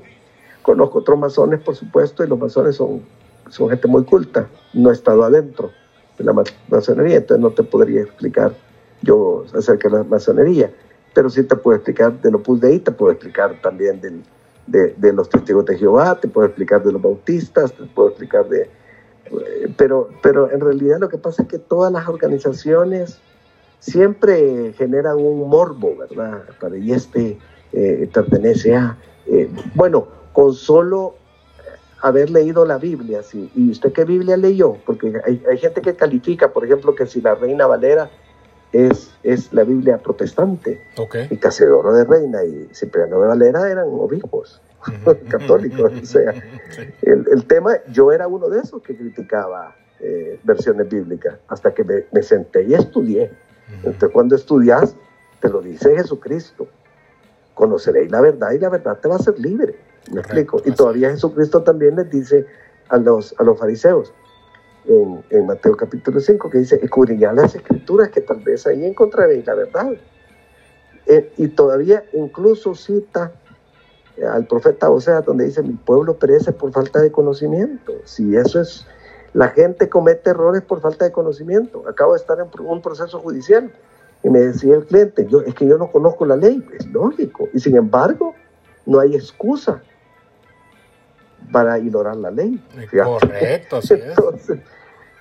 Conozco 0.61 0.99
otros 0.99 1.17
masones, 1.17 1.61
por 1.61 1.75
supuesto, 1.75 2.23
y 2.23 2.27
los 2.27 2.37
masones 2.37 2.75
son, 2.75 3.01
son 3.49 3.69
gente 3.69 3.87
muy 3.87 4.03
culta. 4.03 4.47
No 4.73 4.91
he 4.91 4.93
estado 4.93 5.23
adentro 5.23 5.71
de 6.17 6.25
la 6.25 6.33
masonería, 6.69 7.17
entonces 7.17 7.41
no 7.41 7.51
te 7.51 7.63
podría 7.63 8.01
explicar 8.01 8.53
yo 9.01 9.45
acerca 9.53 9.89
de 9.89 9.97
la 9.97 10.03
masonería. 10.03 10.71
Pero 11.13 11.29
sí 11.29 11.43
te 11.43 11.55
puedo 11.55 11.77
explicar 11.77 12.21
de 12.21 12.29
Opus 12.29 12.61
Dei, 12.61 12.79
te 12.79 12.91
puedo 12.91 13.11
explicar 13.11 13.59
también 13.61 13.99
del, 13.99 14.21
de, 14.67 14.93
de 14.95 15.13
los 15.13 15.29
testigos 15.29 15.65
de 15.65 15.77
Jehová, 15.77 16.19
te 16.19 16.27
puedo 16.27 16.47
explicar 16.47 16.83
de 16.83 16.91
los 16.91 17.01
bautistas, 17.01 17.73
te 17.73 17.83
puedo 17.85 18.09
explicar 18.09 18.47
de, 18.47 18.69
pero, 19.77 20.09
pero 20.21 20.51
en 20.51 20.59
realidad 20.59 20.99
lo 20.99 21.09
que 21.09 21.17
pasa 21.17 21.43
es 21.43 21.47
que 21.47 21.59
todas 21.59 21.91
las 21.91 22.07
organizaciones 22.07 23.19
siempre 23.79 24.73
generan 24.77 25.17
un 25.17 25.49
morbo, 25.49 25.95
¿verdad? 25.97 26.43
Para, 26.59 26.77
y 26.77 26.91
este 26.91 27.37
eh, 27.73 28.09
pertenece 28.13 28.75
a... 28.75 28.97
Eh, 29.27 29.49
bueno, 29.75 30.07
con 30.33 30.53
solo 30.53 31.15
haber 32.01 32.29
leído 32.29 32.65
la 32.65 32.77
Biblia, 32.77 33.23
¿sí? 33.23 33.51
¿y 33.55 33.71
usted 33.71 33.91
qué 33.91 34.05
Biblia 34.05 34.37
leyó? 34.37 34.77
Porque 34.85 35.13
hay, 35.25 35.43
hay, 35.49 35.57
gente 35.57 35.81
que 35.81 35.95
califica, 35.95 36.53
por 36.53 36.63
ejemplo, 36.63 36.95
que 36.95 37.07
si 37.07 37.21
la 37.21 37.35
Reina 37.35 37.65
Valera 37.65 38.09
es, 38.71 39.11
es 39.23 39.51
la 39.51 39.63
Biblia 39.63 39.97
protestante, 39.97 40.79
okay. 40.97 41.27
y 41.29 41.37
Casedoro 41.37 41.93
de 41.93 42.05
Reina 42.05 42.43
y 42.43 42.69
Cipriano 42.73 43.19
de 43.19 43.27
Valera 43.27 43.69
eran 43.69 43.87
obispos 43.87 44.61
católicos. 45.29 45.91
o 46.01 46.05
sea, 46.05 46.33
el, 47.01 47.45
tema, 47.45 47.77
yo 47.91 48.11
era 48.11 48.27
uno 48.27 48.49
de 48.49 48.59
esos 48.59 48.81
que 48.81 48.95
criticaba 48.95 49.75
eh, 49.99 50.39
versiones 50.43 50.89
bíblicas 50.89 51.35
hasta 51.47 51.73
que 51.73 51.83
me, 51.83 52.23
senté 52.23 52.63
y 52.63 52.73
estudié. 52.73 53.31
Entonces, 53.83 54.09
cuando 54.11 54.35
estudias, 54.35 54.95
te 55.39 55.49
lo 55.49 55.61
dice 55.61 55.95
Jesucristo. 55.95 56.67
Conoceréis 57.53 58.11
la 58.11 58.21
verdad 58.21 58.51
y 58.51 58.59
la 58.59 58.69
verdad 58.69 58.99
te 58.99 59.07
va 59.07 59.15
a 59.15 59.17
hacer 59.17 59.39
libre. 59.39 59.75
¿Me 60.11 60.21
explico? 60.21 60.61
Y 60.63 60.71
todavía 60.71 61.09
Jesucristo 61.09 61.63
también 61.63 61.95
les 61.95 62.09
dice 62.09 62.45
a 62.89 62.97
los, 62.97 63.35
a 63.37 63.43
los 63.43 63.59
fariseos 63.59 64.13
en, 64.87 65.23
en 65.29 65.45
Mateo 65.45 65.75
capítulo 65.75 66.19
5 66.19 66.49
que 66.49 66.59
dice, 66.59 66.79
escudriñad 66.81 67.35
las 67.35 67.55
escrituras 67.55 68.09
que 68.09 68.21
tal 68.21 68.39
vez 68.39 68.65
ahí 68.67 68.85
encontraréis 68.85 69.45
la 69.45 69.55
verdad. 69.55 69.91
Eh, 71.05 71.31
y 71.37 71.47
todavía 71.49 72.03
incluso 72.13 72.75
cita 72.75 73.31
al 74.25 74.45
profeta 74.47 74.89
Osea, 74.89 75.21
donde 75.21 75.45
dice, 75.45 75.61
mi 75.61 75.73
pueblo 75.73 76.17
perece 76.17 76.51
por 76.51 76.71
falta 76.71 76.99
de 76.99 77.11
conocimiento. 77.11 77.93
Si 78.05 78.35
eso 78.35 78.61
es, 78.61 78.85
la 79.33 79.49
gente 79.49 79.89
comete 79.89 80.31
errores 80.31 80.61
por 80.63 80.81
falta 80.81 81.05
de 81.05 81.11
conocimiento. 81.11 81.83
Acabo 81.87 82.13
de 82.13 82.19
estar 82.19 82.37
en 82.39 82.47
un 82.65 82.81
proceso 82.81 83.19
judicial 83.19 83.71
y 84.23 84.29
me 84.29 84.39
decía 84.39 84.75
el 84.75 84.85
cliente, 84.85 85.27
yo, 85.27 85.41
es 85.41 85.53
que 85.53 85.67
yo 85.67 85.77
no 85.77 85.91
conozco 85.91 86.25
la 86.25 86.35
ley, 86.35 86.65
es 86.77 86.87
lógico. 86.87 87.47
Y 87.53 87.59
sin 87.59 87.75
embargo, 87.75 88.33
no 88.85 88.99
hay 88.99 89.15
excusa 89.15 89.81
para 91.51 91.77
ignorar 91.77 92.15
la 92.15 92.31
ley. 92.31 92.61
Correcto, 93.03 93.81
sí 93.81 93.93
Entonces, 93.93 94.59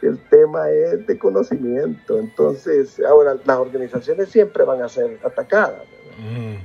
el 0.02 0.18
tema 0.28 0.70
es 0.70 1.06
de 1.06 1.18
conocimiento. 1.18 2.18
Entonces, 2.18 3.00
ahora 3.00 3.36
las 3.44 3.58
organizaciones 3.58 4.30
siempre 4.30 4.64
van 4.64 4.82
a 4.82 4.88
ser 4.88 5.18
atacadas. 5.24 5.82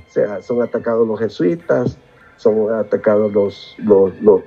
O 0.08 0.10
sea, 0.10 0.40
son 0.40 0.62
atacados 0.62 1.06
los 1.06 1.18
jesuitas, 1.18 1.98
son 2.36 2.72
atacados 2.72 3.32
los, 3.32 3.76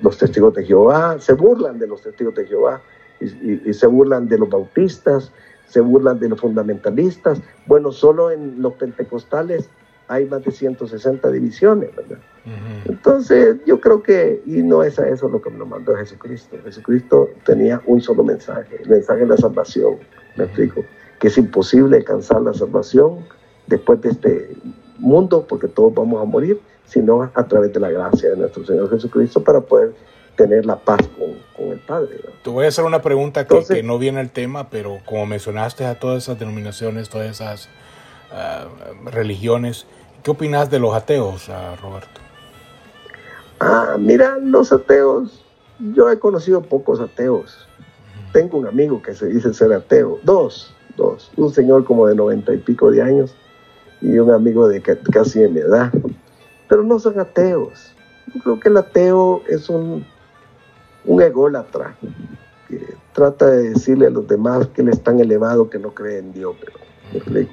los, 0.02 0.18
testigos 0.18 0.54
de 0.54 0.66
Jehová, 0.66 1.18
se 1.20 1.34
burlan 1.34 1.80
de 1.80 1.88
los 1.88 2.02
testigos 2.02 2.36
de 2.36 2.46
Jehová 2.46 2.82
y, 3.20 3.74
se 3.74 3.88
burlan 3.88 4.28
de 4.28 4.38
los 4.38 4.50
bautistas, 4.50 5.32
se 5.68 5.80
burlan 5.80 6.20
de 6.20 6.30
los 6.30 6.40
fundamentalistas. 6.40 7.42
Bueno, 7.66 7.92
solo 7.92 8.32
en 8.32 8.62
los 8.62 8.74
pentecostales 8.74 9.70
hay 10.08 10.26
más 10.26 10.44
de 10.44 10.52
160 10.52 11.32
divisiones, 11.32 11.96
¿verdad? 11.96 12.20
Entonces, 12.86 13.58
yo 13.66 13.80
creo 13.80 14.04
que, 14.04 14.42
y 14.46 14.62
no 14.62 14.84
es 14.84 15.00
a 15.00 15.08
eso 15.08 15.28
lo 15.28 15.42
que 15.42 15.50
nos 15.50 15.68
mandó 15.68 15.96
Jesucristo. 15.96 16.58
Jesucristo 16.64 17.30
tenía 17.44 17.82
un 17.88 18.02
solo 18.02 18.24
mensaje, 18.24 18.82
el 18.84 18.90
mensaje 18.90 19.22
de 19.22 19.28
la 19.28 19.38
salvación, 19.38 19.96
me 20.36 20.44
explico, 20.44 20.84
que 21.20 21.30
es 21.30 21.38
imposible 21.38 21.98
alcanzar 21.98 22.42
la 22.42 22.54
salvación 22.54 23.26
después 23.68 24.02
de 24.02 24.10
este 24.10 24.56
mundo, 25.00 25.46
porque 25.48 25.68
todos 25.68 25.94
vamos 25.94 26.22
a 26.22 26.26
morir, 26.26 26.60
sino 26.88 27.32
a 27.34 27.44
través 27.48 27.74
de 27.74 27.80
la 27.80 27.90
gracia 27.90 28.30
de 28.30 28.38
nuestro 28.38 28.66
Señor 28.66 28.90
Jesucristo 28.90 29.44
para 29.44 29.62
poder 29.62 29.94
tener 30.36 30.66
la 30.66 30.76
paz 30.76 31.00
con, 31.18 31.72
el 31.72 31.80
Padre. 31.80 32.20
Te 32.44 32.50
voy 32.50 32.66
a 32.66 32.68
hacer 32.68 32.86
una 32.86 33.02
pregunta 33.02 33.48
que, 33.48 33.82
no 33.82 33.98
viene 33.98 34.20
al 34.20 34.30
tema, 34.30 34.70
pero 34.70 35.00
como 35.06 35.26
mencionaste 35.26 35.86
a 35.86 35.98
todas 35.98 36.24
esas 36.24 36.38
denominaciones, 36.38 37.10
todas 37.10 37.28
esas 37.28 37.70
ah, 38.32 38.66
religiones, 39.06 39.88
¿qué 40.24 40.32
opinas 40.32 40.70
de 40.70 40.80
los 40.80 40.94
ateos, 40.94 41.50
ah, 41.50 41.76
Roberto? 41.82 42.22
Ah, 43.60 43.96
mira, 43.98 44.38
los 44.42 44.72
ateos, 44.74 45.44
yo 45.94 46.12
he 46.12 46.20
conocido 46.20 46.62
pocos 46.62 47.00
ateos. 47.00 47.68
Tengo 48.34 48.58
un 48.58 48.68
amigo 48.68 49.02
que 49.02 49.16
se 49.16 49.28
dice 49.28 49.54
ser 49.54 49.72
ateo, 49.72 50.20
dos, 50.24 50.74
dos, 50.98 51.32
un 51.38 51.54
señor 51.54 51.86
como 51.86 52.06
de 52.08 52.16
noventa 52.16 52.54
y 52.54 52.58
pico 52.58 52.92
de 52.92 53.02
años 53.02 53.34
y 54.02 54.18
un 54.20 54.32
amigo 54.32 54.68
de 54.68 54.82
casi 54.82 55.40
de 55.40 55.48
mi 55.48 55.62
edad 55.62 55.92
pero 56.68 56.84
no 56.84 56.99
son 56.99 57.20
ateos. 57.20 57.93
Yo 58.34 58.41
creo 58.41 58.59
que 58.59 58.70
el 58.70 58.78
ateo 58.78 59.43
es 59.47 59.70
un, 59.70 60.05
un 61.05 61.22
ególatra 61.22 61.95
que 62.68 62.95
trata 63.13 63.47
de 63.47 63.70
decirle 63.70 64.07
a 64.07 64.09
los 64.09 64.28
demás 64.28 64.68
que 64.68 64.82
él 64.82 64.89
es 64.89 65.01
tan 65.01 65.20
elevado 65.20 65.70
que 65.70 65.80
no 65.80 65.93
cree 65.93 66.20
en 66.20 66.34
Dios, 66.34 66.55
pero, 66.59 67.47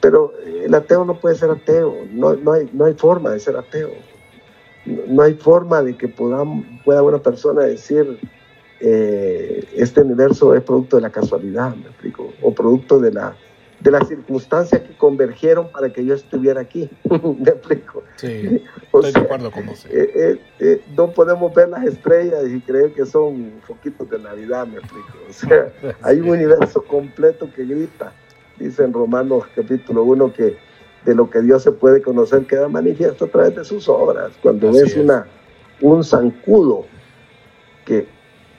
pero 0.00 0.32
el 0.64 0.74
ateo 0.74 1.04
no 1.04 1.18
puede 1.18 1.34
ser 1.34 1.50
ateo, 1.50 1.94
no, 2.12 2.34
no, 2.34 2.52
hay, 2.52 2.70
no 2.72 2.84
hay 2.84 2.94
forma 2.94 3.30
de 3.30 3.40
ser 3.40 3.56
ateo. 3.56 3.90
No, 4.86 5.22
hay 5.22 5.34
forma 5.34 5.82
de 5.82 5.94
que 5.94 6.08
pueda 6.08 6.42
una 7.02 7.18
persona 7.18 7.64
decir 7.64 8.18
eh, 8.80 9.68
este 9.76 10.00
universo 10.00 10.54
es 10.54 10.62
producto 10.62 10.96
de 10.96 11.02
la 11.02 11.10
casualidad, 11.10 11.76
me 11.76 11.88
explico, 11.88 12.32
o 12.40 12.54
producto 12.54 12.98
de 12.98 13.12
la, 13.12 13.36
de 13.80 13.90
las 13.90 14.08
circunstancias 14.08 14.82
que 14.82 14.96
convergieron 14.96 15.70
para 15.70 15.90
que 15.90 16.04
yo 16.04 16.14
estuviera 16.14 16.60
aquí. 16.60 16.90
¿Me 17.38 17.50
explico? 17.50 18.02
Sí, 18.16 18.62
estoy 18.82 19.12
de 19.12 19.20
acuerdo 19.20 19.50
con 19.50 19.68
usted. 19.68 19.90
Eh, 19.90 20.12
eh, 20.14 20.40
eh, 20.60 20.82
no 20.96 21.10
podemos 21.10 21.52
ver 21.54 21.68
las 21.70 21.84
estrellas 21.84 22.44
y 22.48 22.60
creer 22.60 22.92
que 22.92 23.06
son 23.06 23.54
foquitos 23.66 24.08
de 24.10 24.18
Navidad, 24.18 24.66
me 24.66 24.78
explico. 24.78 25.08
O 25.28 25.32
sea, 25.32 25.72
hay 26.02 26.20
un 26.20 26.30
universo 26.30 26.82
completo 26.82 27.48
que 27.54 27.64
grita. 27.64 28.12
Dice 28.58 28.84
en 28.84 28.92
Romanos 28.92 29.44
capítulo 29.54 30.04
1 30.04 30.34
que 30.34 30.56
de 31.06 31.14
lo 31.14 31.30
que 31.30 31.40
Dios 31.40 31.62
se 31.62 31.72
puede 31.72 32.02
conocer 32.02 32.46
queda 32.46 32.68
manifiesto 32.68 33.24
a 33.24 33.28
través 33.28 33.56
de 33.56 33.64
sus 33.64 33.88
obras. 33.88 34.32
Cuando 34.42 34.70
ves 34.70 34.94
una, 34.98 35.26
un 35.80 36.04
zancudo, 36.04 36.84
que, 37.86 38.06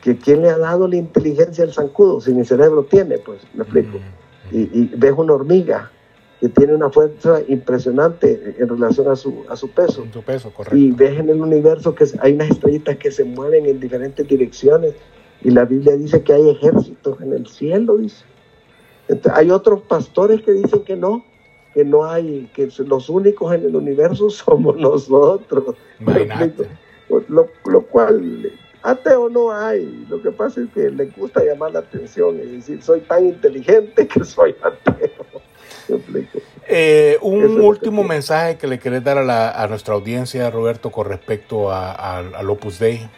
que 0.01 0.17
¿quién 0.17 0.41
le 0.41 0.49
ha 0.49 0.57
dado 0.57 0.87
la 0.87 0.95
inteligencia 0.95 1.63
al 1.63 1.71
zancudo? 1.71 2.19
Si 2.19 2.33
mi 2.33 2.43
cerebro 2.43 2.83
tiene, 2.89 3.19
pues, 3.19 3.41
me 3.53 3.61
explico. 3.61 3.99
Mm, 3.99 4.20
mm. 4.51 4.69
Y, 4.73 4.91
ves 4.95 5.13
una 5.15 5.33
hormiga 5.33 5.91
que 6.39 6.49
tiene 6.49 6.73
una 6.73 6.89
fuerza 6.89 7.39
impresionante 7.47 8.55
en 8.57 8.67
relación 8.67 9.07
a 9.07 9.15
su, 9.15 9.45
a 9.47 9.55
su 9.55 9.69
peso. 9.69 10.05
Su 10.11 10.23
peso 10.23 10.51
correcto. 10.51 10.75
Y 10.75 10.91
ves 10.91 11.19
en 11.19 11.29
el 11.29 11.39
universo 11.39 11.93
que 11.93 12.05
hay 12.19 12.33
unas 12.33 12.49
estrellitas 12.49 12.97
que 12.97 13.11
se 13.11 13.23
mueven 13.23 13.67
en 13.67 13.79
diferentes 13.79 14.27
direcciones. 14.27 14.95
Y 15.43 15.51
la 15.51 15.65
Biblia 15.65 15.95
dice 15.95 16.23
que 16.23 16.33
hay 16.33 16.49
ejércitos 16.49 17.21
en 17.21 17.33
el 17.33 17.47
cielo, 17.47 17.97
dice. 17.97 18.25
hay 19.33 19.51
otros 19.51 19.81
pastores 19.81 20.41
que 20.41 20.51
dicen 20.51 20.83
que 20.83 20.95
no, 20.95 21.23
que 21.73 21.85
no 21.85 22.05
hay, 22.05 22.49
que 22.53 22.69
los 22.85 23.09
únicos 23.09 23.53
en 23.53 23.65
el 23.65 23.75
universo 23.75 24.29
somos 24.29 24.77
nosotros. 24.77 25.75
Lo, 27.27 27.49
lo, 27.65 27.81
cual, 27.87 28.51
ateo 28.83 29.29
no 29.29 29.51
hay. 29.51 30.05
Lo 30.09 30.21
que 30.21 30.31
pasa 30.31 30.61
es 30.61 30.69
que 30.69 30.89
le 30.89 31.05
gusta 31.07 31.43
llamar 31.43 31.71
la 31.71 31.79
atención 31.79 32.37
y 32.37 32.57
decir, 32.57 32.81
soy 32.81 33.01
tan 33.01 33.25
inteligente 33.25 34.07
que 34.07 34.23
soy 34.23 34.55
ateo. 34.61 35.09
Eh, 36.73 37.17
un 37.21 37.59
último 37.59 38.03
mensaje 38.03 38.57
que 38.57 38.65
le 38.65 38.79
querés 38.79 39.03
dar 39.03 39.17
a, 39.17 39.23
la, 39.23 39.51
a, 39.51 39.67
nuestra 39.67 39.93
audiencia, 39.93 40.49
Roberto, 40.49 40.89
con 40.89 41.05
respecto 41.05 41.69
a, 41.69 42.19
al 42.19 42.49
Opus 42.49 42.79
Dei. 42.79 43.09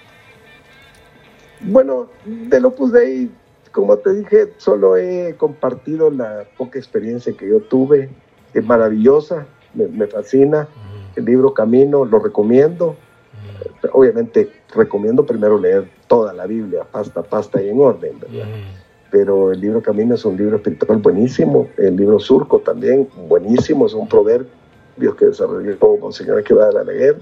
Bueno, 1.59 2.09
del 2.25 2.65
Opus 2.65 2.91
Dei, 2.91 3.29
como 3.71 3.97
te 3.97 4.13
dije, 4.15 4.53
solo 4.57 4.97
he 4.97 5.35
compartido 5.37 6.09
la 6.09 6.45
poca 6.57 6.79
experiencia 6.79 7.33
que 7.33 7.47
yo 7.47 7.59
tuve 7.59 8.09
es 8.53 8.65
maravillosa, 8.65 9.45
me, 9.73 10.07
fascina. 10.07 10.67
El 11.15 11.25
libro 11.25 11.53
Camino 11.53 12.05
lo 12.05 12.19
recomiendo. 12.19 12.95
Obviamente 13.91 14.49
recomiendo 14.73 15.25
primero 15.25 15.57
leer 15.57 15.87
toda 16.07 16.33
la 16.33 16.45
Biblia, 16.45 16.83
pasta 16.89 17.21
pasta 17.21 17.61
y 17.61 17.69
en 17.69 17.79
orden, 17.79 18.19
¿verdad? 18.19 18.47
Pero 19.11 19.51
el 19.51 19.61
libro 19.61 19.81
Camino 19.81 20.15
es 20.15 20.25
un 20.25 20.37
libro 20.37 20.57
espiritual 20.57 20.97
buenísimo. 20.97 21.67
El 21.77 21.95
libro 21.95 22.19
Surco 22.19 22.59
también 22.59 23.07
buenísimo, 23.27 23.85
es 23.85 23.93
un 23.93 24.07
proverbio 24.07 25.15
que 25.17 25.27
desarrolló 25.27 25.77
Monseñor 26.01 26.43
que 26.43 26.53
va 26.53 26.67
a 26.67 26.83
leer. 26.83 27.17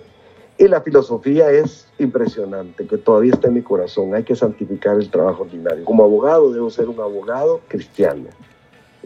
Y 0.57 0.67
la 0.67 0.81
filosofía 0.81 1.51
es 1.51 1.87
impresionante, 1.97 2.85
que 2.85 2.97
todavía 2.97 3.33
está 3.33 3.47
en 3.47 3.55
mi 3.55 3.61
corazón. 3.61 4.13
Hay 4.13 4.23
que 4.23 4.35
santificar 4.35 4.95
el 4.95 5.09
trabajo 5.09 5.43
ordinario. 5.43 5.83
Como 5.83 6.03
abogado 6.03 6.51
debo 6.51 6.69
ser 6.69 6.87
un 6.87 6.99
abogado 6.99 7.61
cristiano 7.67 8.25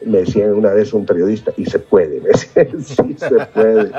me 0.03 0.19
decía 0.19 0.45
una 0.53 0.71
vez 0.73 0.93
un 0.93 1.05
periodista, 1.05 1.53
y 1.57 1.65
se 1.65 1.79
puede, 1.79 2.19
me 2.21 2.29
decía, 2.29 2.67
sí 2.79 3.15
se 3.17 3.45
puede. 3.53 3.91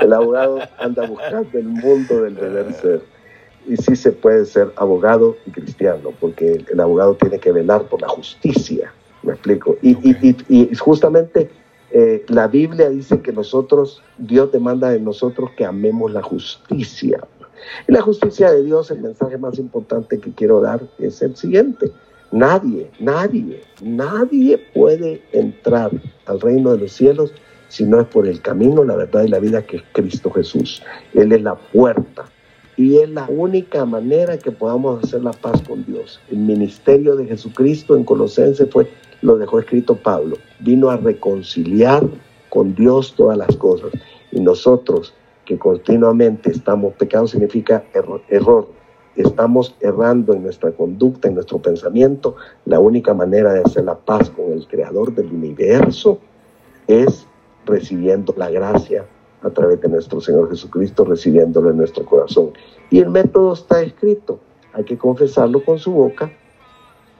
El 0.00 0.12
abogado 0.12 0.60
anda 0.78 1.06
buscando 1.06 1.58
el 1.58 1.68
mundo 1.68 2.22
del 2.22 2.34
deber 2.34 2.72
ser. 2.74 3.02
Y 3.66 3.76
sí 3.76 3.94
se 3.94 4.10
puede 4.10 4.44
ser 4.44 4.72
abogado 4.76 5.36
y 5.46 5.50
cristiano, 5.50 6.12
porque 6.18 6.64
el, 6.68 6.80
abogado 6.80 7.14
tiene 7.14 7.38
que 7.38 7.52
velar 7.52 7.84
por 7.84 8.00
la 8.00 8.08
justicia, 8.08 8.92
me 9.22 9.34
explico. 9.34 9.76
Y, 9.82 9.90
y, 9.90 10.36
y, 10.48 10.74
justamente 10.74 11.48
eh, 11.92 12.24
la 12.26 12.48
Biblia 12.48 12.90
dice 12.90 13.20
que 13.20 13.32
nosotros, 13.32 14.02
Dios 14.18 14.50
demanda 14.50 14.90
de 14.90 14.98
nosotros 14.98 15.50
que 15.56 15.64
amemos 15.64 16.12
la 16.12 16.22
justicia. 16.22 17.20
Y 17.86 17.92
la 17.92 18.00
justicia 18.00 18.50
de 18.50 18.64
Dios, 18.64 18.90
el 18.90 19.00
mensaje 19.00 19.38
más 19.38 19.60
importante 19.60 20.18
que 20.18 20.32
quiero 20.32 20.60
dar 20.60 20.80
es 20.98 21.22
el 21.22 21.36
siguiente 21.36 21.92
Nadie, 22.32 22.90
nadie, 22.98 23.60
nadie 23.82 24.56
puede 24.72 25.22
entrar 25.32 25.90
al 26.24 26.40
reino 26.40 26.72
de 26.72 26.78
los 26.78 26.92
cielos 26.92 27.34
si 27.68 27.84
no 27.84 28.00
es 28.00 28.06
por 28.06 28.26
el 28.26 28.40
camino, 28.40 28.84
la 28.84 28.96
verdad 28.96 29.24
y 29.24 29.28
la 29.28 29.38
vida 29.38 29.62
que 29.66 29.76
es 29.76 29.82
Cristo 29.92 30.30
Jesús. 30.30 30.82
Él 31.12 31.32
es 31.32 31.42
la 31.42 31.56
puerta 31.56 32.24
y 32.78 32.96
es 32.96 33.10
la 33.10 33.26
única 33.28 33.84
manera 33.84 34.38
que 34.38 34.50
podamos 34.50 35.04
hacer 35.04 35.22
la 35.22 35.32
paz 35.32 35.60
con 35.60 35.84
Dios. 35.84 36.20
El 36.30 36.38
ministerio 36.38 37.16
de 37.16 37.26
Jesucristo 37.26 37.96
en 37.96 38.04
Colosense 38.04 38.64
fue, 38.64 38.88
lo 39.20 39.36
dejó 39.36 39.58
escrito 39.58 39.96
Pablo, 39.96 40.36
vino 40.60 40.88
a 40.88 40.96
reconciliar 40.96 42.02
con 42.48 42.74
Dios 42.74 43.14
todas 43.14 43.36
las 43.36 43.54
cosas. 43.58 43.90
Y 44.30 44.40
nosotros 44.40 45.12
que 45.44 45.58
continuamente 45.58 46.50
estamos, 46.50 46.94
pecado 46.94 47.26
significa 47.26 47.84
error 47.92 48.81
estamos 49.16 49.74
errando 49.80 50.32
en 50.32 50.42
nuestra 50.42 50.72
conducta, 50.72 51.28
en 51.28 51.34
nuestro 51.34 51.58
pensamiento, 51.58 52.36
la 52.64 52.80
única 52.80 53.14
manera 53.14 53.52
de 53.52 53.60
hacer 53.60 53.84
la 53.84 53.96
paz 53.96 54.30
con 54.30 54.52
el 54.52 54.66
Creador 54.66 55.14
del 55.14 55.26
universo 55.26 56.18
es 56.86 57.26
recibiendo 57.66 58.34
la 58.36 58.50
gracia 58.50 59.06
a 59.42 59.50
través 59.50 59.80
de 59.80 59.88
nuestro 59.88 60.20
Señor 60.20 60.48
Jesucristo, 60.50 61.04
recibiéndolo 61.04 61.70
en 61.70 61.76
nuestro 61.76 62.04
corazón. 62.04 62.52
Y 62.90 63.00
el 63.00 63.10
método 63.10 63.52
está 63.52 63.82
escrito, 63.82 64.38
hay 64.72 64.84
que 64.84 64.96
confesarlo 64.96 65.64
con 65.64 65.78
su 65.78 65.92
boca, 65.92 66.32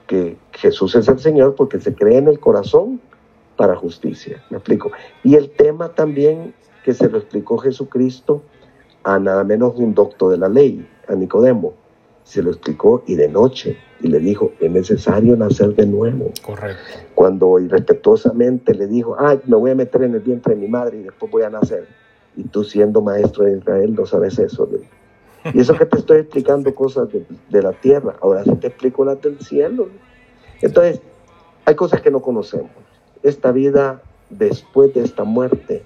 que 0.07 0.37
Jesús 0.51 0.95
es 0.95 1.07
el 1.07 1.19
Señor 1.19 1.55
porque 1.55 1.79
se 1.79 1.93
cree 1.93 2.17
en 2.17 2.27
el 2.27 2.39
corazón 2.39 2.99
para 3.55 3.75
justicia. 3.75 4.43
¿Me 4.49 4.57
explico? 4.57 4.91
Y 5.23 5.35
el 5.35 5.51
tema 5.51 5.89
también 5.89 6.53
que 6.83 6.93
se 6.93 7.09
lo 7.09 7.17
explicó 7.17 7.57
Jesucristo 7.57 8.41
a 9.03 9.19
nada 9.19 9.43
menos 9.43 9.73
un 9.75 9.93
doctor 9.93 10.31
de 10.31 10.37
la 10.37 10.49
ley, 10.49 10.87
a 11.07 11.15
Nicodemo 11.15 11.73
se 12.23 12.41
lo 12.41 12.51
explicó 12.51 13.03
y 13.05 13.15
de 13.15 13.27
noche 13.27 13.77
y 14.01 14.07
le 14.07 14.19
dijo, 14.19 14.51
es 14.59 14.71
necesario 14.71 15.35
nacer 15.35 15.75
de 15.75 15.85
nuevo. 15.85 16.31
Correcto. 16.41 16.99
Cuando 17.15 17.59
irrespetuosamente 17.59 18.73
le 18.73 18.87
dijo, 18.87 19.15
ay, 19.19 19.39
me 19.45 19.55
voy 19.55 19.71
a 19.71 19.75
meter 19.75 20.03
en 20.03 20.13
el 20.13 20.19
vientre 20.19 20.55
de 20.55 20.61
mi 20.61 20.67
madre 20.67 20.99
y 20.99 21.03
después 21.03 21.31
voy 21.31 21.43
a 21.43 21.49
nacer. 21.49 21.87
Y 22.35 22.43
tú 22.43 22.63
siendo 22.63 23.01
maestro 23.01 23.45
de 23.45 23.57
Israel 23.57 23.95
no 23.95 24.05
sabes 24.05 24.39
eso. 24.39 24.67
Y 25.53 25.59
eso 25.59 25.73
que 25.75 25.85
te 25.85 25.97
estoy 25.97 26.19
explicando 26.19 26.73
cosas 26.73 27.09
de, 27.11 27.61
la 27.61 27.73
tierra, 27.73 28.15
ahora 28.21 28.43
sí 28.43 28.55
te 28.55 28.67
explico 28.67 29.05
las 29.05 29.21
del 29.21 29.39
cielo. 29.39 29.89
Entonces, 30.61 31.01
hay 31.65 31.75
cosas 31.75 32.01
que 32.01 32.11
no 32.11 32.21
conocemos. 32.21 32.71
Esta 33.21 33.51
vida 33.51 34.01
después 34.29 34.93
de 34.93 35.01
esta 35.01 35.23
muerte 35.23 35.83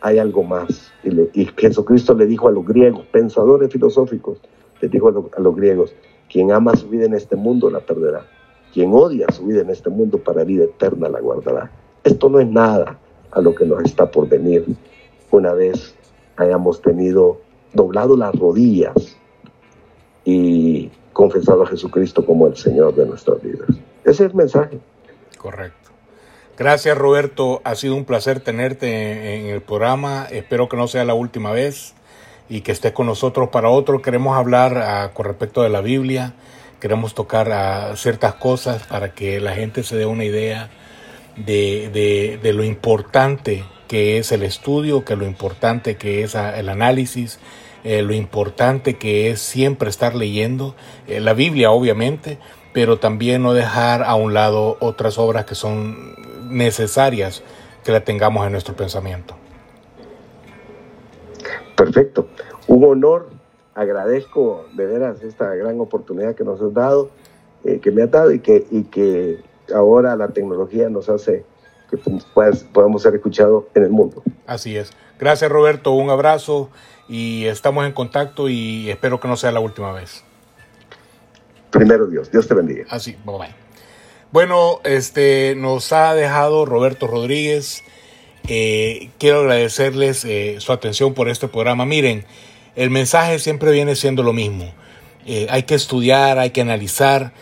hay 0.00 0.18
algo 0.18 0.42
más. 0.42 0.92
Y, 1.02 1.40
y 1.40 1.46
Jesucristo 1.56 2.14
le 2.14 2.26
dijo 2.26 2.48
a 2.48 2.52
los 2.52 2.66
griegos, 2.66 3.06
pensadores 3.06 3.70
filosóficos, 3.70 4.38
les 4.84 4.90
dijo 4.90 5.08
a, 5.08 5.40
los 5.40 5.56
griegos, 5.56 5.94
quien 6.30 6.52
ama 6.52 6.76
su 6.76 6.88
vida 6.88 7.06
en 7.06 7.14
este 7.14 7.36
mundo 7.36 7.70
la 7.70 7.80
perderá. 7.80 8.26
Quien 8.72 8.92
odia 8.92 9.26
su 9.32 9.46
vida 9.46 9.62
en 9.62 9.70
este 9.70 9.88
mundo 9.88 10.18
para 10.18 10.44
vida 10.44 10.64
eterna 10.64 11.08
la 11.08 11.20
guardará. 11.20 11.70
Esto 12.02 12.28
no 12.28 12.40
es 12.40 12.48
nada 12.48 12.98
a 13.30 13.40
lo 13.40 13.54
que 13.54 13.64
nos 13.64 13.82
está 13.84 14.10
por 14.10 14.28
venir 14.28 14.66
una 15.30 15.52
vez 15.52 15.94
hayamos 16.36 16.82
tenido 16.82 17.40
doblado 17.72 18.16
las 18.16 18.34
rodillas 18.34 18.94
y 20.24 20.90
confesado 21.12 21.62
a 21.62 21.66
Jesucristo 21.66 22.26
como 22.26 22.46
el 22.46 22.56
Señor 22.56 22.94
de 22.94 23.06
nuestras 23.06 23.40
vidas. 23.42 23.68
Ese 24.04 24.24
es 24.24 24.30
el 24.30 24.34
mensaje. 24.34 24.80
Correcto. 25.38 25.90
Gracias 26.56 26.96
Roberto, 26.96 27.60
ha 27.64 27.74
sido 27.74 27.96
un 27.96 28.04
placer 28.04 28.40
tenerte 28.40 29.40
en 29.40 29.46
el 29.46 29.60
programa, 29.60 30.26
espero 30.30 30.68
que 30.68 30.76
no 30.76 30.86
sea 30.86 31.04
la 31.04 31.14
última 31.14 31.50
vez 31.50 31.94
y 32.48 32.60
que 32.60 32.72
esté 32.72 32.92
con 32.92 33.06
nosotros 33.06 33.48
para 33.50 33.68
otro. 33.68 34.02
Queremos 34.02 34.36
hablar 34.36 34.78
ah, 34.78 35.10
con 35.14 35.26
respecto 35.26 35.62
de 35.62 35.70
la 35.70 35.80
Biblia, 35.80 36.34
queremos 36.80 37.14
tocar 37.14 37.50
ah, 37.52 37.94
ciertas 37.96 38.34
cosas 38.34 38.82
para 38.86 39.14
que 39.14 39.40
la 39.40 39.54
gente 39.54 39.82
se 39.82 39.96
dé 39.96 40.06
una 40.06 40.24
idea 40.24 40.70
de, 41.36 42.38
de, 42.40 42.52
lo 42.52 42.64
importante 42.64 43.64
que 43.88 44.18
es 44.18 44.32
el 44.32 44.42
estudio, 44.42 45.04
que 45.04 45.16
lo 45.16 45.26
importante 45.26 45.96
que 45.96 46.22
es 46.22 46.36
ah, 46.36 46.58
el 46.58 46.68
análisis, 46.68 47.38
eh, 47.82 48.02
lo 48.02 48.14
importante 48.14 48.94
que 48.94 49.30
es 49.30 49.40
siempre 49.40 49.90
estar 49.90 50.14
leyendo 50.14 50.74
eh, 51.06 51.20
la 51.20 51.34
Biblia, 51.34 51.70
obviamente, 51.70 52.38
pero 52.72 52.98
también 52.98 53.42
no 53.42 53.52
dejar 53.52 54.02
a 54.02 54.14
un 54.14 54.34
lado 54.34 54.76
otras 54.80 55.18
obras 55.18 55.44
que 55.44 55.54
son 55.54 56.14
necesarias 56.48 57.42
que 57.84 57.92
la 57.92 58.00
tengamos 58.00 58.46
en 58.46 58.52
nuestro 58.52 58.74
pensamiento. 58.74 59.36
Perfecto. 61.76 62.28
Un 62.66 62.84
honor. 62.84 63.30
Agradezco 63.74 64.66
de 64.76 64.86
veras 64.86 65.20
esta 65.22 65.52
gran 65.56 65.80
oportunidad 65.80 66.36
que 66.36 66.44
nos 66.44 66.60
has 66.62 66.72
dado, 66.72 67.10
eh, 67.64 67.80
que 67.80 67.90
me 67.90 68.02
has 68.02 68.10
dado 68.10 68.30
y 68.30 68.38
que, 68.38 68.64
y 68.70 68.84
que 68.84 69.40
ahora 69.74 70.14
la 70.14 70.28
tecnología 70.28 70.88
nos 70.88 71.08
hace 71.08 71.44
que 71.90 71.96
pues, 71.96 72.64
podamos 72.72 73.02
ser 73.02 73.16
escuchados 73.16 73.64
en 73.74 73.82
el 73.82 73.90
mundo. 73.90 74.22
Así 74.46 74.76
es. 74.76 74.92
Gracias 75.18 75.50
Roberto, 75.50 75.92
un 75.92 76.10
abrazo 76.10 76.70
y 77.08 77.46
estamos 77.46 77.84
en 77.86 77.92
contacto 77.92 78.48
y 78.48 78.90
espero 78.90 79.18
que 79.18 79.28
no 79.28 79.36
sea 79.36 79.50
la 79.50 79.60
última 79.60 79.92
vez. 79.92 80.22
Primero 81.70 82.06
Dios, 82.06 82.30
Dios 82.30 82.46
te 82.46 82.54
bendiga. 82.54 82.84
Así, 82.90 83.16
bye 83.24 83.38
bye. 83.38 83.54
Bueno, 84.30 84.80
este 84.84 85.54
nos 85.56 85.92
ha 85.92 86.14
dejado 86.14 86.64
Roberto 86.64 87.06
Rodríguez. 87.06 87.82
Eh, 88.46 89.10
quiero 89.18 89.40
agradecerles 89.40 90.24
eh, 90.24 90.56
su 90.58 90.72
atención 90.72 91.14
por 91.14 91.28
este 91.28 91.48
programa. 91.48 91.86
Miren, 91.86 92.24
el 92.76 92.90
mensaje 92.90 93.38
siempre 93.38 93.72
viene 93.72 93.96
siendo 93.96 94.22
lo 94.22 94.32
mismo. 94.32 94.72
Eh, 95.26 95.46
hay 95.48 95.62
que 95.62 95.74
estudiar, 95.74 96.38
hay 96.38 96.50
que 96.50 96.60
analizar. 96.60 97.32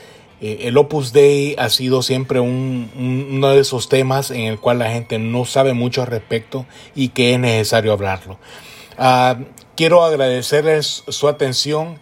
el 0.40 0.76
Opus 0.76 1.12
Dei 1.12 1.55
ha 1.57 1.68
sido 1.68 2.03
siempre 2.03 2.40
uno 2.40 3.48
de 3.50 3.61
esos 3.61 3.88
temas 3.88 4.32
en 4.32 4.40
el 4.40 4.59
cual 4.59 4.80
la 4.80 4.90
gente 4.90 5.20
no 5.20 5.44
sabe 5.44 5.72
mucho 5.72 6.03
al 6.03 6.09
respecto 6.09 6.66
y 6.96 7.11
que 7.11 7.34
es 7.34 7.38
necesario 7.38 7.92
hablarlo. 7.92 8.38
Ah, 8.98 9.38
quiero 9.76 10.03
agradecerles 10.03 11.05
su 11.09 11.28
atención 11.28 11.98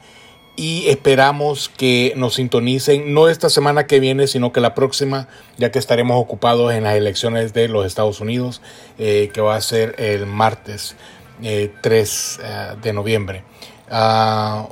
y 0.56 0.88
esperamos 0.88 1.68
que 1.68 2.12
nos 2.16 2.34
sintonicen 2.34 3.14
no 3.14 3.28
esta 3.28 3.48
semana 3.48 3.86
que 3.86 4.00
viene, 4.00 4.26
sino 4.26 4.52
que 4.52 4.60
la 4.60 4.74
próxima, 4.74 5.28
ya 5.56 5.70
que 5.70 5.78
estaremos 5.78 6.20
ocupados 6.20 6.72
en 6.72 6.84
las 6.84 6.96
elecciones 6.96 7.52
de 7.52 7.68
los 7.68 7.86
Estados 7.86 8.20
Unidos, 8.20 8.60
eh, 8.98 9.30
que 9.32 9.40
va 9.40 9.56
a 9.56 9.60
ser 9.60 9.94
el 9.98 10.26
martes 10.26 10.96
3 11.40 11.42
eh, 11.42 12.44
eh, 12.44 12.76
de 12.82 12.92
noviembre. 12.92 13.44
Ah, 13.90 14.66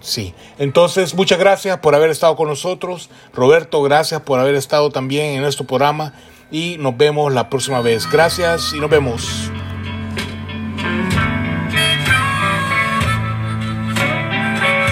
sí, 0.00 0.34
entonces 0.58 1.14
muchas 1.14 1.38
gracias 1.38 1.78
por 1.78 1.94
haber 1.94 2.10
estado 2.10 2.36
con 2.36 2.48
nosotros. 2.48 3.08
Roberto, 3.32 3.82
gracias 3.82 4.20
por 4.20 4.40
haber 4.40 4.54
estado 4.54 4.90
también 4.90 5.36
en 5.36 5.42
nuestro 5.42 5.66
programa 5.66 6.12
y 6.50 6.76
nos 6.78 6.96
vemos 6.96 7.32
la 7.32 7.48
próxima 7.48 7.80
vez. 7.80 8.10
Gracias 8.10 8.72
y 8.74 8.80
nos 8.80 8.90
vemos. 8.90 9.50